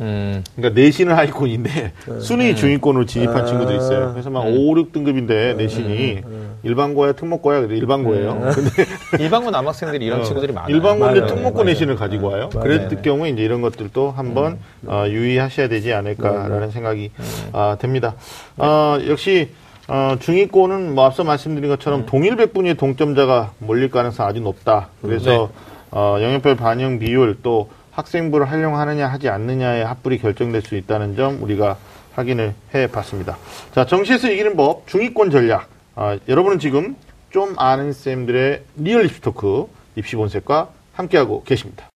음. 0.00 0.42
그러니까 0.56 0.80
내신을 0.80 1.16
하위권인데 1.16 1.70
네. 2.08 2.20
순위 2.20 2.46
네. 2.46 2.54
중위권으로 2.54 3.06
진입한 3.06 3.42
아. 3.42 3.44
친구들이 3.44 3.78
있어요. 3.78 4.10
그래서 4.12 4.30
막 4.30 4.44
네. 4.44 4.56
5, 4.56 4.74
6등급인데 4.74 5.56
내신이 5.56 6.14
네. 6.14 6.22
일반고야 6.62 7.12
특목고야 7.12 7.60
그래 7.62 7.76
일반고예요. 7.76 8.34
네. 8.34 8.50
근데 8.52 8.70
일반고 9.22 9.50
남학생들이 9.50 10.04
이런 10.04 10.20
어, 10.20 10.24
친구들이 10.24 10.52
많아요. 10.52 10.74
일반고인데 10.74 11.26
특목고 11.26 11.58
맞아요. 11.58 11.64
내신을 11.64 11.96
가지고 11.96 12.28
와요. 12.28 12.48
그랬을 12.50 13.02
경우에 13.02 13.30
이제 13.30 13.42
이런 13.42 13.60
것들도 13.60 14.12
한번 14.12 14.58
음. 14.82 14.88
어, 14.88 15.04
유의하셔야 15.08 15.68
되지 15.68 15.92
않을까라는 15.92 16.70
생각이 16.70 17.10
어, 17.52 17.76
됩니다. 17.78 18.14
어, 18.56 18.98
역시 19.08 19.50
어, 19.88 20.16
중위권은 20.18 20.94
뭐 20.94 21.04
앞서 21.04 21.24
말씀드린 21.24 21.68
것처럼 21.68 22.00
음. 22.00 22.06
동일 22.06 22.36
백분위의 22.36 22.76
동점자가 22.76 23.52
몰릴 23.58 23.90
가능성 23.90 24.26
아주 24.26 24.40
높다. 24.40 24.88
그래서 25.02 25.50
어, 25.90 26.16
영역별 26.20 26.56
반영 26.56 26.98
비율 26.98 27.38
또 27.42 27.68
학생부를 27.90 28.50
활용하느냐 28.50 29.06
하지 29.06 29.28
않느냐의 29.28 29.84
합불이 29.84 30.18
결정될 30.18 30.62
수 30.62 30.76
있다는 30.76 31.16
점 31.16 31.42
우리가 31.42 31.76
확인을 32.14 32.54
해 32.74 32.86
봤습니다. 32.86 33.36
자, 33.74 33.86
정시에서 33.86 34.30
이기는 34.30 34.56
법, 34.56 34.86
중위권 34.86 35.30
전략. 35.30 35.68
아, 35.94 36.18
여러분은 36.26 36.58
지금 36.58 36.96
좀 37.28 37.54
아는 37.58 37.92
쌤들의 37.92 38.62
real 38.76 39.04
입시 39.04 39.20
talk, 39.20 39.66
입시 39.94 40.16
본색과 40.16 40.70
함께하고 40.94 41.42
계십니다. 41.44 41.90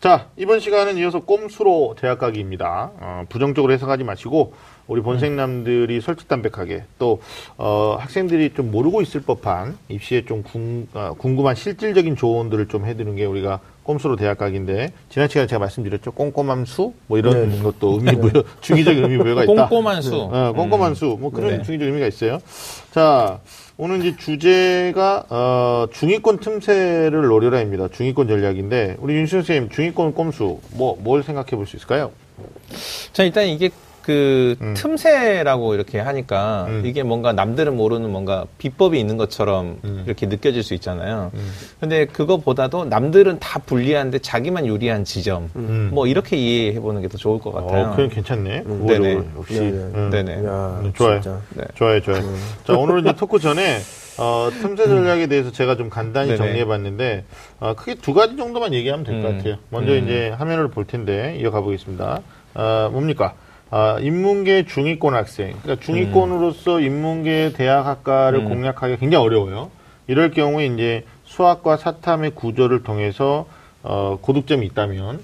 자, 0.00 0.28
이번 0.36 0.60
시간은 0.60 0.98
이어서 0.98 1.20
꼼수로 1.20 1.94
대학 1.98 2.18
가기입니다. 2.18 2.90
어, 3.00 3.24
부정적으로 3.28 3.72
해석하지 3.72 4.04
마시고 4.04 4.52
우리 4.86 5.00
본생남들이 5.00 6.00
솔직담백하게 6.00 6.84
또 6.98 7.22
어, 7.56 7.96
학생들이 7.98 8.52
좀 8.54 8.70
모르고 8.70 9.00
있을 9.00 9.22
법한 9.22 9.78
입시에 9.88 10.26
좀 10.26 10.42
궁, 10.42 10.88
어, 10.92 11.14
궁금한 11.16 11.54
실질적인 11.54 12.16
조언들을 12.16 12.68
좀 12.68 12.84
해드리는 12.84 13.16
게 13.16 13.24
우리가 13.24 13.60
꼼수로 13.84 14.16
대학 14.16 14.38
가기인데 14.38 14.92
지난 15.10 15.28
시간에 15.28 15.46
제가 15.46 15.60
말씀드렸죠 15.60 16.10
꼼꼼한 16.12 16.64
수뭐 16.64 17.18
이런 17.18 17.48
네. 17.50 17.62
것도 17.62 18.00
의미 18.00 18.16
부여 18.16 18.42
중의적인 18.60 19.04
의미 19.04 19.18
부여가 19.18 19.44
있다. 19.44 19.68
꼼꼼한 19.68 20.02
수. 20.02 20.16
어, 20.16 20.52
꼼꼼한 20.56 20.92
음. 20.92 20.94
수뭐 20.94 21.30
그런 21.30 21.58
네. 21.58 21.62
중의적 21.62 21.86
의미가 21.86 22.06
있어요. 22.06 22.38
자 22.90 23.38
오늘 23.76 24.00
이제 24.04 24.16
주제가 24.16 25.26
어, 25.28 25.86
중위권 25.92 26.38
틈새를 26.38 27.12
노려라입니다. 27.26 27.88
중위권 27.88 28.26
전략인데 28.28 28.96
우리 29.00 29.14
윤신 29.14 29.40
선생님 29.42 29.70
중위권 29.70 30.14
꼼수 30.14 30.60
뭐 30.72 30.96
뭘 31.00 31.22
생각해 31.22 31.50
볼 31.50 31.66
수 31.66 31.76
있을까요? 31.76 32.10
자 33.12 33.22
일단 33.22 33.46
이게 33.46 33.70
그 34.04 34.54
음. 34.60 34.74
틈새라고 34.76 35.74
이렇게 35.74 35.98
하니까 35.98 36.66
음. 36.68 36.82
이게 36.84 37.02
뭔가 37.02 37.32
남들은 37.32 37.74
모르는 37.74 38.10
뭔가 38.12 38.44
비법이 38.58 39.00
있는 39.00 39.16
것처럼 39.16 39.78
음. 39.82 40.02
이렇게 40.04 40.26
느껴질 40.26 40.62
수 40.62 40.74
있잖아요. 40.74 41.30
음. 41.32 41.50
근데 41.80 42.04
그거보다도 42.04 42.84
남들은 42.84 43.38
다 43.38 43.60
불리한데 43.60 44.18
자기만 44.18 44.66
유리한 44.66 45.04
지점 45.04 45.48
음. 45.56 45.88
뭐 45.92 46.06
이렇게 46.06 46.36
이해해 46.36 46.80
보는 46.80 47.00
게 47.00 47.08
더 47.08 47.16
좋을 47.16 47.38
것 47.38 47.52
같아요. 47.52 47.86
어, 47.86 47.90
그건 47.92 48.08
괜찮네. 48.10 48.62
음. 48.66 48.86
네네. 48.86 49.20
역시. 49.38 49.60
네네. 49.60 50.10
네네. 50.10 50.44
야, 50.46 50.82
좋아요. 50.94 51.20
네. 51.54 51.64
좋아요, 51.74 52.00
좋아요. 52.02 52.22
자, 52.66 52.74
오늘은 52.76 53.00
이제 53.02 53.12
토크 53.16 53.38
전에 53.38 53.78
어, 54.18 54.48
틈새 54.60 54.84
전략에 54.86 55.26
대해서 55.28 55.50
제가 55.50 55.76
좀 55.76 55.88
간단히 55.90 56.36
정리해 56.36 56.64
봤는데, 56.66 57.24
어, 57.58 57.74
크게 57.74 57.94
두 57.96 58.14
가지 58.14 58.36
정도만 58.36 58.72
얘기하면 58.74 59.04
될 59.04 59.22
것 59.22 59.36
같아요. 59.36 59.56
먼저 59.70 59.96
이제 59.96 60.28
화면을 60.36 60.68
볼 60.68 60.84
텐데, 60.86 61.36
이어가 61.40 61.60
보겠습니다. 61.62 62.20
어, 62.54 62.88
뭡니까? 62.92 63.34
아, 63.70 63.98
인문계 64.00 64.66
중위권 64.66 65.14
학생. 65.14 65.54
그러니까 65.62 65.84
중위권으로서 65.84 66.80
인문계 66.80 67.52
대학학과를 67.54 68.40
음. 68.40 68.48
공략하기가 68.48 68.98
굉장히 69.00 69.24
어려워요. 69.24 69.70
이럴 70.06 70.30
경우에 70.30 70.66
이제 70.66 71.04
수학과 71.24 71.76
사탐의 71.76 72.32
구조를 72.32 72.82
통해서 72.82 73.46
어, 73.82 74.18
고득점이 74.20 74.64
있다면 74.66 75.20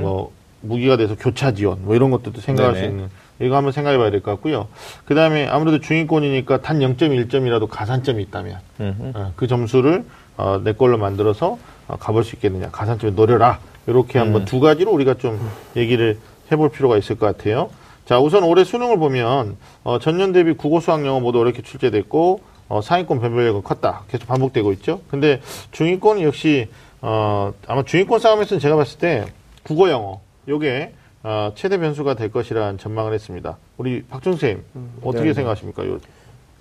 뭐 0.00 0.32
무기가 0.60 0.96
돼서 0.96 1.14
교차 1.16 1.52
지원 1.52 1.84
뭐 1.84 1.94
이런 1.94 2.10
것들도 2.10 2.40
생각할 2.40 2.74
네네. 2.74 2.84
수 2.86 2.90
있는 2.90 3.08
이거 3.40 3.56
한번 3.56 3.72
생각해 3.72 3.98
봐야 3.98 4.10
될 4.10 4.20
것 4.22 4.30
같고요. 4.32 4.68
그 5.04 5.14
다음에 5.14 5.46
아무래도 5.46 5.80
중위권이니까 5.80 6.60
단 6.60 6.78
0.1점이라도 6.80 7.68
가산점이 7.68 8.22
있다면 8.24 8.58
어, 8.78 9.32
그 9.36 9.46
점수를 9.46 10.04
어, 10.36 10.60
내 10.64 10.72
걸로 10.72 10.98
만들어서 10.98 11.58
어, 11.88 11.96
가볼 11.96 12.24
수 12.24 12.36
있겠느냐. 12.36 12.70
가산점에 12.70 13.12
노려라. 13.14 13.58
이렇게 13.86 14.18
한번 14.18 14.42
음. 14.42 14.44
두 14.46 14.60
가지로 14.60 14.92
우리가 14.92 15.14
좀 15.14 15.38
얘기를 15.76 16.18
해볼 16.50 16.70
필요가 16.70 16.96
있을 16.96 17.18
것 17.18 17.26
같아요. 17.36 17.70
자, 18.12 18.20
우선 18.20 18.42
올해 18.44 18.62
수능을 18.62 18.98
보면 18.98 19.56
어, 19.84 19.98
전년 19.98 20.32
대비 20.32 20.52
국어, 20.52 20.80
수학, 20.80 21.06
영어 21.06 21.18
모두 21.18 21.38
어렵게 21.40 21.62
출제됐고 21.62 22.40
어, 22.68 22.82
상위권 22.82 23.20
변별력은 23.20 23.62
컸다. 23.62 24.02
계속 24.08 24.28
반복되고 24.28 24.70
있죠. 24.72 25.00
근데 25.08 25.40
중위권은 25.70 26.20
역시 26.20 26.68
어, 27.00 27.54
아마 27.66 27.82
중위권 27.82 28.20
싸움에서는 28.20 28.60
제가 28.60 28.76
봤을 28.76 28.98
때 28.98 29.24
국어, 29.62 29.88
영어 29.88 30.20
요게 30.46 30.92
어, 31.22 31.52
최대 31.54 31.78
변수가 31.78 32.12
될 32.12 32.30
것이라는 32.30 32.76
전망을 32.76 33.14
했습니다. 33.14 33.56
우리 33.78 34.02
박준 34.02 34.36
쌤 34.36 34.62
음, 34.76 34.92
어떻게 35.02 35.28
네. 35.28 35.32
생각하십니까? 35.32 35.86
요? 35.86 35.98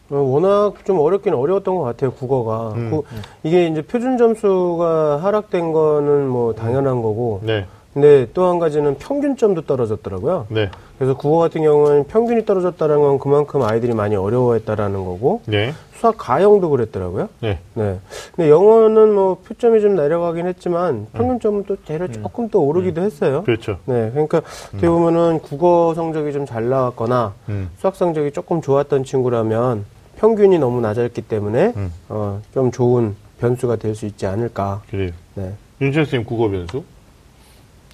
어, 0.10 0.16
워낙 0.16 0.76
좀 0.86 1.00
어렵긴 1.00 1.34
어려웠던 1.34 1.76
것 1.76 1.84
같아요 1.84 2.14
국어가 2.14 2.72
음. 2.76 2.92
그, 2.92 3.04
이게 3.44 3.68
이제 3.68 3.82
표준 3.82 4.18
점수가 4.18 5.22
하락된 5.22 5.74
거는 5.74 6.30
뭐 6.30 6.56
당연한 6.56 7.02
거고 7.02 7.42
네. 7.44 7.66
근데 7.94 8.28
또 8.34 8.48
한 8.50 8.60
가지는 8.60 8.96
평균점도 8.98 9.62
떨어졌더라고요. 9.64 10.48
네. 10.50 10.70
그래서 10.98 11.16
국어 11.18 11.40
같은 11.40 11.62
경우는 11.64 12.06
평균이 12.06 12.46
떨어졌다는 12.46 13.02
건 13.02 13.20
그만큼 13.20 13.62
아이들이 13.64 13.94
많이 13.94 14.16
어려워했다라는 14.16 15.04
거고. 15.04 15.42
네. 15.46 15.74
수학 15.96 16.16
가형도 16.18 16.70
그랬더라고요. 16.70 17.30
네. 17.42 17.60
네. 17.76 18.00
근데 18.36 18.50
영어는 18.50 19.14
뭐 19.14 19.38
표점이 19.46 19.82
좀 19.82 19.96
내려가긴 19.96 20.48
했지만 20.48 21.06
평균점은 21.14 21.66
또 21.68 21.76
대략 21.86 22.10
음. 22.10 22.24
조금 22.24 22.50
또 22.50 22.64
오르기도 22.64 23.02
음. 23.02 23.06
했어요. 23.06 23.44
그렇죠. 23.44 23.78
네. 23.86 24.10
그러니까 24.12 24.40
어떻게 24.70 24.88
음. 24.88 24.94
보면은 24.94 25.40
국어 25.40 25.94
성적이 25.94 26.34
좀 26.34 26.46
잘 26.46 26.70
나왔거나 26.70 27.34
음. 27.50 27.70
수학 27.78 27.96
성적이 27.96 28.32
조금 28.32 28.62
좋았던 28.62 29.04
친구라면 29.04 29.86
평균이 30.18 30.58
너무 30.60 30.82
낮았기 30.82 31.22
때문에 31.24 31.74
음. 31.76 31.94
어, 32.10 32.42
좀 32.54 32.72
좋은 32.72 33.16
변수가 33.40 33.76
될 33.76 33.94
수 33.96 34.06
있지 34.08 34.26
않을까. 34.26 34.82
그래요. 34.90 35.12
네. 35.36 35.54
윤철 35.82 36.06
선생님 36.06 36.26
국어 36.28 36.50
변수? 36.50 36.84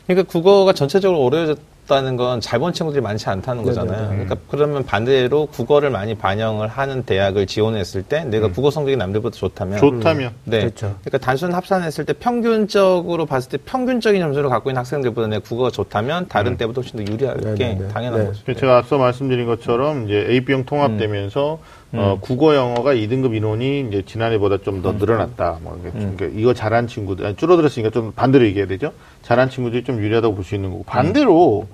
그러니까 0.08 0.32
국어가 0.32 0.72
전체적으로 0.74 1.22
어려워졌다는 1.26 2.16
건 2.18 2.40
잘 2.42 2.60
본 2.60 2.74
친구들이 2.74 3.02
많지 3.02 3.30
않다는 3.30 3.64
네네. 3.64 3.76
거잖아요. 3.76 4.10
그러니까 4.10 4.36
그러면 4.50 4.86
반대로 4.86 5.46
국어를 5.48 5.90
많이 5.90 6.16
반영을 6.16 6.68
하는 6.70 7.04
대학을 7.04 7.46
지원했을 7.46 8.04
때 8.04 8.24
내가 8.26 8.48
음. 8.48 8.52
국어 8.54 8.72
성적이 8.72 8.96
남들보다 8.98 9.36
좋다면 9.38 9.80
좋다면 9.80 10.32
네. 10.46 10.60
그렇죠. 10.62 10.96
그러니까 11.04 11.18
단순 11.20 11.54
합산했을 11.54 12.06
때 12.06 12.14
평균적으로 12.14 13.26
봤을 13.26 13.50
때 13.52 13.58
평균적인 13.66 14.22
점수를 14.22 14.50
갖고 14.50 14.70
있는 14.70 14.80
학생들보다 14.80 15.28
내 15.28 15.40
국어가 15.40 15.70
좋다면 15.70 16.28
다른 16.30 16.54
음. 16.54 16.58
때보다 16.58 16.82
훨씬 16.82 17.04
더 17.06 17.12
유리하게 17.12 17.42
네네네. 17.56 17.88
당연한 17.90 18.20
네. 18.22 18.28
거죠. 18.28 18.54
제가 18.54 18.78
앞서 18.78 18.98
말씀드린 18.98 19.46
것처럼 19.46 20.06
이제 20.06 20.26
AB형 20.30 20.66
통합되면서 20.66 21.60
음. 21.62 21.87
어, 21.94 21.96
음. 21.96 22.00
어, 22.00 22.18
국어 22.20 22.56
영어가 22.56 22.94
2등급 22.94 23.34
인원이 23.36 23.88
이제 23.88 24.04
지난해보다 24.06 24.58
좀더 24.58 24.92
음. 24.92 24.98
늘어났다. 24.98 25.60
뭐, 25.62 25.80
음. 25.84 26.16
그러니까 26.18 26.40
이거 26.40 26.54
잘한 26.54 26.88
친구들, 26.88 27.26
아니, 27.26 27.36
줄어들었으니까 27.38 27.92
좀 27.92 28.12
반대로 28.12 28.46
얘기해야 28.46 28.68
되죠. 28.68 28.92
잘한 29.22 29.50
친구들이 29.50 29.84
좀 29.84 30.00
유리하다고 30.02 30.36
볼 30.36 30.44
수 30.44 30.56
있는 30.56 30.72
거고. 30.72 30.84
반대로 30.84 31.68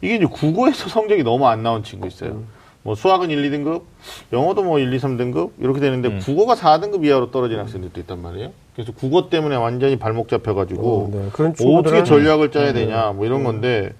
이게 0.00 0.16
이제 0.16 0.24
국어에서 0.26 0.88
성적이 0.90 1.22
너무 1.22 1.46
안 1.46 1.62
나온 1.62 1.82
친구 1.82 2.06
있어요. 2.06 2.30
음. 2.30 2.46
뭐 2.82 2.94
수학은 2.94 3.28
1, 3.30 3.50
2등급, 3.50 3.82
영어도 4.32 4.62
뭐 4.62 4.78
1, 4.78 4.90
2, 4.94 4.98
3등급 4.98 5.50
이렇게 5.60 5.80
되는데 5.80 6.08
음. 6.08 6.20
국어가 6.20 6.54
4등급 6.54 7.04
이하로 7.04 7.30
떨어진 7.30 7.58
학생들도 7.58 8.00
있단 8.00 8.22
말이에요. 8.22 8.52
그래서 8.74 8.92
국어 8.92 9.28
때문에 9.28 9.56
완전히 9.56 9.98
발목 9.98 10.28
잡혀가지고 10.28 11.10
어, 11.12 11.30
네. 11.34 11.76
어떻게 11.76 12.04
전략을 12.04 12.50
짜야 12.52 12.72
네. 12.72 12.86
되냐 12.86 13.12
뭐 13.12 13.26
이런 13.26 13.42
건데 13.44 13.90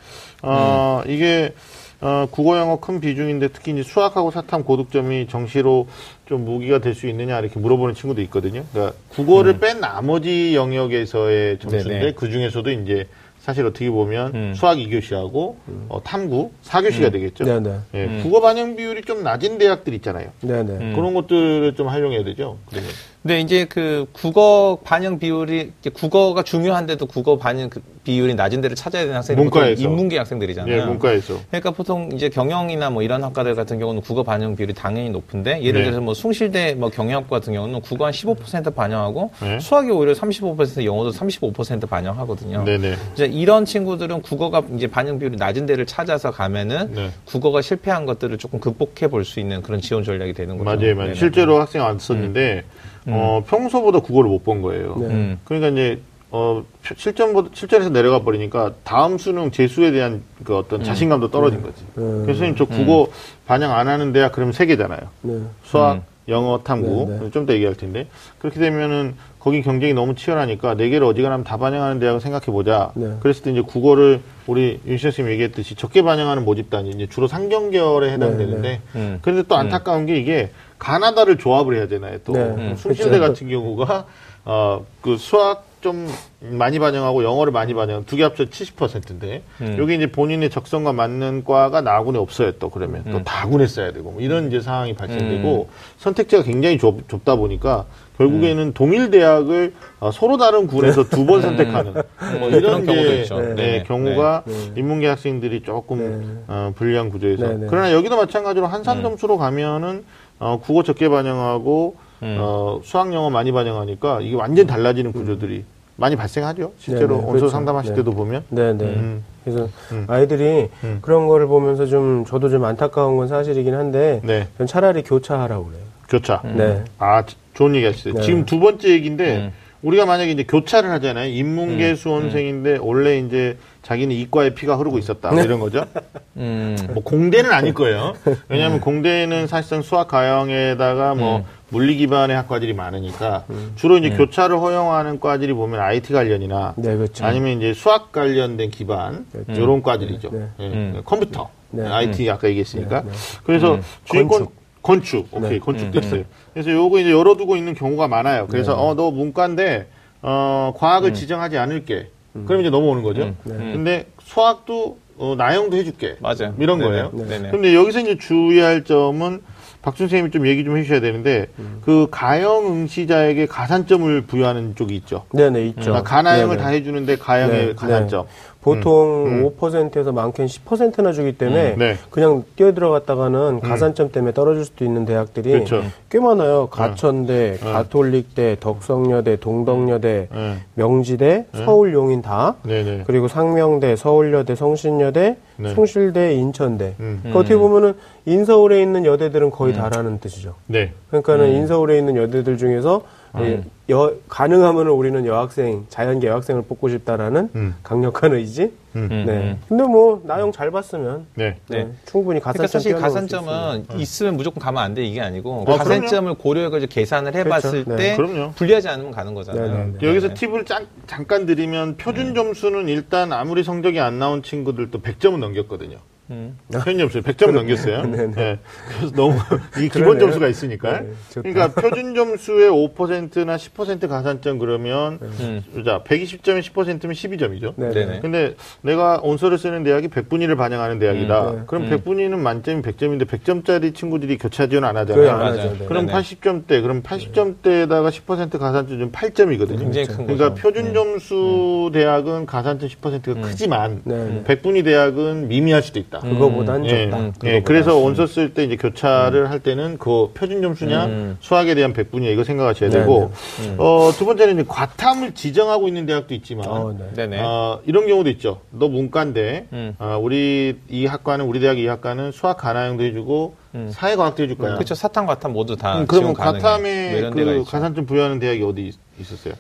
어, 0.43 1.03
이게 1.07 1.53
어, 2.01 2.27
국어 2.31 2.57
영어 2.59 2.79
큰 2.79 3.01
비중인데 3.01 3.49
특히 3.49 3.73
이제 3.73 3.83
수학하고 3.83 4.31
사탐 4.31 4.63
고득점이 4.65 5.27
정시로 5.29 5.89
좀 6.27 6.45
무기가 6.45 6.79
될 6.79 6.95
수 6.95 7.09
있느냐 7.09 7.39
이렇게 7.41 7.59
물어보는 7.61 7.95
친구도 7.95 8.21
있거든요. 8.23 8.65
그러니까 8.73 8.97
국어를 9.09 9.55
음. 9.55 9.61
뺀 9.61 9.81
나머지 9.81 10.55
영역에서의 10.55 11.59
점수인데 11.59 12.13
그 12.15 12.31
중에서도 12.31 12.71
이제 12.71 13.07
사실 13.41 13.65
어떻게 13.65 13.89
보면 13.91 14.35
음. 14.35 14.55
수학 14.55 14.77
2교시하고 14.79 15.55
음. 15.69 15.87
어, 15.89 16.03
탐구 16.03 16.51
4교시가 16.65 17.05
음. 17.07 17.11
되겠죠. 17.13 17.45
네네. 17.45 17.79
예, 17.95 18.05
음. 18.05 18.21
국어 18.23 18.41
반영 18.41 18.77
비율이 18.77 19.03
좀 19.03 19.23
낮은 19.23 19.59
대학들 19.59 19.95
있잖아요. 19.95 20.31
네네. 20.43 20.95
그런 20.95 21.15
것들을 21.15 21.75
좀 21.75 21.89
활용해야 21.89 22.25
되죠. 22.25 22.59
그러면. 22.69 22.91
근데 23.23 23.41
이제 23.41 23.65
그 23.65 24.07
국어 24.13 24.79
반영 24.85 25.19
비율이 25.19 25.73
국어가 25.93 26.43
중요한데도 26.43 27.07
국어 27.07 27.37
반영 27.37 27.69
그 27.69 27.83
비율이 28.05 28.35
낮은 28.35 28.61
데를 28.61 28.75
찾아야 28.77 29.03
되는 29.03 29.17
학생들이 29.17 29.45
문과에서. 29.45 29.83
인문계 29.83 30.17
학생들이잖아요. 30.19 30.75
예, 30.75 30.85
문과에서. 30.85 31.35
그러니까 31.49 31.73
보통 31.73 32.11
이제 32.15 32.29
경영이나 32.29 32.89
뭐 32.91 33.03
이런 33.03 33.23
학과들 33.25 33.55
같은 33.55 33.79
경우는 33.79 34.01
국어 34.03 34.23
반영 34.23 34.57
비율이 34.57 34.73
당연히 34.73 35.11
높은데 35.11 35.63
예를 35.63 35.81
네. 35.81 35.85
들어서 35.87 36.01
뭐 36.01 36.15
숭실대 36.15 36.75
뭐 36.75 36.89
경영학과 36.91 37.39
같은 37.39 37.53
경우는 37.53 37.81
국어 37.83 38.07
한 38.07 38.13
15% 38.13 38.75
반영하고 38.75 39.31
네. 39.43 39.59
수학이 39.61 39.91
오히려 39.91 40.13
35% 40.13 40.85
영어도 40.85 41.11
35% 41.11 41.89
반영하거든요. 41.89 42.65
네네. 42.65 42.95
이제 43.15 43.27
이런 43.27 43.65
친구들은 43.65 44.23
국어가 44.23 44.63
이제 44.75 44.87
반영 44.87 45.19
비율이 45.19 45.37
낮은 45.37 45.67
데를 45.67 45.85
찾아서 45.85 46.31
가면은 46.31 46.93
네. 46.95 47.11
국어가 47.27 47.61
실패한 47.61 48.07
것들을 48.07 48.39
조금 48.39 48.61
극복해 48.61 49.09
볼 49.09 49.25
수 49.25 49.41
있는 49.41 49.61
그런 49.61 49.81
지원 49.81 50.05
전략이 50.05 50.33
되는 50.33 50.57
거죠. 50.57 50.65
맞아요, 50.77 50.95
맞아요. 50.95 51.15
실제로 51.15 51.61
학생 51.61 51.83
안 51.85 51.99
썼는데 51.99 52.63
음. 52.65 52.78
음. 53.09 53.13
어, 53.15 53.43
평소보다 53.47 54.01
국어를 54.01 54.29
못 54.31 54.45
본 54.45 54.63
거예요. 54.63 54.97
네. 55.01 55.07
음. 55.07 55.39
그러니까 55.45 55.69
이제 55.69 56.01
어, 56.31 56.63
실전보다, 56.97 57.51
실전에서 57.55 57.91
내려가 57.91 58.21
버리니까 58.21 58.73
다음 58.85 59.19
수능 59.19 59.51
재수에 59.51 59.91
대한 59.93 60.23
그 60.45 60.57
어떤 60.57 60.81
음. 60.81 60.85
자신감도 60.85 61.31
떨어진 61.31 61.63
거지. 61.63 61.83
음. 61.99 62.23
그래서 62.25 62.39
선생님 62.41 62.57
저 62.57 62.65
국어 62.67 63.05
음. 63.05 63.07
반영 63.47 63.75
안 63.75 63.89
하는 63.89 64.13
데야 64.13 64.31
그러면 64.31 64.53
세 64.53 64.67
개잖아요. 64.67 65.01
네. 65.23 65.41
수학, 65.65 65.95
음. 65.95 66.03
영어, 66.29 66.61
탐구. 66.63 67.07
네, 67.09 67.19
네. 67.25 67.31
좀더 67.31 67.55
얘기할 67.55 67.75
텐데. 67.75 68.07
그렇게 68.39 68.61
되면은 68.61 69.15
거기 69.41 69.63
경쟁이 69.63 69.95
너무 69.95 70.15
치열하니까 70.15 70.75
네 70.75 70.91
개를 70.91 71.07
어지간하면 71.07 71.45
다 71.45 71.57
반영하는 71.57 71.99
대학을 72.01 72.21
생각해 72.21 72.47
보자. 72.47 72.91
네. 72.95 73.15
그랬을 73.21 73.43
때 73.45 73.51
이제 73.53 73.63
국어를 73.63 74.21
우리 74.47 74.81
윤시영 74.87 75.11
선생님 75.11 75.33
얘기했듯이 75.33 75.75
적게 75.75 76.03
반영하는 76.03 76.45
모집단이 76.45 76.91
이제 76.91 77.07
주로 77.07 77.29
상경결에 77.29 78.13
해당되는데 78.13 78.69
네, 78.69 78.81
네. 78.93 79.19
그런데 79.23 79.45
또 79.49 79.57
안타까운 79.57 80.05
게 80.05 80.19
이게 80.19 80.51
가나다를 80.79 81.39
조합을 81.39 81.77
해야 81.77 81.89
되나요? 81.89 82.19
또 82.25 82.33
네. 82.33 82.75
숭실대 82.77 83.19
그렇죠. 83.19 83.33
같은 83.33 83.49
경우가 83.49 84.07
어 84.45 84.81
그 85.03 85.17
수학 85.17 85.67
좀 85.81 86.09
많이 86.41 86.79
반영하고 86.81 87.23
영어를 87.23 87.53
많이 87.53 87.73
반영 87.73 88.05
두 88.05 88.17
개 88.17 88.25
합쳐 88.25 88.45
70%인데 88.47 89.43
음. 89.61 89.77
여기 89.79 89.95
이제 89.95 90.11
본인의 90.11 90.51
적성과 90.51 90.93
맞는 90.93 91.45
과가 91.45 91.83
나군에 91.83 92.19
없어요 92.19 92.53
또 92.59 92.69
그러면 92.69 93.05
음. 93.07 93.13
또 93.13 93.23
다군에 93.25 93.67
써야 93.69 93.93
되고 93.93 94.11
뭐 94.11 94.21
이런 94.21 94.49
이제 94.49 94.61
상황이 94.61 94.95
발생되고 94.95 95.69
음. 95.71 95.75
선택지가 95.99 96.43
굉장히 96.43 96.79
좁, 96.79 97.09
좁다 97.09 97.37
보니까 97.37 97.85
결국에는 98.17 98.63
음. 98.65 98.73
동일 98.75 99.11
대학을 99.13 99.75
어, 100.01 100.11
서로 100.11 100.37
다른 100.37 100.67
군에서 100.67 101.05
두번 101.09 101.37
음. 101.39 101.43
선택하는 101.43 101.93
뭐 102.41 102.49
이런 102.51 102.83
이제 102.83 103.25
네, 103.29 103.55
네, 103.55 103.83
경우가 103.87 104.43
네. 104.47 104.53
네. 104.53 104.73
인문계 104.81 105.07
학생들이 105.07 105.63
조금 105.63 105.99
네. 105.99 106.43
어, 106.49 106.73
불리한 106.75 107.11
구조에서 107.11 107.47
네, 107.53 107.67
그러나 107.71 107.93
여기도 107.93 108.17
마찬가지로 108.17 108.67
한산 108.67 109.03
점수로 109.03 109.39
가면은 109.39 110.05
어, 110.39 110.61
국어 110.63 110.83
적게 110.83 111.09
반영하고 111.09 111.97
음. 112.23 112.37
어, 112.41 112.81
수학 112.83 113.13
영어 113.13 113.31
많이 113.31 113.53
반영하니까 113.53 114.21
이게 114.21 114.37
완전 114.37 114.67
달라지는 114.67 115.13
구조들이 115.13 115.65
많이 115.97 116.15
발생하죠. 116.15 116.73
실제로 116.79 117.09
네네, 117.17 117.19
온서 117.19 117.33
그렇죠. 117.33 117.49
상담하실 117.49 117.93
네. 117.93 117.97
때도 117.97 118.13
보면. 118.13 118.45
네네. 118.51 118.85
음. 118.85 119.25
그래서 119.45 119.69
음. 119.91 120.05
아이들이 120.09 120.69
음. 120.85 120.99
그런 121.03 121.27
거를 121.27 121.47
보면서 121.47 121.87
좀 121.87 122.25
저도 122.25 122.49
좀 122.51 122.65
안타까운 122.65 123.17
건 123.17 123.27
사실이긴 123.27 123.75
한데 123.75 124.21
네. 124.23 124.47
전 124.59 124.67
차라리 124.67 125.03
교차하라고 125.03 125.67
그래요. 125.67 125.83
교차. 126.09 126.43
네. 126.45 126.85
아 126.99 127.25
좋은 127.55 127.75
얘기 127.75 127.87
하시죠. 127.87 128.13
네. 128.13 128.21
지금 128.23 128.45
두 128.45 128.61
번째 128.61 128.89
얘기인데 128.91 129.37
음. 129.37 129.53
우리가 129.83 130.07
만약에 130.07 130.31
이제 130.33 130.43
교차를 130.43 130.91
하잖아요. 130.93 131.31
인문계 131.33 131.91
음. 131.91 131.97
수험생인데 131.97 132.77
음. 132.77 132.79
원래 132.83 133.19
이제 133.19 133.57
자기는 133.83 134.15
이과에 134.15 134.55
피가 134.55 134.77
흐르고 134.77 134.99
있었다. 134.99 135.31
뭐 135.31 135.43
이런 135.43 135.61
거죠. 135.61 135.85
음. 136.37 136.77
뭐 136.93 137.03
공대는 137.03 137.51
아닐 137.53 137.75
거예요. 137.75 138.15
왜냐하면 138.49 138.81
공대는 138.81 139.47
사실상 139.47 139.83
수학 139.83 140.09
가형에다가 140.09 141.15
뭐 141.15 141.45
물리 141.71 141.97
기반의 141.97 142.37
학과들이 142.37 142.75
많으니까 142.75 143.45
음. 143.51 143.73
주로 143.77 143.97
이제 143.99 144.11
네. 144.11 144.17
교차를 144.17 144.59
허용하는 144.59 145.21
과들이 145.21 145.53
보면 145.53 145.81
IT 145.81 146.13
관련이나 146.13 146.75
네, 146.77 146.97
그렇죠. 146.97 147.25
아니면 147.25 147.59
이제 147.59 147.73
수학 147.73 148.11
관련된 148.13 148.71
기반 148.71 149.27
그렇죠. 149.31 149.53
이런 149.53 149.83
과들이죠. 149.83 150.31
네. 150.33 150.39
네. 150.59 150.67
음. 150.67 151.03
컴퓨터, 151.05 151.49
IT 151.77 152.29
아까 152.31 152.49
얘기했으니까. 152.49 153.05
그래서 153.45 153.77
음. 153.77 153.83
주인권 154.05 154.49
건축, 154.93 155.31
건축. 155.31 155.45
오케이 155.47 155.61
건축 155.61 155.91
됐어요. 155.91 156.25
그래서 156.55 156.73
요거 156.73 156.99
이제 157.01 157.11
열어두고 157.13 157.57
있는 157.57 157.75
경우가 157.75 158.09
많아요. 158.09 158.47
그래서 158.49 158.75
어 158.75 158.95
너 158.95 159.11
문과인데 159.11 159.87
어 160.23 160.73
과학을 160.77 161.13
지정하지 161.15 161.59
않을게. 161.59 162.09
그럼 162.47 162.61
이제 162.63 162.71
넘어오는 162.71 163.03
거죠. 163.03 163.35
근데 163.45 164.07
수학도 164.23 164.99
어, 165.19 165.35
나영도 165.37 165.77
해줄게. 165.77 166.17
맞아요. 166.21 166.55
이런 166.59 166.79
네네. 166.79 166.91
거예요. 166.91 167.11
네네. 167.13 167.51
근데 167.51 167.75
여기서 167.75 168.01
이제 168.01 168.17
주의할 168.19 168.85
점은 168.85 169.43
박준 169.83 170.07
선생님이 170.07 170.31
좀 170.31 170.47
얘기 170.47 170.65
좀 170.65 170.77
해주셔야 170.77 171.01
되는데 171.01 171.47
음. 171.59 171.81
그 171.85 172.07
가형 172.11 172.67
응시자에게 172.67 173.47
가산점을 173.47 174.23
부여하는 174.23 174.75
쪽이 174.77 174.95
있죠. 174.97 175.25
네네 175.33 175.67
있죠. 175.69 175.81
그러니까 175.81 176.03
가나형을 176.05 176.57
네네. 176.57 176.63
다 176.63 176.69
해주는데 176.71 177.17
가형의 177.17 177.67
네, 177.67 177.75
가산점. 177.75 178.27
네. 178.27 178.33
보통 178.61 179.27
음. 179.27 179.51
5%에서 179.59 180.13
많게는 180.13 180.49
10%나 180.49 181.13
주기 181.13 181.33
때문에 181.33 181.75
음. 181.75 181.79
네. 181.79 181.97
그냥 182.11 182.43
뛰어 182.57 182.75
들어갔다가는 182.75 183.39
음. 183.39 183.61
가산점 183.61 184.11
때문에 184.11 184.33
떨어질 184.33 184.65
수도 184.65 184.85
있는 184.85 185.05
대학들이 185.05 185.53
그렇죠. 185.53 185.83
꽤 186.11 186.19
많아요. 186.19 186.67
가천대, 186.69 187.59
네. 187.61 187.73
가톨릭대, 187.73 188.57
덕성여대, 188.59 189.37
동덕여대, 189.37 190.29
네. 190.33 190.55
명지대, 190.75 191.47
네. 191.53 191.65
서울 191.65 191.95
용인 191.95 192.21
다. 192.21 192.57
네네. 192.65 193.05
그리고 193.07 193.29
상명대, 193.29 193.95
서울여대, 193.95 194.57
성신여대, 194.57 195.37
네. 195.57 195.75
숭실대, 195.75 196.35
인천대. 196.35 196.95
음. 196.99 197.19
그러니까 197.23 197.39
어떻게 197.39 197.57
보면은 197.57 197.95
인서울에 198.27 198.83
있는 198.83 199.05
여대들은 199.05 199.51
거의 199.51 199.73
음. 199.75 199.79
다라는 199.79 200.19
뜻이죠. 200.19 200.55
네. 200.67 200.93
그러니까는 201.09 201.47
음. 201.47 201.55
인서울에 201.55 201.97
있는 201.97 202.17
여대들 202.17 202.59
중에서 202.59 203.03
음. 203.37 203.71
여, 203.91 204.15
가능하면 204.29 204.89
우리는 204.89 205.25
여학생, 205.25 205.87
자연계 205.89 206.27
여학생을 206.29 206.63
뽑고 206.63 206.89
싶다라는 206.91 207.49
음. 207.55 207.75
강력한 207.83 208.33
의지. 208.35 208.73
음. 208.97 209.09
네. 209.09 209.33
음. 209.33 209.63
근데 209.69 209.85
뭐 209.85 210.21
나영 210.25 210.53
잘 210.53 210.71
봤으면 210.71 211.27
네. 211.35 211.57
네. 211.69 211.85
네. 211.85 211.93
충분히 212.05 212.41
가산점. 212.41 212.67
그러니까 212.67 212.73
사실 212.73 212.95
가산점은 212.97 213.87
있으면 214.01 214.37
무조건 214.37 214.63
가면 214.63 214.83
안 214.83 214.95
돼 214.95 215.05
이게 215.05 215.21
아니고 215.21 215.65
어, 215.67 215.77
가산점을 215.77 216.35
고려해가지고 216.35 216.91
계산을 216.93 217.35
해봤을 217.35 217.85
그렇죠. 217.85 217.97
때 217.97 218.17
네. 218.17 218.51
불리하지 218.57 218.89
않으면 218.89 219.13
가는 219.13 219.33
거잖아요. 219.35 219.67
네, 219.67 219.93
네, 220.01 220.09
여기서 220.09 220.35
팁을 220.35 220.65
짠, 220.65 220.87
잠깐 221.07 221.47
드리면 221.47 221.97
표준 221.97 222.35
점수는 222.35 222.89
일단 222.89 223.33
아무리 223.33 223.63
성적이 223.63 224.01
안 224.01 224.19
나온 224.19 224.43
친구들도 224.43 225.01
100점은 225.01 225.39
넘겼거든요. 225.39 225.97
음. 226.31 226.59
편이 226.71 227.03
없어요. 227.03 227.23
100점 227.23 227.53
넘겼어요. 227.53 228.03
네, 228.09 228.27
네. 228.27 228.31
네. 228.35 228.59
그래서 228.89 229.15
너무 229.15 229.37
이 229.81 229.89
기본 229.89 230.19
점수가 230.19 230.47
있으니까. 230.49 231.01
네, 231.01 231.11
그러니까 231.35 231.69
표준 231.69 232.15
점수의 232.15 232.71
5%나 232.71 233.57
10% 233.57 234.09
가산점 234.09 234.59
그러면 234.59 235.19
음. 235.23 235.63
자 235.85 236.03
120점에 236.05 236.61
10%면 236.61 236.99
12점이죠. 236.99 237.75
네. 237.77 238.19
근데 238.21 238.55
내가 238.83 239.21
온서를 239.23 239.59
쓰는 239.59 239.85
대학이 239.85 240.09
100분위를 240.09 240.57
반영하는 240.57 240.99
대학이다. 240.99 241.51
음, 241.51 241.65
그럼 241.67 241.85
음. 241.85 241.91
100분위는 241.91 242.37
만점이 242.39 242.83
100점인데 242.83 243.27
100점짜리 243.27 243.95
친구들이 243.95 244.37
교차 244.39 244.67
지원 244.67 244.85
안 244.85 244.97
하잖아요. 244.99 245.31
안 245.31 245.59
하죠. 245.59 245.87
그럼 245.87 246.07
80점대. 246.07 246.83
그럼 246.83 247.03
80점대에다가 247.03 248.11
10% 248.11 248.59
가산점 248.59 248.99
좀 248.99 249.13
8점이거든요. 249.13 249.79
굉장히 249.79 250.07
큰 250.07 250.27
그러니까 250.27 250.51
거죠. 250.51 250.55
표준 250.55 250.93
점수 250.95 251.91
대학은 251.93 252.47
가산점 252.47 252.89
10%가 252.89 253.41
크지만 253.41 254.03
100분위 254.05 254.85
대학은 254.85 255.49
미미할 255.49 255.83
수도 255.83 255.99
있다. 255.99 256.18
적다. 256.21 256.29
그거보단 256.29 256.85
음. 256.85 256.89
적다. 256.89 257.19
음. 257.19 257.33
예, 257.45 257.63
그래서 257.63 257.97
원서 257.97 258.27
쓸 258.27 258.55
때 258.55 258.65
이제 258.65 258.77
교차를 258.77 259.47
음. 259.47 259.51
할 259.51 259.61
때는 259.61 259.99
그 259.99 260.31
표준 260.35 260.63
점수냐 260.63 261.07
음. 261.07 261.37
수학에 261.41 261.75
대한 261.75 261.93
백분위야 261.93 262.31
이거 262.31 262.45
생각하셔야 262.45 262.91
되고 262.91 263.33
네, 263.61 263.69
네. 263.69 263.75
어, 263.79 264.11
두 264.17 264.27
번째는 264.27 264.55
이제 264.55 264.65
과탐을 264.69 265.35
지정하고 265.35 265.89
있는 265.89 266.07
대학도 266.07 266.35
있지만 266.35 266.67
어, 266.69 266.95
네. 267.15 267.41
어, 267.41 267.81
이런 267.87 268.07
경우도 268.07 268.31
있죠. 268.31 268.61
너 268.71 268.89
문과인데 268.89 269.95
어, 269.99 270.19
우리 270.21 270.79
이 270.89 271.07
학과는 271.07 271.45
우리 271.47 271.61
대학 271.61 271.79
이 271.79 271.87
학과는 271.87 272.33
수학 272.33 272.59
가나형도 272.59 273.05
해주고 273.05 273.55
음. 273.75 273.91
사회과학도 273.93 274.43
해줄 274.43 274.57
거야. 274.59 274.75
그렇죠. 274.75 274.95
사탐, 274.95 275.27
과탐 275.27 275.53
모두 275.53 275.77
다. 275.77 275.99
음, 276.01 276.07
그러면 276.07 276.35
과탐에 276.35 277.21
뭐 277.21 277.31
그 277.31 277.65
가산점 277.65 278.07
부여하는 278.07 278.39
대학이 278.39 278.63
어디 278.63 278.93
있었어요? 279.19 279.55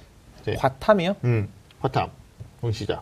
네. 0.45 0.55
과탐이요? 0.55 1.17
음, 1.25 1.49
과탐. 1.81 2.09
응시자. 2.65 3.01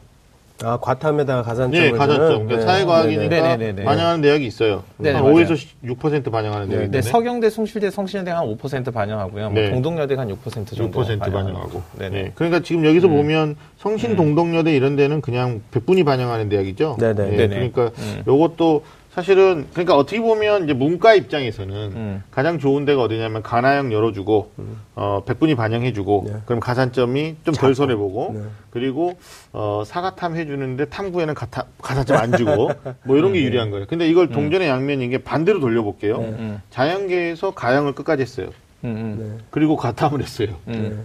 아, 0.63 0.79
과탐에다가 0.79 1.43
가산점. 1.43 1.71
네, 1.71 1.91
가산점. 1.91 2.47
그러니까 2.47 2.57
네. 2.57 2.63
사회과학이니까 2.63 3.29
네네네네. 3.29 3.57
네, 3.57 3.67
네, 3.67 3.73
네. 3.73 3.85
반영하는 3.85 4.23
대학이 4.23 4.47
있어요. 4.47 4.85
네, 4.97 5.13
한 5.13 5.23
5에서 5.23 5.59
6% 5.85 6.31
반영하는 6.33 6.69
대학이 6.69 6.91
네, 6.91 7.03
서경대, 7.03 7.51
숭실대, 7.51 7.91
성신여대 7.91 8.31
한 8.31 8.47
5% 8.47 8.93
반영하고요. 8.93 9.51
뭐 9.51 9.71
동덕여대 9.71 10.15
한 10.15 10.29
6% 10.29 10.75
정도 10.75 11.03
6% 11.03 11.19
반영하고. 11.19 11.83
네. 11.99 12.33
그러니까 12.35 12.61
지금 12.61 12.87
여기서 12.87 13.09
음. 13.09 13.17
보면 13.17 13.57
성신 13.79 14.17
동덕여대 14.17 14.75
이런 14.75 14.97
데는 14.97 15.21
그냥 15.21 15.61
100분이 15.73 16.05
반영하는 16.07 16.49
대학이죠. 16.49 16.97
네, 16.99 17.15
네. 17.15 17.49
그러니까 17.49 17.91
음. 17.99 18.23
요것도 18.27 18.83
사실은 19.17 19.67
그러니까 19.73 19.97
어떻게 19.97 20.21
보면 20.21 20.65
이제 20.65 20.75
문과 20.75 21.15
입장에서는 21.15 21.75
음. 21.75 22.23
가장 22.31 22.59
좋은 22.59 22.85
데가 22.85 23.01
어디냐면 23.01 23.43
가나형 23.43 23.91
열어주고 23.91 24.53
음. 24.59 24.77
어 24.95 25.23
백분위 25.25 25.55
반영해주고 25.55 26.25
네. 26.27 26.35
그럼 26.45 26.61
가산점이 26.61 27.37
좀 27.43 27.55
덜 27.55 27.75
손해 27.75 27.97
보고 27.97 28.33
네. 28.35 28.43
그리고 28.69 29.17
어 29.55 29.85
사과탐 29.87 30.37
해주는데 30.37 30.91
탐구에는 30.91 31.33
가타, 31.33 31.65
가산점 31.81 32.15
안 32.19 32.37
주고 32.37 32.71
뭐 33.07 33.17
이런 33.17 33.33
게 33.33 33.39
네. 33.39 33.47
유리한 33.47 33.71
거예요. 33.71 33.87
근데 33.89 34.07
이걸 34.07 34.27
음. 34.27 34.33
동전의 34.33 34.69
양면인 34.69 35.09
게 35.09 35.17
반대로 35.17 35.61
돌려볼게요. 35.61 36.19
네. 36.19 36.27
음. 36.39 36.61
자연계에서 36.69 37.53
가형을 37.53 37.95
끝까지 37.95 38.21
했어요. 38.21 38.51
음, 38.85 39.17
네. 39.19 39.45
그리고 39.51 39.77
가탐을 39.77 40.21
했어요. 40.21 40.57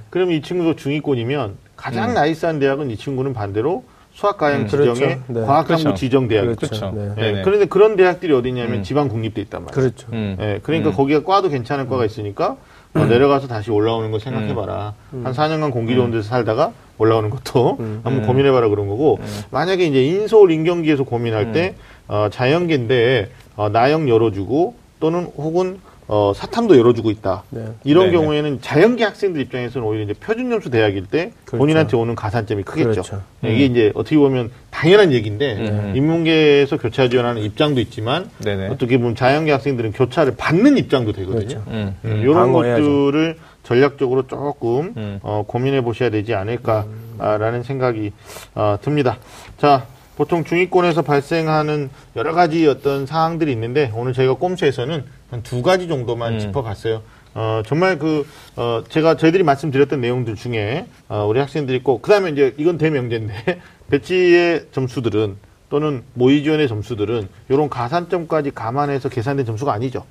그럼 0.09 0.31
이 0.33 0.41
친구도 0.41 0.75
중위권이면 0.75 1.55
가장 1.77 2.13
나이스한 2.13 2.59
대학은 2.59 2.91
이 2.91 2.97
친구는 2.97 3.33
반대로 3.33 3.85
수학과형 4.13 4.61
음, 4.61 4.67
지정에 4.67 4.93
그렇죠. 4.93 5.23
네. 5.27 5.41
과학학부 5.41 5.83
그렇죠. 5.83 5.93
지정 5.95 6.27
대학 6.27 6.55
그렇죠. 6.55 6.91
네. 6.91 7.13
네. 7.15 7.41
그런데 7.43 7.65
그런 7.65 7.95
대학들이 7.95 8.33
어디냐면 8.33 8.79
음. 8.79 8.83
지방 8.83 9.07
국립대 9.07 9.41
있단 9.41 9.65
말이에요. 9.65 9.73
그렇죠. 9.73 10.07
음. 10.11 10.35
네. 10.37 10.59
그러니까 10.63 10.89
음. 10.89 10.95
거기가 10.95 11.23
과도 11.23 11.49
괜찮은 11.49 11.87
과가 11.87 12.05
있으니까 12.05 12.57
어, 12.93 13.05
내려가서 13.05 13.47
다시 13.47 13.71
올라오는 13.71 14.11
거 14.11 14.19
생각해봐라. 14.19 14.93
음. 15.13 15.25
한 15.25 15.33
4년간 15.33 15.71
공기 15.71 15.95
좋은 15.95 16.11
데서 16.11 16.27
살다가 16.27 16.73
올라오는 16.97 17.29
것도 17.29 17.77
한번 18.03 18.27
고민해봐라 18.27 18.69
그런 18.69 18.87
거고 18.87 19.17
만약에 19.49 19.85
이제 19.85 20.03
인서울 20.03 20.51
인경기에서 20.51 21.03
고민할 21.03 21.51
때 21.51 21.73
어, 22.07 22.27
자연계인데 22.29 23.31
어, 23.55 23.69
나영 23.69 24.07
열어주고 24.07 24.75
또는 24.99 25.23
혹은 25.35 25.79
어, 26.13 26.33
사탐도 26.35 26.77
열어주고 26.77 27.09
있다. 27.09 27.43
네. 27.51 27.67
이런 27.85 28.07
네네. 28.07 28.17
경우에는 28.17 28.59
자연계 28.61 29.05
학생들 29.05 29.39
입장에서는 29.43 29.87
오히려 29.87 30.03
이제 30.03 30.13
표준점수 30.13 30.69
대학일 30.69 31.05
때 31.05 31.31
그렇죠. 31.45 31.57
본인한테 31.57 31.95
오는 31.95 32.15
가산점이 32.15 32.63
크겠죠. 32.63 32.89
그렇죠. 32.89 33.21
네, 33.39 33.55
이게 33.55 33.67
음. 33.67 33.71
이제 33.71 33.91
어떻게 33.95 34.17
보면 34.17 34.51
당연한 34.71 35.13
얘기인데 35.13 35.55
음. 35.55 35.93
인문계에서 35.95 36.79
교차 36.79 37.07
지원하는 37.07 37.41
입장도 37.41 37.79
있지만 37.79 38.29
네네. 38.39 38.67
어떻게 38.67 38.97
보면 38.97 39.15
자연계 39.15 39.53
학생들은 39.53 39.93
교차를 39.93 40.35
받는 40.35 40.77
입장도 40.77 41.13
되거든요. 41.13 41.47
그렇죠. 41.47 41.63
음. 41.67 41.95
음. 42.03 42.19
이런 42.21 42.51
것들을 42.51 43.37
전략적으로 43.63 44.27
조금 44.27 44.93
음. 44.97 45.19
어, 45.23 45.45
고민해 45.47 45.79
보셔야 45.79 46.09
되지 46.09 46.33
않을까라는 46.33 47.63
생각이 47.63 48.11
어, 48.53 48.77
듭니다. 48.81 49.17
자. 49.57 49.85
보통 50.21 50.43
중위권에서 50.43 51.01
발생하는 51.01 51.89
여러 52.15 52.33
가지 52.33 52.67
어떤 52.67 53.07
사항들이 53.07 53.51
있는데 53.53 53.91
오늘 53.95 54.13
저희가 54.13 54.35
꼼수에서는 54.35 55.03
한 55.31 55.41
두 55.41 55.63
가지 55.63 55.87
정도만 55.87 56.33
음. 56.35 56.39
짚어봤어요. 56.39 57.01
어, 57.33 57.63
정말 57.65 57.97
그, 57.97 58.27
어, 58.55 58.83
제가 58.87 59.17
저희들이 59.17 59.41
말씀드렸던 59.41 59.99
내용들 59.99 60.35
중에, 60.35 60.85
어, 61.09 61.25
우리 61.27 61.39
학생들이 61.39 61.81
꼭, 61.81 62.03
그 62.03 62.11
다음에 62.11 62.29
이제 62.29 62.53
이건 62.57 62.77
대명제인데, 62.77 63.33
배치의 63.89 64.65
점수들은 64.71 65.37
또는 65.71 66.03
모의 66.13 66.43
지원의 66.43 66.67
점수들은 66.67 67.27
이런 67.49 67.67
가산점까지 67.69 68.51
감안해서 68.51 69.09
계산된 69.09 69.47
점수가 69.47 69.73
아니죠. 69.73 70.05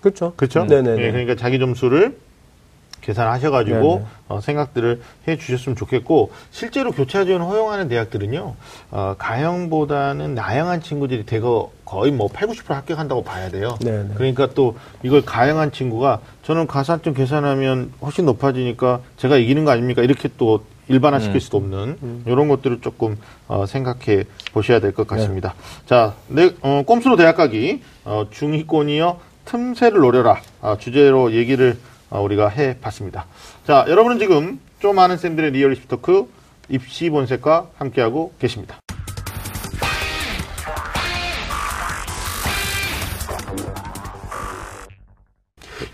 그렇죠. 0.00 0.32
그렇죠. 0.36 0.64
네네. 0.64 0.94
네, 0.94 1.10
그러니까 1.10 1.34
자기 1.34 1.58
점수를 1.58 2.16
계산하셔가지고 3.02 4.06
어, 4.28 4.40
생각들을 4.40 5.02
해 5.28 5.36
주셨으면 5.36 5.76
좋겠고 5.76 6.30
실제로 6.50 6.90
교차 6.92 7.24
지원 7.24 7.42
허용하는 7.42 7.88
대학들은요 7.88 8.54
어, 8.90 9.14
가형보다는 9.18 10.34
나형한 10.34 10.80
친구들이 10.80 11.26
대거 11.26 11.70
거의 11.84 12.10
뭐 12.10 12.28
8, 12.28 12.48
90% 12.48 12.68
합격한다고 12.68 13.22
봐야 13.22 13.50
돼요. 13.50 13.76
네네. 13.80 14.14
그러니까 14.14 14.48
또 14.54 14.76
이걸 15.02 15.22
가형한 15.24 15.72
친구가 15.72 16.20
저는 16.42 16.66
가산점 16.66 17.12
계산하면 17.12 17.92
훨씬 18.00 18.24
높아지니까 18.24 19.00
제가 19.18 19.36
이기는 19.36 19.64
거 19.66 19.72
아닙니까? 19.72 20.02
이렇게 20.02 20.30
또 20.38 20.64
일반화 20.88 21.20
시킬 21.20 21.36
음. 21.36 21.40
수도 21.40 21.56
없는 21.58 21.98
음. 22.02 22.22
이런 22.26 22.48
것들을 22.48 22.80
조금 22.80 23.16
어, 23.46 23.66
생각해 23.66 24.24
보셔야 24.52 24.80
될 24.80 24.92
것 24.92 25.06
같습니다. 25.06 25.54
네. 25.56 25.86
자, 25.86 26.14
내, 26.28 26.52
어, 26.62 26.82
꼼수로 26.86 27.16
대학 27.16 27.36
가기 27.36 27.82
어, 28.04 28.26
중위권이요 28.30 29.18
틈새를 29.44 30.00
노려라 30.00 30.40
아, 30.60 30.76
주제로 30.78 31.32
얘기를 31.32 31.72
어, 31.72 31.91
우리가 32.20 32.48
해봤습니다. 32.48 33.26
자, 33.66 33.84
여러분은 33.88 34.18
지금 34.18 34.60
좀 34.80 34.96
아는 34.96 35.16
쌤들의 35.16 35.52
real 35.52 35.70
입시 35.70 35.88
talk 35.88 36.26
입시 36.68 37.10
본색과 37.10 37.68
함께하고 37.76 38.32
계십니다. 38.38 38.78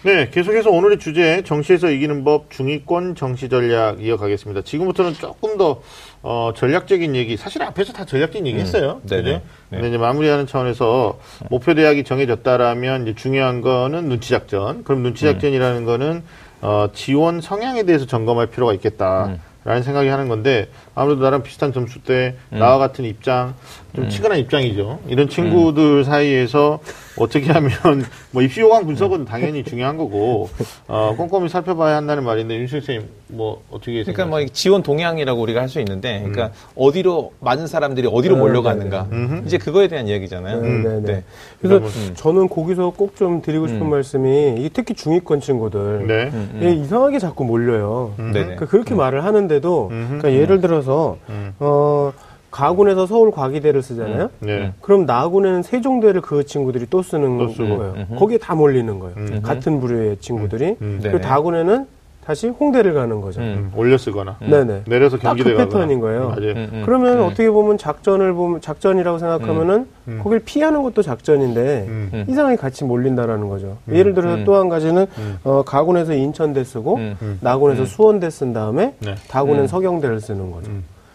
네, 0.02 0.30
계속해서 0.30 0.70
오늘의 0.70 1.00
주제 1.00 1.42
정시에서 1.42 1.90
이기는 1.90 2.22
법 2.22 2.50
중위권 2.50 3.16
정시 3.16 3.48
전략 3.48 4.00
이어가겠습니다. 4.00 4.62
지금부터는 4.62 5.14
조금 5.14 5.58
더 5.58 5.82
어, 6.22 6.52
전략적인 6.54 7.14
얘기, 7.14 7.36
사실 7.36 7.62
앞에서 7.62 7.92
다 7.92 8.04
전략적인 8.04 8.46
얘기 8.46 8.58
음, 8.58 8.60
했어요. 8.60 9.00
음, 9.04 9.08
네네. 9.08 9.22
네. 9.22 9.42
근데 9.70 9.88
이제 9.88 9.98
마무리하는 9.98 10.46
차원에서 10.46 11.18
목표 11.48 11.74
대학이 11.74 12.04
정해졌다라면 12.04 13.02
이제 13.02 13.14
중요한 13.14 13.60
거는 13.60 14.08
눈치 14.08 14.30
작전. 14.30 14.82
그럼 14.84 15.02
눈치 15.02 15.26
음. 15.26 15.32
작전이라는 15.32 15.82
음. 15.82 15.84
거는 15.86 16.22
어, 16.60 16.88
지원 16.92 17.40
성향에 17.40 17.84
대해서 17.84 18.06
점검할 18.06 18.48
필요가 18.48 18.72
있겠다. 18.74 19.26
음. 19.26 19.40
라는 19.64 19.82
생각이 19.82 20.08
하는 20.08 20.28
건데 20.28 20.68
아무래도 20.94 21.22
나랑 21.22 21.42
비슷한 21.42 21.72
점수 21.72 22.00
때 22.00 22.36
음. 22.52 22.58
나와 22.58 22.78
같은 22.78 23.04
입장 23.04 23.54
좀 23.94 24.04
음. 24.04 24.08
치근한 24.08 24.38
입장이죠. 24.38 25.00
이런 25.08 25.28
친구들 25.28 25.82
음. 25.98 26.04
사이에서 26.04 26.80
어떻게 27.20 27.52
하면 27.52 27.70
뭐 28.30 28.42
입시 28.42 28.60
요강 28.60 28.86
분석은 28.86 29.24
당연히 29.24 29.64
중요한 29.64 29.96
거고 29.96 30.48
어, 30.86 31.14
꼼꼼히 31.16 31.48
살펴봐야 31.48 31.96
한다는 31.96 32.24
말인데 32.24 32.56
윤식 32.56 32.80
선생님 32.80 33.08
뭐 33.28 33.62
어떻게 33.70 34.02
그러니까 34.02 34.26
뭐 34.26 34.44
지원 34.46 34.82
동향이라고 34.82 35.40
우리가 35.40 35.60
할 35.60 35.68
수 35.68 35.78
있는데 35.80 36.20
그러니까 36.20 36.46
음. 36.46 36.50
어디로 36.76 37.32
많은 37.40 37.66
사람들이 37.66 38.08
어디로 38.10 38.36
네, 38.36 38.40
몰려가는가 38.40 39.08
네, 39.10 39.16
네. 39.18 39.42
이제 39.44 39.58
그거에 39.58 39.86
대한 39.88 40.08
이야기잖아요. 40.08 40.62
네, 40.62 40.68
네, 40.82 41.00
네. 41.02 41.24
그래서 41.60 41.84
음. 41.86 42.14
저는 42.14 42.48
거기서 42.48 42.90
꼭 42.96 43.18
좀 43.18 43.42
드리고 43.42 43.66
싶은 43.66 43.82
음. 43.82 43.90
말씀이 43.90 44.54
이게 44.58 44.68
특히 44.72 44.94
중위권 44.94 45.40
친구들 45.40 46.06
네. 46.06 46.30
예, 46.62 46.72
이상하게 46.72 47.18
자꾸 47.18 47.44
몰려요. 47.44 48.14
그러니까 48.16 48.64
그렇게 48.66 48.94
말을 48.94 49.24
하는데도 49.24 49.88
그러니까 49.88 50.32
예를 50.32 50.60
들어서 50.60 51.16
어. 51.58 52.12
가군에서 52.50 53.06
서울 53.06 53.30
과기대를 53.30 53.82
쓰잖아요. 53.82 54.24
음, 54.24 54.46
네. 54.46 54.72
그럼 54.80 55.04
나군에는 55.06 55.62
세종대를 55.62 56.20
그 56.22 56.44
친구들이 56.46 56.86
또 56.90 57.02
쓰는 57.02 57.38
또 57.38 57.46
거예요. 57.52 57.94
음, 58.10 58.16
거기에 58.16 58.38
다 58.38 58.54
몰리는 58.54 58.98
거예요. 58.98 59.14
음, 59.16 59.40
같은 59.42 59.80
부류의 59.80 60.16
친구들이. 60.20 60.76
음, 60.80 60.98
그리고 61.02 61.20
다군에는 61.20 61.86
다시 62.24 62.48
홍대를 62.48 62.92
가는 62.92 63.22
거죠. 63.22 63.40
음, 63.40 63.72
올려 63.74 63.96
쓰거나. 63.96 64.36
네네. 64.40 64.82
내려서 64.86 65.16
경기대 65.16 65.52
그 65.52 65.56
패턴인 65.56 65.98
거예요. 66.00 66.28
맞아요. 66.28 66.84
그러면 66.84 67.22
어떻게 67.22 67.48
보면 67.50 67.78
작전을 67.78 68.34
보면 68.34 68.60
작전이라고 68.60 69.16
생각하면은 69.18 69.86
거길 70.22 70.40
피하는 70.40 70.82
것도 70.82 71.00
작전인데 71.00 71.88
이상하게 72.28 72.56
같이 72.56 72.84
몰린다라는 72.84 73.48
거죠. 73.48 73.78
예를 73.90 74.12
들어서 74.12 74.44
또 74.44 74.56
한 74.56 74.68
가지는 74.68 75.06
어, 75.42 75.62
가군에서 75.64 76.12
인천대 76.12 76.64
쓰고 76.64 76.98
나군에서 77.40 77.86
수원대 77.86 78.28
쓴 78.28 78.52
다음에 78.52 78.94
네. 79.00 79.14
다군엔 79.28 79.66
서경대를 79.66 80.20
쓰는 80.20 80.50
거죠. 80.50 80.70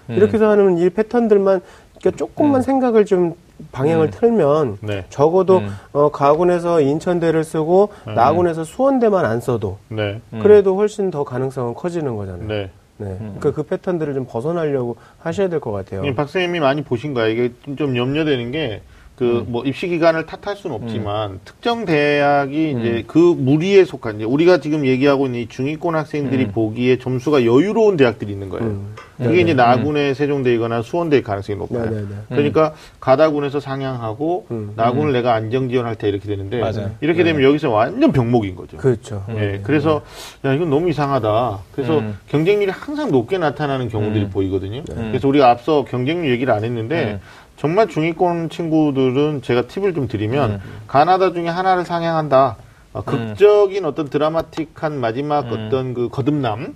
음. 0.10 0.16
이렇게 0.16 0.34
해서 0.34 0.50
하는 0.50 0.78
이 0.78 0.90
패턴들만 0.90 1.62
그러니까 2.00 2.18
조금만 2.18 2.60
음. 2.60 2.62
생각을 2.62 3.06
좀 3.06 3.36
방향을 3.72 4.08
음. 4.08 4.12
틀면 4.12 4.78
네. 4.82 5.06
적어도 5.10 5.60
음. 5.60 5.70
어, 5.94 6.10
가군에서 6.12 6.82
인천대를 6.82 7.44
쓰고 7.44 7.90
음. 8.08 8.16
나군에서 8.16 8.64
수원대만 8.64 9.26
안 9.26 9.40
써도 9.40 9.78
네. 9.90 10.20
그래도 10.42 10.76
훨씬 10.76 11.12
더 11.12 11.24
가능성은 11.24 11.74
커지는 11.76 12.16
거잖아요. 12.18 12.48
네. 12.48 12.70
네. 12.98 13.16
그러니까 13.20 13.52
그 13.52 13.64
패턴들을 13.64 14.14
좀 14.14 14.26
벗어나려고 14.30 14.98
하셔야 15.20 15.50
될 15.50 15.60
것 15.60 15.72
같아요. 15.72 16.04
박사님이 16.16 16.60
많이 16.60 16.84
보신 16.84 17.14
거야. 17.14 17.28
이게 17.28 17.52
좀 17.78 17.98
염려되는 17.98 18.52
게 18.52 18.82
그뭐 19.24 19.62
음. 19.62 19.68
입시 19.68 19.88
기간을 19.88 20.26
탓할 20.26 20.56
수는 20.58 20.76
없지만 20.76 21.32
음. 21.32 21.40
특정 21.46 21.86
대학이 21.86 22.74
음. 22.74 22.80
이제 22.80 23.04
그 23.08 23.18
무리에 23.18 23.86
속한 23.86 24.18
이제 24.18 24.26
우리가 24.26 24.60
지금 24.60 24.86
얘기하고 24.86 25.26
있는 25.26 25.42
이 25.42 25.48
중위권 25.48 25.96
학생들이 25.96 26.46
음. 26.46 26.52
보기에 26.52 26.98
점수가 27.00 27.46
여유로운 27.46 27.98
대학들이 27.98 28.32
있는 28.32 28.50
거예요. 28.50 28.66
음. 28.66 28.96
그게 29.18 29.30
네네. 29.30 29.42
이제 29.42 29.54
나군의 29.54 30.10
음. 30.10 30.14
세종대이거나 30.14 30.82
수원대일 30.82 31.24
가능성이 31.24 31.60
높아요. 31.60 31.86
네네네. 31.86 32.08
그러니까 32.30 32.74
가다군에서 33.00 33.60
상향하고 33.60 34.48
나군을 34.76 35.14
내가 35.14 35.34
안정 35.34 35.70
지원할 35.70 35.96
때 35.96 36.10
이렇게 36.10 36.28
되는데 36.28 36.60
맞아요. 36.60 36.92
이렇게 37.00 37.24
되면 37.24 37.44
여기서 37.44 37.70
완전 37.70 38.12
병목인 38.12 38.56
거죠. 38.56 38.78
그렇죠. 38.78 39.24
예. 39.30 39.62
그래서 39.64 40.02
야 40.46 40.54
이건 40.54 40.70
너무 40.70 40.90
이상하다. 40.90 41.60
그래서 41.74 42.02
경쟁률이 42.28 42.72
항상 42.72 43.12
높게 43.12 43.38
나타나는 43.38 43.90
경우들이 43.90 44.30
보이거든요. 44.30 44.84
그래서 44.86 45.28
우리가 45.28 45.50
앞서 45.50 45.86
경쟁률 45.86 46.32
얘기를 46.32 46.54
안 46.54 46.64
했는데 46.64 47.20
정말 47.64 47.88
중위권 47.88 48.50
친구들은 48.50 49.42
제가 49.42 49.68
팁을 49.68 49.94
좀 49.94 50.10
드리면 50.10 50.52
음. 50.52 50.60
가나다 50.86 51.32
중에 51.32 51.48
하나를 51.48 51.86
상향한다. 51.86 52.58
어, 52.92 53.02
극적인 53.04 53.86
음. 53.86 53.88
어떤 53.88 54.10
드라마틱한 54.10 55.00
마지막 55.00 55.46
음. 55.46 55.68
어떤 55.68 55.94
그 55.94 56.10
거듭남 56.10 56.76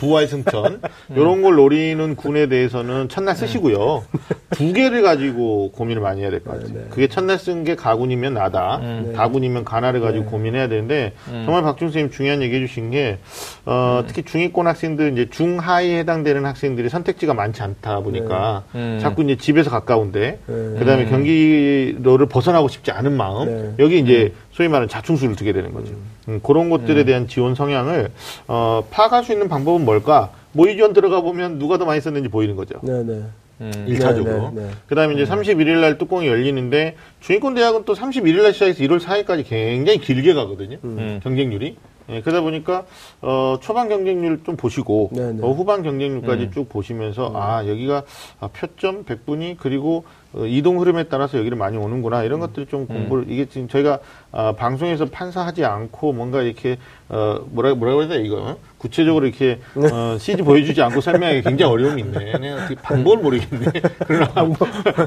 부와의 0.00 0.26
승천 0.28 0.80
이런 1.14 1.42
걸 1.42 1.54
노리는 1.56 2.16
군에 2.16 2.46
대해서는 2.48 3.08
첫날 3.08 3.36
쓰시고요. 3.36 4.04
두 4.50 4.72
개를 4.72 5.02
가지고 5.02 5.70
고민을 5.72 6.02
많이 6.02 6.20
해야 6.22 6.30
될 6.30 6.40
것 6.42 6.52
같아요. 6.52 6.68
네, 6.74 6.80
네. 6.80 6.86
그게 6.90 7.08
첫날 7.08 7.38
쓴 7.38 7.64
게 7.64 7.76
가군이면 7.76 8.34
나다, 8.34 8.78
음. 8.82 9.12
다군이면 9.14 9.64
가나를 9.64 10.00
가지고 10.00 10.24
네. 10.24 10.30
고민해야 10.30 10.68
되는데 10.68 11.12
음. 11.28 11.42
정말 11.44 11.62
박준 11.62 11.88
선생님 11.88 12.10
중요한 12.10 12.42
얘기해 12.42 12.66
주신 12.66 12.90
게 12.90 13.18
어, 13.64 14.00
음. 14.02 14.06
특히 14.08 14.22
중위권 14.24 14.66
학생들 14.66 15.12
이제 15.12 15.28
중하위에 15.30 15.98
해당되는 16.00 16.44
학생들이 16.44 16.88
선택지가 16.88 17.34
많지 17.34 17.62
않다 17.62 18.00
보니까 18.00 18.64
네. 18.72 18.80
음. 18.80 18.98
자꾸 19.00 19.22
이제 19.22 19.36
집에서 19.36 19.70
가까운데 19.70 20.38
네. 20.46 20.78
그다음에 20.78 21.06
경기도를 21.06 22.26
벗어나고 22.26 22.68
싶지 22.68 22.90
않은 22.90 23.12
마음 23.16 23.74
여기 23.78 23.98
이제 24.00 24.32
소위 24.52 24.68
말하는 24.68 24.88
자충수를 24.88 25.34
두게 25.34 25.52
되는 25.52 25.72
거죠. 25.72 25.94
음, 26.28 26.40
그런 26.42 26.70
것들에 26.70 27.04
대한 27.04 27.26
지원 27.26 27.54
성향을 27.54 28.10
어, 28.48 28.84
파악할 28.90 29.24
수 29.24 29.32
있는 29.32 29.48
방법은 29.48 29.84
뭘까? 29.84 30.30
모의 30.52 30.76
지원 30.76 30.92
들어가 30.92 31.20
보면 31.20 31.58
누가 31.58 31.78
더 31.78 31.84
많이 31.84 32.00
썼는지 32.00 32.28
보이는 32.28 32.54
거죠. 32.54 32.78
네네. 32.82 33.22
음. 33.62 33.86
1차적으로. 33.88 34.52
네, 34.54 34.62
네, 34.62 34.66
네. 34.66 34.70
그 34.86 34.94
다음에 34.94 35.14
이제 35.14 35.24
31일 35.24 35.80
날 35.80 35.96
뚜껑이 35.96 36.26
열리는데 36.26 36.96
중위권 37.20 37.54
대학은 37.54 37.84
또 37.84 37.94
31일 37.94 38.42
날 38.42 38.52
시작해서 38.52 38.82
1월 38.82 39.00
4일까지 39.00 39.46
굉장히 39.46 39.98
길게 39.98 40.34
가거든요. 40.34 40.78
음. 40.84 41.20
경쟁률이. 41.22 41.76
예, 42.08 42.20
그러다 42.20 42.40
보니까 42.40 42.84
어, 43.20 43.58
초반 43.62 43.88
경쟁률 43.88 44.42
좀 44.44 44.56
보시고 44.56 45.10
어, 45.16 45.52
후반 45.52 45.82
경쟁률까지 45.82 46.44
음. 46.44 46.50
쭉 46.50 46.68
보시면서 46.68 47.28
음. 47.28 47.36
아 47.36 47.66
여기가 47.66 48.02
아, 48.40 48.48
표점 48.48 49.04
100분이 49.04 49.56
그리고 49.58 50.04
어, 50.04 50.21
이동 50.46 50.80
흐름에 50.80 51.04
따라서 51.04 51.38
여기를 51.38 51.58
많이 51.58 51.76
오는구나 51.76 52.22
이런 52.24 52.40
음. 52.40 52.46
것들 52.46 52.66
좀 52.66 52.86
공부를 52.86 53.24
음. 53.24 53.30
이게 53.30 53.46
지금 53.46 53.68
저희가 53.68 53.98
어, 54.30 54.54
방송에서 54.56 55.06
판사하지 55.06 55.64
않고 55.64 56.12
뭔가 56.12 56.42
이렇게 56.42 56.78
어, 57.08 57.40
뭐라 57.50 57.74
뭐라 57.74 57.94
그래야 57.94 58.08
돼 58.08 58.22
이거 58.24 58.56
구체적으로 58.78 59.26
이렇게 59.26 59.60
어, 59.76 60.16
CG 60.20 60.42
보여주지 60.42 60.80
않고 60.82 61.00
설명하기 61.00 61.42
굉장히 61.42 61.72
어려움이 61.72 62.02
있네. 62.02 62.38
내가 62.38 62.68
방법을 62.82 63.18
모르겠네. 63.18 63.66
그러나 64.06 64.42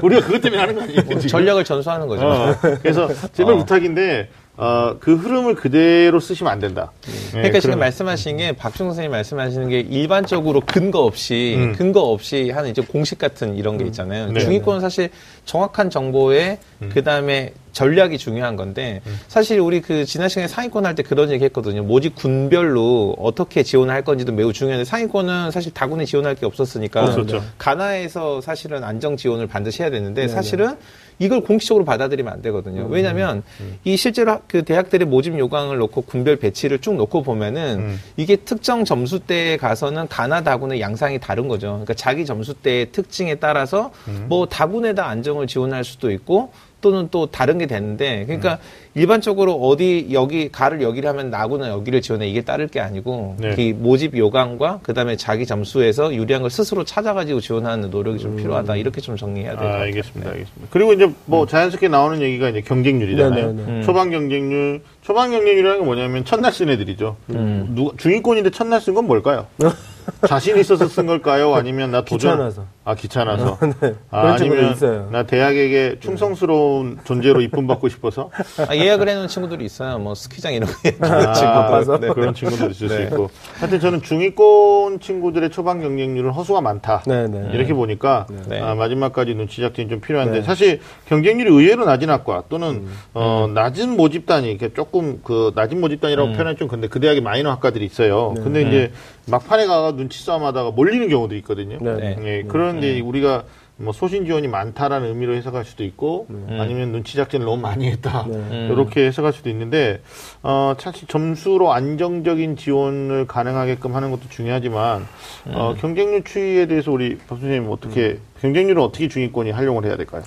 우리가 0.02 0.24
그것 0.24 0.40
때문에 0.40 0.60
하는 0.60 0.74
거 0.76 0.82
아니에요? 0.82 1.00
지금? 1.02 1.18
전략을 1.18 1.64
전수하는 1.64 2.06
거죠. 2.06 2.26
어, 2.26 2.54
그래서 2.80 3.08
제발 3.32 3.54
어. 3.54 3.56
부탁인데 3.58 4.28
어, 4.58 4.96
그 5.00 5.14
흐름을 5.16 5.54
그대로 5.54 6.18
쓰시면 6.18 6.50
안 6.50 6.58
된다. 6.60 6.90
네, 7.02 7.12
그러니까 7.32 7.60
지금 7.60 7.78
말씀하신 7.78 8.38
게 8.38 8.52
박중 8.52 8.86
선생님 8.86 9.10
말씀하시는 9.10 9.68
게 9.68 9.80
일반적으로 9.80 10.62
근거 10.64 11.00
없이 11.00 11.56
음. 11.58 11.72
근거 11.72 12.00
없이 12.00 12.50
하는 12.50 12.70
이제 12.70 12.80
공식 12.80 13.18
같은 13.18 13.56
이런 13.56 13.76
게 13.76 13.84
음. 13.84 13.88
있잖아요. 13.88 14.32
네. 14.32 14.40
중위권은 14.40 14.80
사실 14.80 15.10
정확한 15.44 15.90
정보에 15.90 16.58
음. 16.80 16.90
그 16.92 17.04
다음에 17.04 17.52
전략이 17.72 18.16
중요한 18.16 18.56
건데 18.56 19.02
음. 19.06 19.20
사실 19.28 19.60
우리 19.60 19.82
그 19.82 20.06
지난 20.06 20.30
시간에 20.30 20.48
상위권 20.48 20.86
할 20.86 20.94
때 20.94 21.02
그런 21.02 21.30
얘기 21.30 21.44
했거든요. 21.44 21.82
모집 21.82 22.14
군별로 22.14 23.14
어떻게 23.18 23.62
지원할 23.62 24.02
건지도 24.02 24.32
매우 24.32 24.54
중요한데 24.54 24.86
상위권은 24.86 25.50
사실 25.50 25.74
다군에 25.74 26.06
지원할 26.06 26.34
게 26.34 26.46
없었으니까 26.46 27.04
없었죠. 27.04 27.44
가나에서 27.58 28.40
사실은 28.40 28.82
안정 28.82 29.18
지원을 29.18 29.46
반드시 29.46 29.82
해야 29.82 29.90
되는데 29.90 30.22
네네. 30.22 30.32
사실은 30.32 30.76
이걸 31.18 31.40
공식적으로 31.40 31.84
받아들이면 31.84 32.32
안 32.32 32.42
되거든요. 32.42 32.82
음. 32.82 32.90
왜냐하면 32.90 33.42
음. 33.60 33.78
이 33.84 33.96
실제로 33.96 34.40
그 34.46 34.62
대학들의 34.62 35.06
모집 35.06 35.38
요강을 35.38 35.78
놓고 35.78 36.02
군별 36.02 36.36
배치를 36.36 36.80
쭉 36.80 36.94
놓고 36.94 37.22
보면은 37.22 37.78
음. 37.78 38.00
이게 38.16 38.36
특정 38.36 38.84
점수대에 38.84 39.56
가서는 39.56 40.08
가나 40.08 40.42
다군의 40.42 40.80
양상이 40.80 41.18
다른 41.18 41.48
거죠. 41.48 41.68
그러니까 41.68 41.94
자기 41.94 42.26
점수대의 42.26 42.92
특징에 42.92 43.36
따라서 43.36 43.90
음. 44.08 44.26
뭐 44.28 44.46
다군에다 44.46 45.06
안정을 45.06 45.46
지원할 45.46 45.84
수도 45.84 46.10
있고 46.10 46.52
또는 46.86 47.08
또 47.10 47.26
다른 47.26 47.58
게 47.58 47.66
되는데 47.66 48.22
그러니까 48.26 48.52
음. 48.52 48.58
일반적으로 48.94 49.54
어디 49.54 50.06
여기 50.12 50.52
가를 50.52 50.82
여기를 50.82 51.08
하면 51.08 51.30
나구나 51.30 51.68
여기를 51.68 52.00
지원해 52.00 52.28
이게 52.28 52.42
따를 52.42 52.68
게 52.68 52.78
아니고 52.78 53.34
네. 53.40 53.56
그 53.56 53.76
모집 53.76 54.16
요강과 54.16 54.80
그다음에 54.84 55.16
자기 55.16 55.46
점수에서 55.46 56.14
유리한 56.14 56.42
걸 56.42 56.50
스스로 56.50 56.84
찾아가지고 56.84 57.40
지원하는 57.40 57.90
노력이 57.90 58.20
좀 58.20 58.32
음. 58.32 58.36
필요하다 58.36 58.76
이렇게 58.76 59.00
좀 59.00 59.16
정리해야 59.16 59.58
돼요. 59.58 59.68
아, 59.68 59.80
알겠습니다, 59.80 60.30
네. 60.30 60.36
알겠습니다. 60.36 60.68
그리고 60.70 60.92
이제 60.92 61.10
뭐 61.24 61.42
음. 61.42 61.46
자연스럽게 61.48 61.88
나오는 61.88 62.22
얘기가 62.22 62.50
이제 62.50 62.60
경쟁률이잖아요. 62.60 63.46
네, 63.48 63.52
네, 63.52 63.62
네. 63.66 63.72
음. 63.78 63.82
초반 63.82 64.12
경쟁률, 64.12 64.80
초반 65.02 65.32
경쟁률이라는 65.32 65.80
게 65.80 65.84
뭐냐면 65.84 66.24
첫날 66.24 66.52
쓴 66.52 66.68
애들이죠. 66.68 67.16
음. 67.30 67.72
누가 67.74 67.96
중위권인데 67.96 68.50
첫날 68.50 68.80
쓴 68.80 68.94
건 68.94 69.08
뭘까요? 69.08 69.48
자신 70.28 70.56
있어서 70.56 70.86
쓴 70.86 71.06
걸까요? 71.06 71.52
아니면 71.56 71.90
나 71.90 72.02
도전? 72.04 72.34
귀찮아서. 72.34 72.75
아 72.86 72.94
귀찮아서. 72.94 73.58
네. 73.80 73.94
아, 74.12 74.34
아니면 74.34 74.70
있어요. 74.70 75.08
나 75.10 75.24
대학에게 75.24 75.96
충성스러운 75.98 77.00
존재로 77.02 77.40
이쁨 77.40 77.66
받고 77.66 77.88
싶어서. 77.88 78.30
아, 78.68 78.76
예약을 78.76 79.08
해놓은 79.08 79.26
친구들이 79.26 79.64
있어요. 79.64 79.98
뭐 79.98 80.14
스키장 80.14 80.54
이런 80.54 80.70
거 80.70 80.76
아, 81.00 81.98
네. 82.00 82.08
그런 82.10 82.32
친구들 82.32 82.70
있을 82.70 82.88
네. 82.88 82.94
수 82.94 83.02
있고. 83.02 83.30
하여튼 83.58 83.80
저는 83.80 84.02
중위권 84.02 85.00
친구들의 85.00 85.50
초반 85.50 85.80
경쟁률은 85.80 86.30
허수가 86.30 86.60
많다. 86.60 87.02
네, 87.08 87.26
네. 87.26 87.50
이렇게 87.52 87.74
보니까 87.74 88.28
네. 88.48 88.60
아, 88.60 88.76
마지막까지 88.76 89.34
눈치 89.34 89.60
작전이 89.60 89.88
좀 89.88 90.00
필요한데 90.00 90.42
사실 90.42 90.80
경쟁률이 91.08 91.50
의외로 91.50 91.86
낮은 91.86 92.08
학과 92.08 92.44
또는 92.48 92.68
음. 92.68 92.98
어, 93.14 93.50
낮은 93.52 93.96
모집단이 93.96 94.48
이렇게 94.48 94.72
조금 94.72 95.20
그 95.24 95.50
낮은 95.56 95.80
모집단이라고 95.80 96.28
음. 96.28 96.32
표현하기 96.34 96.56
좀 96.56 96.68
근데 96.68 96.86
그 96.86 97.00
대학에 97.00 97.20
마이너 97.20 97.50
학과들이 97.50 97.84
있어요. 97.84 98.32
근데 98.34 98.62
이제 98.62 98.92
막판에 99.26 99.66
가가 99.66 99.96
눈치 99.96 100.22
싸움하다가 100.22 100.70
몰리는 100.70 101.08
경우도 101.08 101.34
있거든요. 101.36 101.78
네. 101.80 101.94
네. 101.94 102.16
네. 102.16 102.42
그런데 102.76 102.94
네. 102.94 103.00
우리가 103.00 103.44
뭐 103.78 103.92
소신 103.92 104.24
지원이 104.24 104.48
많다라는 104.48 105.08
의미로 105.08 105.34
해석할 105.34 105.64
수도 105.64 105.84
있고 105.84 106.26
음. 106.30 106.58
아니면 106.58 106.92
눈치 106.92 107.16
작전을 107.16 107.44
너무 107.44 107.60
많이 107.60 107.86
했다 107.90 108.24
네. 108.26 108.68
이렇게 108.70 109.06
해석할 109.06 109.34
수도 109.34 109.50
있는데 109.50 110.00
어 110.42 110.74
사실 110.78 111.06
점수로 111.06 111.72
안정적인 111.72 112.56
지원을 112.56 113.26
가능하게끔 113.26 113.94
하는 113.94 114.10
것도 114.10 114.28
중요하지만 114.30 115.06
음. 115.46 115.52
어 115.54 115.74
경쟁률 115.78 116.24
추이에 116.24 116.66
대해서 116.66 116.90
우리 116.90 117.18
박 117.18 117.38
선생님 117.38 117.70
어떻게 117.70 118.12
음. 118.12 118.20
경쟁률은 118.40 118.82
어떻게 118.82 119.08
중위권이 119.08 119.50
활용을 119.50 119.84
해야 119.84 119.96
될까요? 119.96 120.22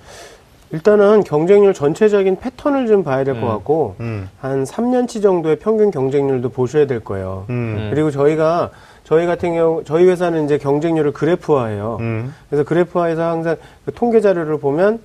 일단은 0.72 1.24
경쟁률 1.24 1.74
전체적인 1.74 2.40
패턴을 2.40 2.86
좀 2.86 3.04
봐야 3.04 3.24
될것 3.24 3.42
음. 3.42 3.48
같고 3.48 3.96
음. 4.00 4.30
한 4.40 4.64
3년치 4.64 5.24
정도의 5.24 5.58
평균 5.58 5.90
경쟁률도 5.90 6.50
보셔야 6.50 6.86
될 6.86 7.00
거예요. 7.00 7.46
음. 7.50 7.90
그리고 7.92 8.12
저희가 8.12 8.70
저희 9.10 9.26
같은 9.26 9.56
경우 9.56 9.84
저희 9.84 10.08
회사는 10.08 10.46
이제 10.46 10.60
경쟁률을 10.60 11.14
그래프화해요. 11.14 11.98
음. 12.00 12.34
그래서 12.48 12.64
그래프화해서 12.64 13.24
항상 13.24 13.56
그 13.84 13.92
통계 13.92 14.22
자료를 14.22 14.60
보면 14.60 15.00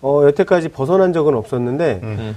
어, 0.00 0.22
여태까지 0.26 0.68
벗어난 0.68 1.12
적은 1.12 1.34
없었는데 1.34 2.00
음. 2.04 2.36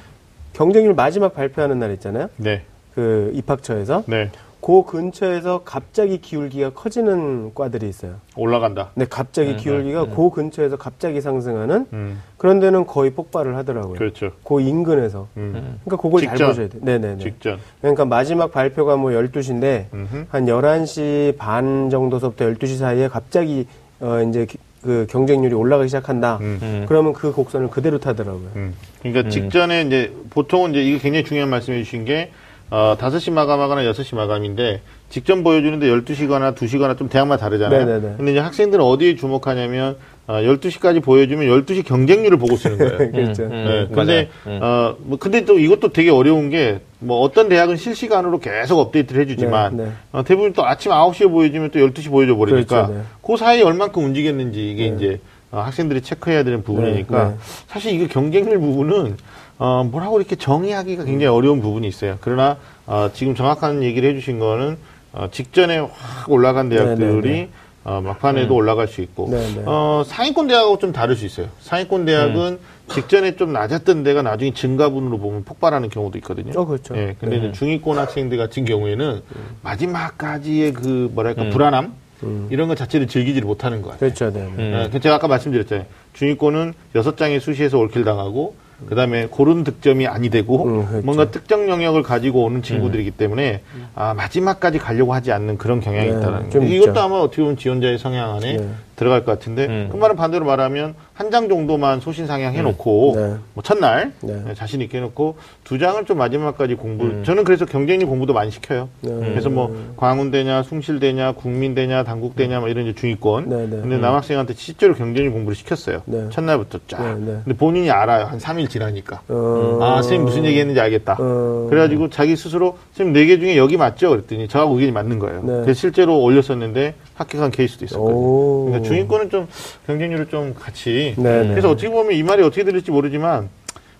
경쟁률 0.53 0.95
마지막 0.95 1.35
발표하는 1.35 1.77
날 1.77 1.91
있잖아요. 1.93 2.27
네. 2.37 2.63
그 2.95 3.29
입학처에서 3.35 4.03
네. 4.07 4.31
그 4.61 4.83
근처에서 4.83 5.63
갑자기 5.65 6.21
기울기가 6.21 6.69
커지는 6.71 7.53
과들이 7.55 7.89
있어요. 7.89 8.15
올라간다. 8.35 8.91
네, 8.93 9.05
갑자기 9.09 9.51
음, 9.51 9.57
기울기가 9.57 10.03
음. 10.03 10.13
그 10.15 10.29
근처에서 10.29 10.77
갑자기 10.77 11.19
상승하는 11.19 11.87
음. 11.91 12.21
그런 12.37 12.59
데는 12.59 12.85
거의 12.85 13.11
폭발을 13.11 13.57
하더라고요. 13.57 13.95
그렇죠. 13.95 14.31
그 14.43 14.61
인근에서. 14.61 15.27
음. 15.37 15.79
그러니까 15.83 15.97
그걸 15.97 16.21
직전. 16.21 16.37
잘 16.37 16.47
보셔야 16.47 16.69
돼요. 16.69 16.81
네네네. 16.85 17.17
직전. 17.23 17.57
그러니까 17.81 18.05
마지막 18.05 18.51
발표가 18.51 18.95
뭐 18.97 19.11
12시인데 19.11 19.85
음흠. 19.93 20.25
한 20.29 20.45
11시 20.45 21.37
반 21.37 21.89
정도서부터 21.89 22.45
12시 22.45 22.77
사이에 22.77 23.07
갑자기 23.07 23.65
어 23.99 24.21
이제 24.21 24.45
그 24.83 25.07
경쟁률이 25.09 25.55
올라가기 25.55 25.89
시작한다. 25.89 26.37
음. 26.41 26.59
음. 26.61 26.85
그러면 26.87 27.13
그 27.13 27.31
곡선을 27.31 27.69
그대로 27.69 27.99
타더라고요. 27.99 28.49
음. 28.55 28.75
그러니까 29.01 29.29
직전에 29.29 29.81
이제 29.83 30.13
보통은 30.29 30.71
이제 30.71 30.83
이게 30.83 30.97
굉장히 30.99 31.23
중요한 31.23 31.49
말씀해 31.49 31.83
주신 31.83 32.05
게 32.05 32.31
어, 32.71 32.95
5시 32.99 33.31
마감하거나 33.31 33.83
6시 33.83 34.15
마감인데 34.15 34.81
직전 35.09 35.43
보여주는데 35.43 35.87
12시거나 35.87 36.55
2시거나 36.55 36.97
좀 36.97 37.09
대학마다 37.09 37.45
다르잖아요. 37.45 37.85
네네네. 37.85 38.13
근데 38.17 38.31
이제 38.31 38.39
학생들은 38.39 38.83
어디에 38.83 39.15
주목하냐면 39.15 39.97
어, 40.25 40.35
12시까지 40.35 41.03
보여주면 41.03 41.47
12시 41.47 41.85
경쟁률을 41.85 42.37
보고 42.39 42.55
쓰는 42.55 42.77
거예요. 42.77 42.97
그렇죠. 43.11 43.43
음, 43.43 43.49
네. 43.49 43.81
음, 43.81 43.89
근데 43.93 44.29
음. 44.47 44.59
어, 44.63 44.95
뭐 44.99 45.19
근데 45.19 45.45
또 45.45 45.59
이것도 45.59 45.89
되게 45.89 46.09
어려운 46.09 46.49
게 46.49 46.79
뭐 47.03 47.19
어떤 47.21 47.49
대학은 47.49 47.77
실시간으로 47.77 48.39
계속 48.39 48.79
업데이트를 48.79 49.23
해 49.23 49.25
주지만 49.25 49.75
네, 49.75 49.85
네. 49.85 49.91
어, 50.11 50.23
대부분 50.23 50.53
또 50.53 50.65
아침 50.65 50.91
9시에 50.91 51.29
보여주면 51.31 51.71
또 51.71 51.79
12시 51.79 52.09
보여줘 52.11 52.35
버리니까 52.35 52.85
그렇죠, 52.87 52.93
네. 52.93 53.01
그 53.23 53.37
사이에 53.37 53.63
얼만큼 53.63 54.03
움직였는지 54.03 54.71
이게 54.71 54.89
네. 54.91 54.95
이제 54.95 55.19
어, 55.51 55.61
학생들이 55.61 56.01
체크해야 56.01 56.43
되는 56.43 56.63
부분이니까 56.63 57.23
네, 57.23 57.29
네. 57.31 57.35
사실 57.67 57.93
이게 57.93 58.07
경쟁률 58.07 58.59
부분은 58.59 59.17
어, 59.61 59.83
뭐라고 59.83 60.19
이렇게 60.19 60.35
정의하기가 60.35 61.03
굉장히 61.03 61.27
어려운 61.27 61.61
부분이 61.61 61.87
있어요. 61.87 62.17
그러나 62.21 62.57
어, 62.87 63.11
지금 63.13 63.35
정확한 63.35 63.83
얘기를 63.83 64.09
해주신 64.09 64.39
거는 64.39 64.75
어, 65.13 65.27
직전에 65.31 65.77
확 65.77 66.31
올라간 66.31 66.69
대학들이 66.69 67.05
네네네. 67.05 67.21
네, 67.21 67.31
네. 67.31 67.49
어, 67.83 68.01
막판에도 68.01 68.55
음. 68.55 68.57
올라갈 68.57 68.87
수 68.87 69.01
있고 69.01 69.29
네네. 69.29 69.53
네. 69.53 69.63
어, 69.67 70.01
상위권 70.03 70.47
대학하고 70.47 70.79
좀 70.79 70.91
다를 70.91 71.15
수 71.15 71.27
있어요. 71.27 71.45
상위권 71.59 72.05
대학은 72.05 72.53
음. 72.53 72.59
직전에 72.87 73.35
좀 73.35 73.53
낮았던 73.53 74.01
데가 74.03 74.23
나중에 74.23 74.51
증가분으로 74.51 75.19
보면 75.19 75.43
폭발하는 75.43 75.89
경우도 75.89 76.17
있거든요. 76.17 76.59
어, 76.59 76.65
그렇죠. 76.65 76.97
예, 76.97 77.15
근데 77.19 77.37
네. 77.37 77.51
중위권 77.51 77.99
학생들 77.99 78.39
같은 78.39 78.65
경우에는 78.65 79.21
음. 79.35 79.45
마지막까지의 79.61 80.73
그 80.73 81.11
뭐랄까 81.13 81.43
음. 81.43 81.49
불안함 81.51 81.93
음. 82.23 82.47
이런 82.49 82.67
것 82.67 82.75
자체를 82.79 83.07
즐기지를 83.07 83.45
못하는 83.47 83.83
거예요. 83.83 83.99
그렇죠, 83.99 84.33
네. 84.33 84.51
네. 84.57 84.89
예, 84.91 84.99
제가 84.99 85.15
아까 85.15 85.27
말씀드렸잖아요. 85.27 85.85
중위권은 86.13 86.73
여섯 86.95 87.15
장의 87.15 87.39
수시에서 87.39 87.77
올킬 87.77 88.03
당하고 88.03 88.55
그다음에 88.87 89.27
고른 89.29 89.63
득점이 89.63 90.07
아니 90.07 90.29
되고 90.29 90.63
음, 90.65 90.85
그렇죠. 90.87 91.05
뭔가 91.05 91.31
특정 91.31 91.69
영역을 91.69 92.03
가지고 92.03 92.43
오는 92.43 92.61
친구들이기 92.61 93.11
때문에 93.11 93.61
아, 93.95 94.13
마지막까지 94.13 94.79
가려고 94.79 95.13
하지 95.13 95.31
않는 95.31 95.57
그런 95.57 95.79
경향이 95.79 96.09
네, 96.09 96.17
있다는 96.17 96.49
거. 96.49 96.59
이것도 96.59 96.99
아마 96.99 97.17
어떻게 97.17 97.41
보면 97.41 97.57
지원자의 97.57 97.97
성향 97.97 98.35
안에 98.35 98.57
네. 98.57 98.69
들어갈 99.01 99.25
것 99.25 99.31
같은데 99.31 99.65
음. 99.65 99.89
그 99.91 99.97
말은 99.97 100.15
반대로 100.15 100.45
말하면 100.45 100.93
한 101.15 101.31
장 101.31 101.47
정도만 101.47 102.01
소신 102.01 102.27
상향 102.27 102.53
해놓고 102.55 103.13
음. 103.13 103.15
네. 103.15 103.37
뭐 103.53 103.63
첫날 103.63 104.11
네. 104.21 104.41
네. 104.45 104.53
자신 104.53 104.81
있게 104.81 104.97
해놓고 104.97 105.37
두 105.63 105.79
장을 105.79 106.03
좀 106.05 106.17
마지막까지 106.17 106.75
공부. 106.75 107.05
음. 107.05 107.23
저는 107.23 107.43
그래서 107.45 107.65
경쟁력 107.65 108.07
공부도 108.09 108.33
많이 108.33 108.51
시켜요. 108.51 108.89
네. 109.01 109.11
그래서 109.11 109.49
뭐 109.49 109.73
광운대냐, 109.95 110.63
숭실대냐, 110.63 111.31
국민대냐, 111.33 112.03
당국대냐 112.03 112.59
뭐 112.59 112.67
이런 112.69 112.85
이제 112.85 112.95
중위권. 112.99 113.47
네, 113.49 113.55
근데 113.69 113.97
남학생한테 113.97 114.55
실제로 114.55 114.93
경쟁력 114.93 115.31
공부를 115.33 115.55
시켰어요. 115.55 116.01
첫날부터 116.31 116.79
쫙. 116.87 116.97
근데 116.97 117.53
본인이 117.53 117.89
알아요. 117.89 118.25
한 118.25 118.37
3일 118.37 118.69
지나니까. 118.69 119.21
어... 119.29 119.79
아 119.81 120.01
선생님 120.01 120.25
무슨 120.25 120.43
얘기했는지 120.45 120.81
알겠다. 120.81 121.15
어... 121.19 121.67
그래가지고 121.69 122.09
자기 122.09 122.35
스스로 122.35 122.77
선생님 122.93 123.13
네 123.13 123.25
개 123.25 123.39
중에 123.39 123.55
여기 123.55 123.77
맞죠? 123.77 124.09
그랬더니 124.09 124.47
저하고 124.49 124.73
의견이 124.73 124.91
맞는 124.91 125.19
거예요. 125.19 125.41
그래서 125.43 125.73
실제로 125.73 126.19
올렸었는데 126.19 126.95
합격한 127.21 127.51
케이스도 127.51 127.85
있었거든요. 127.85 128.65
그러니까 128.65 128.87
중위권은 128.87 129.29
좀 129.29 129.47
경쟁률을 129.87 130.27
좀 130.29 130.53
같이. 130.53 131.15
네네. 131.17 131.49
그래서 131.49 131.69
어떻게 131.69 131.89
보면 131.89 132.13
이 132.13 132.23
말이 132.23 132.43
어떻게 132.43 132.63
들릴지 132.63 132.91
모르지만 132.91 133.49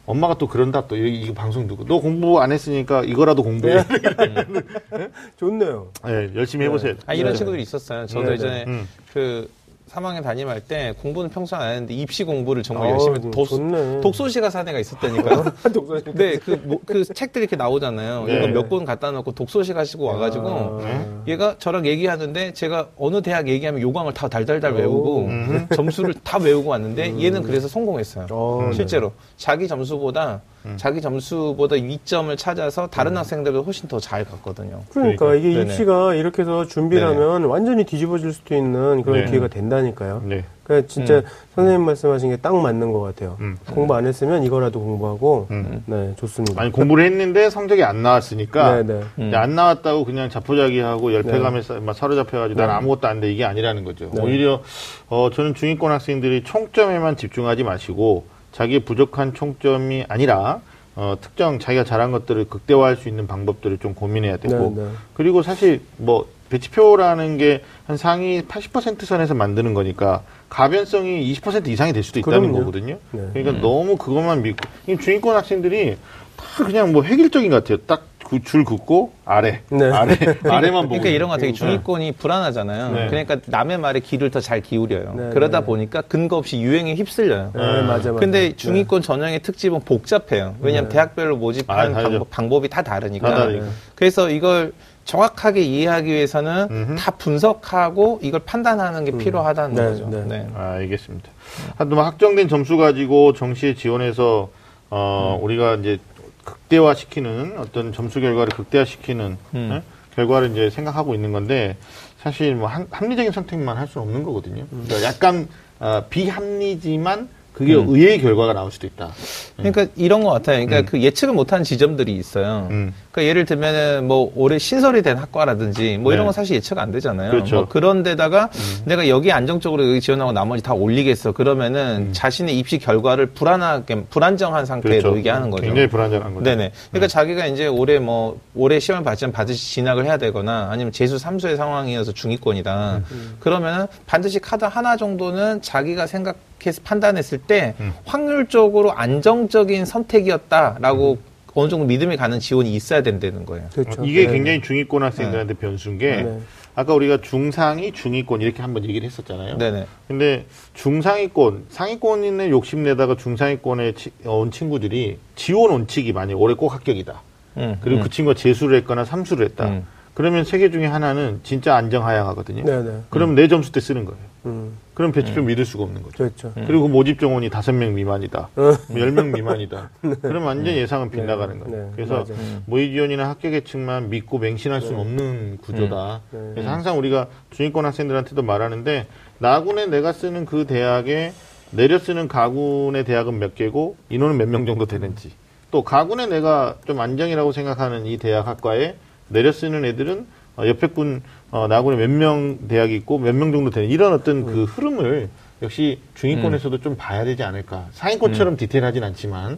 엄마가 0.06 0.38
또 0.38 0.48
그런다 0.48 0.88
또이 0.88 1.34
방송 1.34 1.68
듣고 1.68 1.86
너 1.86 2.00
공부 2.00 2.42
안 2.42 2.52
했으니까 2.52 3.04
이거라도 3.04 3.44
공부해. 3.44 3.86
네. 3.88 5.10
좋네요. 5.38 5.88
네, 6.06 6.30
열심히 6.36 6.66
해보세요. 6.66 6.96
아, 7.06 7.14
이런 7.14 7.32
네. 7.32 7.38
친구들이 7.38 7.62
있었어요. 7.62 8.08
저도 8.08 8.24
네네. 8.24 8.34
예전에 8.34 8.66
음. 8.68 8.88
그 9.14 9.50
3학년 9.92 10.24
담임할 10.24 10.62
때 10.62 10.94
공부는 11.02 11.30
평소 11.30 11.56
안 11.58 11.70
했는데 11.72 11.94
입시 11.94 12.24
공부를 12.24 12.64
정말 12.64 12.88
아, 12.88 12.92
열심히 12.92 13.20
도, 13.32 14.02
독서시가 14.02 14.50
사내가 14.50 14.80
있었다니까요. 14.80 15.44
독서시가. 15.74 16.12
네, 16.14 16.38
그, 16.38 16.52
뭐, 16.64 16.80
그 16.86 17.04
책들이 17.04 17.44
이렇게 17.44 17.56
나오잖아요. 17.58 18.26
네. 18.26 18.38
이거 18.38 18.48
몇 18.48 18.72
권 18.72 18.86
갖다 18.86 19.12
놓고 19.12 19.34
독서시 19.34 19.74
가시고 19.74 20.06
와가지고 20.06 20.48
아, 20.48 21.24
얘가 21.28 21.56
저랑 21.58 21.86
얘기하는데 21.86 22.54
제가 22.54 22.88
어느 22.98 23.22
대학 23.22 23.50
얘기하면 23.50 23.82
요강을 23.82 24.14
다 24.14 24.30
달달달 24.30 24.74
외우고 24.76 25.26
음. 25.26 25.68
점수를 25.76 26.14
다 26.24 26.38
외우고 26.38 26.70
왔는데 26.70 27.10
음. 27.10 27.22
얘는 27.22 27.42
그래서 27.44 27.68
성공했어요. 27.68 28.28
오, 28.32 28.70
어, 28.70 28.72
실제로 28.72 29.08
네. 29.10 29.14
자기 29.36 29.68
점수보다 29.68 30.42
음. 30.66 30.76
자기 30.78 31.01
점수보다 31.01 31.76
위점을 31.76 32.36
찾아서 32.38 32.88
다른 32.88 33.14
음. 33.14 33.18
학생들보다 33.18 33.64
훨씬 33.66 33.88
더 33.88 33.99
잘 33.99 34.24
갔거든요. 34.26 34.82
그러니까, 34.91 35.26
그러니까. 35.26 35.36
이게 35.36 35.57
네네. 35.57 35.62
입시가 35.74 36.16
이렇게 36.16 36.41
해서 36.41 36.66
준비를 36.66 37.07
네 37.07 37.14
하면 37.14 37.45
완전히 37.45 37.84
뒤집어질 37.84 38.34
수도 38.34 38.55
있는 38.55 39.03
그런 39.03 39.26
네. 39.26 39.32
기회가 39.32 39.47
된다니까요. 39.47 40.24
네. 40.26 40.43
그러니까 40.64 40.88
진짜 40.88 41.16
음. 41.18 41.24
선생님 41.55 41.86
말씀하신 41.86 42.30
게 42.30 42.38
딱 42.38 42.55
맞는 42.55 42.91
것 42.93 43.01
같아요. 43.01 43.38
음. 43.41 43.57
공부 43.74 43.93
안 43.95 44.05
했으면 44.07 44.43
이거라도 44.43 44.80
공부하고 44.80 45.47
음. 45.51 45.84
네 45.86 46.14
좋습니다. 46.18 46.62
아니 46.62 46.72
공부를 46.72 47.03
했는데 47.05 47.49
성적이 47.49 47.84
안 47.84 48.01
나왔으니까 48.03 48.84
네, 48.84 49.01
네. 49.16 49.36
안 49.36 49.53
나왔다고 49.55 50.05
그냥 50.05 50.30
자포자기하고 50.30 51.14
열패감에 51.14 51.62
네. 51.62 51.93
사로잡혀가지고 51.93 52.59
난 52.59 52.70
네. 52.70 52.74
아무것도 52.76 53.07
안 53.07 53.20
돼 53.20 53.32
이게 53.32 53.43
아니라는 53.45 53.84
거죠. 53.84 54.09
네. 54.14 54.22
오히려 54.22 54.62
어, 55.09 55.30
저는 55.34 55.53
중위권 55.55 55.91
학생들이 55.91 56.43
총점에만 56.43 57.18
집중하지 57.18 57.64
마시고 57.64 58.26
자기의 58.52 58.82
부족한 58.82 59.34
총점이 59.34 60.06
아니라 60.08 60.62
어, 60.95 61.16
특정 61.22 61.60
자기가 61.60 61.84
잘한 61.86 62.12
것들을 62.12 62.45
극대화할 62.49 62.97
수 62.97 63.08
있는 63.08 63.26
방법들을 63.28 63.78
좀 63.78 63.93
고민해야 63.93 64.38
되고 64.38 64.74
네, 64.76 64.84
네. 64.84 64.89
그리고 65.14 65.41
사실 65.41 65.82
뭐 65.97 66.28
배치표라는 66.49 67.38
게 67.38 67.62
한 67.91 67.97
상위 67.97 68.41
80% 68.43 69.04
선에서 69.04 69.34
만드는 69.34 69.74
거니까 69.74 70.24
가변성이 70.47 71.30
20% 71.34 71.68
이상이 71.68 71.91
될 71.91 72.04
수도 72.04 72.20
있다는 72.20 72.39
그럼요. 72.54 72.60
거거든요. 72.60 72.97
네. 73.12 73.28
그러니까 73.34 73.52
음. 73.58 73.62
너무 73.62 73.97
그것만 73.97 74.43
믿고 74.43 74.70
중위권 74.86 75.36
학생들이 75.36 75.97
다 76.38 76.64
그냥 76.64 76.93
뭐 76.93 77.04
획일적인 77.04 77.49
것 77.49 77.58
같아요. 77.64 77.78
딱 77.86 78.06
그 78.32 78.40
줄 78.40 78.64
긋고 78.64 79.12
아래 79.26 79.60
네. 79.70 79.92
아래 79.92 80.16
아래만 80.50 80.84
보고 80.84 80.88
그러니까 81.02 81.10
이런 81.10 81.28
거 81.28 81.36
되게 81.38 81.52
중위권이 81.52 82.06
네. 82.06 82.18
불안하잖아요. 82.18 82.92
네. 82.94 83.08
그러니까 83.08 83.38
남의 83.48 83.78
말에 83.78 84.00
귀를 84.00 84.32
더 84.32 84.40
잘 84.40 84.62
기울여요. 84.62 85.14
네, 85.18 85.30
그러다 85.34 85.60
네. 85.60 85.66
보니까 85.66 86.02
근거 86.02 86.38
없이 86.38 86.62
유행에 86.62 86.96
휩쓸려요. 86.96 87.52
네, 87.54 87.60
맞아, 87.82 88.12
맞아. 88.12 88.14
근데 88.14 88.56
중위권 88.56 89.02
전형의 89.02 89.42
특집은 89.42 89.82
복잡해요. 89.82 90.56
왜냐하면 90.62 90.90
대학별로 90.90 91.36
모집하는 91.36 91.94
아, 91.94 92.02
방법, 92.04 92.30
방법이 92.32 92.70
다 92.70 92.82
다르니까. 92.82 93.30
다 93.36 93.48
그래서 93.96 94.30
이걸 94.30 94.72
정확하게 95.04 95.62
이해하기 95.62 96.10
위해서는 96.10 96.68
음흠. 96.72 96.96
다 96.98 97.12
분석하고 97.12 98.20
이걸 98.24 98.40
판단하는 98.46 99.04
게 99.04 99.12
음. 99.12 99.18
필요하다는 99.18 99.76
네, 99.76 99.84
거죠. 99.84 100.08
네. 100.10 100.24
네. 100.26 100.48
아, 100.56 100.72
알겠습니다. 100.78 101.30
하여튼 101.76 101.96
뭐 101.96 102.06
확정된 102.06 102.48
점수 102.48 102.78
가지고 102.78 103.34
정시에 103.34 103.74
지원해서 103.76 104.50
어, 104.90 105.38
음. 105.40 105.44
우리가 105.46 105.76
이제 105.76 105.98
극대화시키는 106.44 107.58
어떤 107.58 107.94
점수 107.94 108.20
결과를 108.20 108.54
극대화시키는 108.56 109.38
음. 109.56 109.70
네? 109.70 109.84
결과를 110.16 110.52
이제 110.52 110.70
생각하고 110.70 111.16
있는 111.16 111.32
건데 111.32 111.78
사실 112.20 112.56
뭐 112.56 112.68
한, 112.68 112.88
합리적인 112.92 113.32
선택만 113.32 113.78
할 113.78 113.88
수는 113.88 114.08
없는 114.08 114.24
거거든요. 114.24 114.66
음. 114.72 114.84
그러니까 114.86 115.08
약간 115.08 115.48
어, 115.80 116.06
비합리지만 116.10 117.30
그게 117.54 117.76
음. 117.76 117.89
의외의 117.89 118.22
결과가 118.22 118.54
나올 118.54 118.72
수도 118.72 118.88
있다. 118.88 119.12
그러니까 119.58 119.86
이런 119.95 120.24
것 120.24 120.30
같아요. 120.32 120.66
그러니까 120.66 120.80
음. 120.80 120.86
그 120.86 121.02
예측을 121.02 121.34
못한 121.34 121.64
지점들이 121.64 122.16
있어요. 122.16 122.68
음. 122.72 122.93
그러니까 123.12 123.30
예를 123.30 123.45
들면은 123.45 124.08
뭐 124.08 124.32
올해 124.36 124.58
신설이 124.58 125.02
된 125.02 125.18
학과라든지 125.18 125.97
뭐 125.97 126.12
네. 126.12 126.16
이런 126.16 126.26
건 126.26 126.34
사실 126.34 126.56
예측 126.56 126.78
안 126.78 126.91
되잖아요. 126.91 127.30
그렇죠. 127.30 127.56
뭐 127.58 127.66
그런 127.68 128.04
데다가 128.04 128.49
음. 128.54 128.82
내가 128.86 129.10
여기 129.10 129.32
안정적으로 129.34 129.88
여기 129.88 129.99
지원하고 129.99 130.32
나머지 130.32 130.64
다 130.64 130.74
올리겠어. 130.74 131.34
그러면은 131.34 132.08
음. 132.08 132.14
자신의 132.14 132.58
입시 132.58 132.80
결과를 132.80 133.28
불안하게 133.28 134.06
불안정한 134.06 134.66
상태에 134.66 134.99
그렇죠. 134.99 135.10
놓이게 135.10 135.30
하는 135.30 135.49
거죠. 135.49 135.64
굉장히 135.64 135.89
불안정한 135.89 136.34
거죠. 136.34 136.43
네네. 136.45 136.72
그러니까 136.89 137.06
음. 137.06 137.10
자기가 137.10 137.45
이제 137.47 137.68
올해 137.68 137.99
뭐 137.99 138.39
올해 138.56 138.80
시험을 138.80 139.04
받으면 139.04 139.34
반드시 139.34 139.74
진학을 139.74 140.06
해야 140.06 140.16
되거나 140.18 140.70
아니면 140.72 140.93
재수 140.93 141.18
삼수의 141.18 141.58
상황이어서 141.58 142.14
중위권이다. 142.14 143.02
그러면은 143.39 143.88
반드시 144.08 144.39
카드 144.39 144.64
하나 144.64 144.95
정도는 144.95 145.62
자기가 145.62 146.08
생각 146.08 146.38
해서 146.70 146.82
판단했을 146.84 147.39
때 147.39 147.76
음. 147.80 147.93
확률적으로 148.05 148.91
안정적인 148.93 149.86
선택이었다라고 149.86 151.14
음. 151.14 151.32
어느 151.53 151.70
정도 151.70 151.86
믿음이 151.86 152.16
가는 152.18 152.39
지원이 152.39 152.74
있어야 152.74 153.03
된다는 153.03 153.45
거예요. 153.45 153.68
그렇죠. 153.74 154.05
이게 154.05 154.26
네. 154.26 154.34
굉장히 154.34 154.62
중위권 154.62 155.03
학생들한테 155.03 155.53
네. 155.53 155.59
변수인 155.59 155.97
게 155.97 156.24
네. 156.24 156.39
아까 156.76 156.93
우리가 156.93 157.20
중상위, 157.20 157.91
중위권 157.91 158.39
이렇게 158.41 158.62
한번 158.62 158.86
얘기를 158.86 159.05
했었잖아요. 159.05 159.57
네네. 159.57 159.86
근데 160.07 160.45
중상위권, 160.74 161.66
상위권에 161.70 162.49
욕심내다가 162.49 163.18
중상위권에 163.18 163.93
온 164.26 164.51
친구들이 164.51 165.18
지원 165.36 165.72
원칙이 165.72 166.14
많이 166.14 166.34
올해 166.34 166.55
꼭 166.55 166.74
합격이다. 166.74 167.22
음, 167.57 167.76
그리고 167.82 167.99
음. 167.99 168.03
그 168.03 168.09
친구가 168.09 168.36
재수를 168.36 168.78
했거나 168.78 169.03
삼수를 169.03 169.45
했다. 169.47 169.68
음. 169.68 169.86
그러면 170.14 170.45
세 170.45 170.59
개 170.59 170.72
중에 170.72 170.86
하나는 170.86 171.41
진짜 171.43 171.76
안정하향하거든요. 171.76 172.64
네네. 172.64 172.91
그럼 173.09 173.36
내 173.36 173.49
점수 173.49 173.74
때 173.74 173.82
쓰는 173.82 174.05
거예요. 174.05 174.20
음. 174.46 174.74
그럼 174.94 175.12
배치표 175.12 175.42
음. 175.42 175.46
믿을 175.48 175.66
수가 175.66 175.84
없는 175.84 176.02
거죠. 176.02 176.18
그렇죠. 176.18 176.54
음. 176.58 176.64
그리고 176.66 176.88
모집 176.88 177.20
정원이 177.20 177.50
다섯 177.50 177.74
명 177.74 177.94
미만이다. 177.94 178.50
어. 178.56 178.74
열명 178.98 179.32
미만이다. 179.32 179.89
네. 180.02 180.16
그럼 180.22 180.46
완전 180.46 180.74
예상은 180.74 181.10
네. 181.12 181.18
빗나가는 181.18 181.60
거예요. 181.60 181.86
네. 181.86 181.92
그래서 181.96 182.26
음. 182.30 182.64
모의 182.66 182.92
지원이나 182.92 183.30
학교 183.30 183.50
계층만 183.50 184.10
믿고 184.10 184.39
맹신할 184.39 184.82
수는 184.82 184.96
네. 184.96 185.02
없는 185.02 185.58
구조다. 185.62 186.22
그래서 186.32 186.70
항상 186.70 186.98
우리가 186.98 187.28
중위권 187.52 187.86
학생들한테도 187.86 188.42
말하는데 188.42 189.08
나군에 189.38 189.86
내가 189.88 190.12
쓰는 190.14 190.46
그 190.46 190.66
대학에 190.66 191.34
내려 191.72 192.00
쓰는 192.00 192.28
가군의 192.28 193.06
대학은 193.06 193.39
몇 193.39 193.56
개고 193.56 193.96
인원은 194.10 194.38
몇 194.38 194.48
명 194.50 194.66
정도 194.66 194.86
되는지 194.86 195.32
또 195.72 195.84
가군에 195.84 196.26
내가 196.28 196.76
좀 196.86 197.00
안정이라고 197.00 197.52
생각하는 197.54 198.06
이 198.06 198.18
대학 198.18 198.48
학과에 198.48 198.96
내려 199.30 199.52
쓰는 199.54 199.86
애들은 199.86 200.20
어, 200.20 200.26
옆에 200.68 200.88
군 200.88 201.22
어, 201.51 201.68
나군에 201.68 201.95
몇 201.97 202.09
명 202.09 202.68
대학이 202.68 202.95
있고 202.95 203.18
몇 203.20 203.34
명 203.36 203.51
정도 203.51 203.70
되는 203.72 203.89
이런 203.89 204.14
어떤 204.14 204.45
그 204.45 204.51
음. 204.62 204.66
흐름을 204.66 205.30
역시 205.62 205.99
중위권에서도 206.16 206.76
음. 206.78 206.82
좀 206.82 206.95
봐야 206.97 207.24
되지 207.24 207.43
않을까. 207.43 207.88
상위권처럼 207.91 208.53
음. 208.55 208.57
디테일하진 208.57 209.03
않지만 209.03 209.57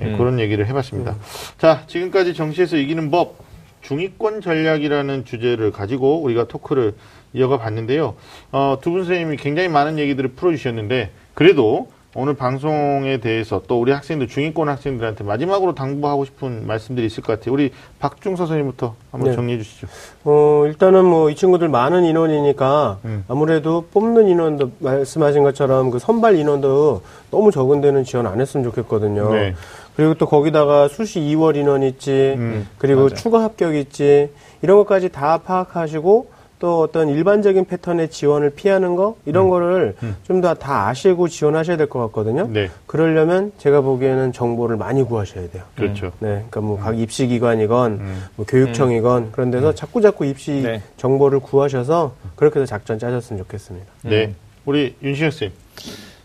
예, 0.00 0.04
음. 0.06 0.18
그런 0.18 0.40
얘기를 0.40 0.66
해봤습니다. 0.66 1.12
음. 1.12 1.18
자, 1.58 1.82
지금까지 1.86 2.34
정시에서 2.34 2.76
이기는 2.76 3.10
법 3.10 3.38
중위권 3.82 4.40
전략이라는 4.40 5.24
주제를 5.24 5.70
가지고 5.70 6.20
우리가 6.22 6.44
토크를 6.46 6.94
이어가 7.34 7.58
봤는데요. 7.58 8.14
어, 8.52 8.78
두 8.80 8.90
분 8.90 9.04
선생님이 9.04 9.36
굉장히 9.36 9.68
많은 9.68 9.98
얘기들을 9.98 10.30
풀어주셨는데 10.30 11.10
그래도 11.34 11.88
오늘 12.16 12.34
방송에 12.34 13.18
대해서 13.18 13.60
또 13.66 13.80
우리 13.80 13.90
학생들 13.90 14.28
중위권 14.28 14.68
학생들한테 14.68 15.24
마지막으로 15.24 15.74
당부하고 15.74 16.24
싶은 16.24 16.64
말씀들이 16.64 17.06
있을 17.06 17.24
것 17.24 17.32
같아요. 17.38 17.52
우리 17.52 17.72
박중서 17.98 18.46
선생님부터 18.46 18.94
한번 19.10 19.30
네. 19.30 19.34
정리해 19.36 19.58
주시죠. 19.58 19.88
어, 20.24 20.62
일단은 20.66 21.04
뭐 21.04 21.24
이 21.30 21.34
친구들 21.34 21.68
많은 21.68 22.04
인원이니까 22.04 22.98
음. 23.04 23.24
아무래도 23.26 23.86
뽑는 23.92 24.28
인원도 24.28 24.70
말씀하신 24.78 25.42
것처럼 25.42 25.90
그 25.90 25.98
선발 25.98 26.36
인원도 26.36 27.02
너무 27.32 27.50
적은 27.50 27.80
데는 27.80 28.04
지원 28.04 28.26
안 28.28 28.40
했으면 28.40 28.62
좋겠거든요. 28.64 29.32
네. 29.32 29.54
그리고 29.96 30.14
또 30.14 30.26
거기다가 30.26 30.86
수시 30.88 31.20
2월 31.20 31.56
인원 31.56 31.82
있지, 31.82 32.34
음. 32.36 32.68
그리고 32.78 33.04
맞아. 33.04 33.14
추가 33.16 33.42
합격 33.42 33.74
있지, 33.74 34.30
이런 34.62 34.76
것까지 34.78 35.08
다 35.08 35.38
파악하시고 35.38 36.28
또 36.64 36.80
어떤 36.80 37.10
일반적인 37.10 37.66
패턴의 37.66 38.08
지원을 38.08 38.48
피하는 38.48 38.96
거 38.96 39.16
이런 39.26 39.44
음. 39.44 39.50
거를 39.50 39.94
음. 40.02 40.16
좀더 40.26 40.54
다 40.54 40.88
아시고 40.88 41.28
지원하셔야 41.28 41.76
될 41.76 41.88
것 41.88 42.00
같거든요. 42.06 42.48
네. 42.50 42.70
그러려면 42.86 43.52
제가 43.58 43.82
보기에는 43.82 44.32
정보를 44.32 44.78
많이 44.78 45.02
구하셔야 45.02 45.50
돼요. 45.50 45.62
그렇죠. 45.76 46.06
네, 46.20 46.28
그러니까 46.48 46.60
뭐 46.62 46.78
각 46.78 46.98
입시기관이건 46.98 47.92
음. 47.92 48.24
뭐 48.36 48.46
교육청이건 48.46 49.32
그런 49.32 49.50
데서 49.50 49.68
음. 49.68 49.74
자꾸 49.74 50.00
자꾸 50.00 50.24
입시 50.24 50.52
네. 50.52 50.80
정보를 50.96 51.40
구하셔서 51.40 52.14
그렇게 52.34 52.60
해서 52.60 52.66
작전 52.66 52.98
짜셨으면 52.98 53.42
좋겠습니다. 53.42 53.86
네, 54.04 54.32
우리 54.64 54.96
윤신혁 55.02 55.34
쌤. 55.34 55.50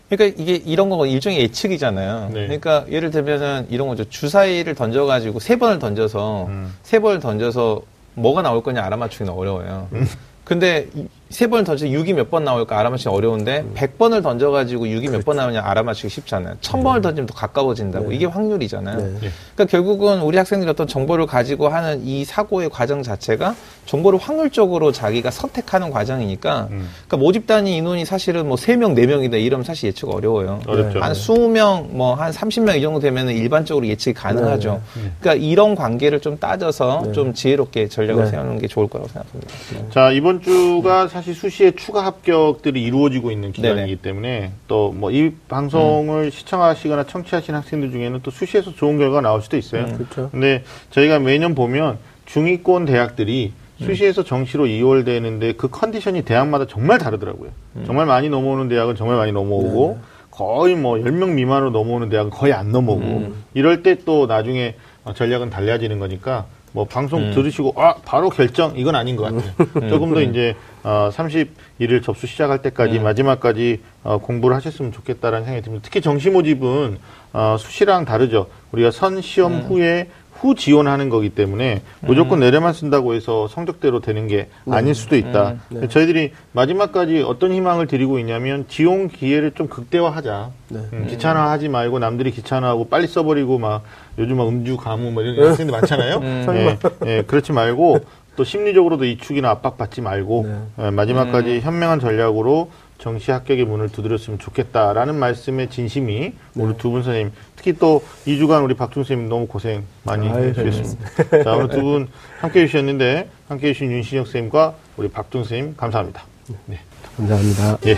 그러니까 0.08 0.42
이게 0.42 0.54
이런 0.54 0.88
거 0.88 1.04
일종의 1.04 1.38
예측이잖아요. 1.40 2.30
네. 2.32 2.44
그러니까 2.46 2.86
예를 2.88 3.10
들면은 3.10 3.66
이런 3.68 3.88
거죠. 3.88 4.08
주사위를 4.08 4.74
던져가지고 4.74 5.38
세 5.38 5.56
번을 5.56 5.78
던져서 5.78 6.46
음. 6.48 6.74
세 6.82 6.98
번을 6.98 7.20
던져서 7.20 7.82
뭐가 8.14 8.40
나올 8.40 8.62
거냐 8.62 8.82
알아맞추기는 8.82 9.30
어려워요. 9.30 9.88
음. 9.92 10.06
근데 10.50 10.90
세 11.30 11.46
번을 11.46 11.64
던져 11.64 11.86
6이 11.86 12.12
몇 12.14 12.28
번 12.30 12.44
나올까 12.44 12.78
알아맞히기 12.78 13.08
어려운데 13.08 13.60
음. 13.60 13.72
100번을 13.74 14.22
던져가지고 14.22 14.86
6이 14.86 15.10
몇 15.10 15.22
번 15.24 15.36
나오냐 15.36 15.62
알아맞히기 15.64 16.08
쉽잖아요. 16.08 16.56
1000번을 16.60 16.94
네. 16.96 17.00
던지면 17.02 17.26
더 17.26 17.34
가까워진다고. 17.34 18.08
네. 18.10 18.16
이게 18.16 18.26
확률이잖아요. 18.26 18.96
네. 18.96 19.30
그러니까 19.54 19.64
결국은 19.70 20.22
우리 20.22 20.36
학생들이 20.38 20.68
어떤 20.70 20.86
정보를 20.88 21.26
가지고 21.26 21.68
하는 21.68 22.02
이 22.04 22.24
사고의 22.24 22.68
과정 22.68 23.02
자체가 23.04 23.54
정보를 23.86 24.18
확률적으로 24.18 24.90
자기가 24.92 25.30
선택하는 25.30 25.90
과정이니까 25.90 26.68
음. 26.72 26.88
그러니까 27.06 27.16
모집 27.16 27.46
단위 27.46 27.76
인원이 27.76 28.04
사실은 28.04 28.46
뭐 28.48 28.56
3명, 28.56 28.94
4명이다 28.96 29.40
이러면 29.40 29.64
사실 29.64 29.88
예측 29.88 30.08
어려워요. 30.10 30.60
어렵죠. 30.66 31.00
한 31.00 31.12
20명, 31.12 31.90
뭐 31.92 32.14
한 32.14 32.32
30명 32.32 32.76
이 32.76 32.82
정도 32.82 32.98
되면 33.00 33.28
일반적으로 33.28 33.86
예측이 33.86 34.14
가능하죠. 34.14 34.80
네. 34.96 35.02
네. 35.02 35.12
그러니까 35.20 35.46
이런 35.46 35.74
관계를 35.76 36.20
좀 36.20 36.38
따져서 36.38 37.02
네. 37.06 37.12
좀 37.12 37.32
지혜롭게 37.34 37.88
전략을 37.88 38.26
세우는 38.26 38.58
게 38.58 38.66
좋을 38.66 38.88
거라고 38.88 39.08
생각합니다. 39.08 39.90
자, 39.92 40.10
이번 40.10 40.42
주가 40.42 41.06
사실 41.08 41.19
사실 41.20 41.34
수시에 41.34 41.72
추가 41.72 42.06
합격들이 42.06 42.82
이루어지고 42.82 43.30
있는 43.30 43.52
기간이기. 43.52 43.96
때문에 43.96 44.52
또 44.68 44.90
뭐 44.96 45.10
이 45.12 45.30
방송을 45.48 46.24
음. 46.24 46.30
시청하시거나 46.30 47.04
청취하시는 47.04 47.58
학생들 47.60 47.90
중에는 47.90 48.20
또 48.22 48.30
수시에서 48.30 48.72
좋은 48.74 48.96
결과가 48.96 49.20
나올 49.20 49.42
수도 49.42 49.58
있어요. 49.58 49.82
음, 49.84 49.92
그렇죠. 49.98 50.30
근데 50.30 50.64
저희가 50.90 51.18
매년 51.18 51.54
보면 51.54 51.98
중위권 52.24 52.86
대학들이 52.86 53.52
음. 53.82 53.86
수시에서 53.86 54.24
정시로 54.24 54.64
2월 54.64 55.04
되는데 55.04 55.52
그 55.52 55.68
컨디션이 55.68 56.22
대학마다 56.22 56.66
정말 56.66 56.96
다르더라고요. 56.98 57.50
음. 57.76 57.84
정말 57.86 58.06
많이 58.06 58.30
넘어오는 58.30 58.68
대학은 58.68 58.96
정말 58.96 59.18
많이 59.18 59.30
넘어오고 59.32 59.98
네. 60.00 60.06
거의 60.30 60.74
뭐 60.74 60.94
10명 60.96 61.32
미만으로 61.34 61.70
넘어오는 61.70 62.08
대학은 62.08 62.30
거의 62.30 62.54
안 62.54 62.72
넘어오고 62.72 63.04
음. 63.04 63.44
이럴 63.52 63.82
때 63.82 63.96
또 64.06 64.24
나중에 64.26 64.74
전략은 65.14 65.50
달라지는 65.50 65.98
거니까 65.98 66.46
뭐 66.72 66.84
방송 66.84 67.20
음. 67.24 67.30
들으시고 67.34 67.74
아 67.76 67.96
바로 68.04 68.30
결정 68.30 68.74
이건 68.76 68.94
아닌 68.94 69.16
것 69.16 69.24
같아요. 69.24 69.52
음. 69.82 69.88
조금 69.90 70.14
더 70.14 70.22
이제 70.22 70.54
어 70.82 71.10
31일 71.12 72.02
접수 72.02 72.26
시작할 72.26 72.62
때까지 72.62 72.98
음. 72.98 73.04
마지막까지 73.04 73.80
어 74.02 74.18
공부를 74.18 74.56
하셨으면 74.56 74.92
좋겠다라는 74.92 75.44
생각이 75.44 75.64
듭니다. 75.64 75.82
특히 75.84 76.00
정시 76.00 76.30
모집은 76.30 76.98
어 77.32 77.56
수시랑 77.58 78.04
다르죠. 78.04 78.46
우리가 78.72 78.90
선 78.90 79.20
시험 79.20 79.52
음. 79.54 79.60
후에 79.62 80.08
후 80.40 80.54
지원하는 80.54 81.10
거기 81.10 81.28
때문에 81.28 81.82
무조건 82.00 82.38
음. 82.38 82.40
내려만 82.40 82.72
쓴다고 82.72 83.12
해서 83.14 83.46
성적대로 83.46 84.00
되는 84.00 84.26
게 84.26 84.48
네. 84.64 84.74
아닐 84.76 84.94
수도 84.94 85.16
있다. 85.16 85.56
음. 85.70 85.80
네. 85.80 85.88
저희들이 85.88 86.32
마지막까지 86.52 87.22
어떤 87.26 87.52
희망을 87.52 87.86
드리고 87.86 88.18
있냐면 88.18 88.64
지원 88.68 89.08
기회를 89.08 89.52
좀 89.52 89.68
극대화하자. 89.68 90.50
네. 90.68 90.80
음, 90.94 91.06
귀찮아하지 91.10 91.68
말고 91.68 91.98
남들이 91.98 92.30
귀찮아하고 92.30 92.88
빨리 92.88 93.06
써버리고 93.06 93.58
막 93.58 93.82
요즘 94.18 94.38
막 94.38 94.48
음주 94.48 94.78
가무 94.78 95.10
뭐 95.10 95.22
이런 95.22 95.36
네. 95.44 95.46
학생들 95.48 95.72
많잖아요. 95.72 96.16
음. 96.16 96.46
예, 96.54 96.78
예, 97.06 97.22
그렇지 97.26 97.52
말고 97.52 98.00
또 98.36 98.44
심리적으로도 98.44 99.04
이축이나 99.04 99.50
압박받지 99.50 100.00
말고 100.00 100.46
네. 100.78 100.86
예, 100.86 100.90
마지막까지 100.90 101.56
음. 101.56 101.60
현명한 101.60 102.00
전략으로 102.00 102.70
정시 102.98 103.30
합격의 103.30 103.64
문을 103.64 103.88
두드렸으면 103.88 104.38
좋겠다라는 104.38 105.14
말씀의 105.18 105.70
진심이 105.70 106.20
네. 106.20 106.32
우리 106.54 106.76
두분 106.76 107.02
선생님 107.02 107.32
특히 107.56 107.72
또 107.74 108.02
2주간 108.26 108.62
우리 108.64 108.74
박중 108.74 109.02
선생님 109.04 109.28
너무 109.28 109.46
고생 109.46 109.84
많이 110.02 110.28
해주셨습니다. 110.28 111.42
자 111.44 111.52
오늘 111.52 111.68
두 111.68 111.80
분 111.82 112.08
함께 112.40 112.62
해주셨는데 112.62 113.28
함께 113.48 113.68
해주신 113.68 113.90
윤신혁 113.90 114.26
선생님과 114.26 114.74
우리 114.96 115.08
박중 115.08 115.42
선생님 115.44 115.76
감사합니다. 115.76 116.22
네. 116.66 116.78
감사합니다. 117.16 117.78
예. 117.86 117.96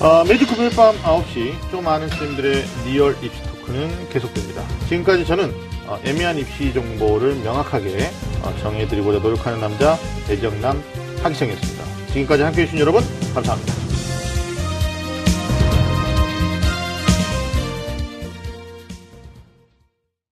어, 0.00 0.24
매주 0.24 0.46
금요일 0.46 0.70
밤 0.76 0.94
9시 0.96 1.70
좀 1.70 1.84
아는 1.84 2.08
선생님들의 2.08 2.62
real 2.86 3.16
입시 3.22 3.42
talk는 3.42 4.08
계속됩니다. 4.10 4.62
지금까지 4.88 5.26
저는 5.26 5.50
어, 5.50 5.67
애매한 6.04 6.38
입시 6.38 6.72
정보를 6.72 7.36
명확하게 7.36 8.10
어, 8.42 8.54
정해드리고자 8.60 9.18
노력하는 9.20 9.60
남자 9.60 9.96
애정남 10.28 10.82
하기성이었습니다. 11.22 11.84
지금까지 12.12 12.42
함께해 12.42 12.66
주신 12.66 12.80
여러분 12.80 13.02
감사합니다. 13.34 13.97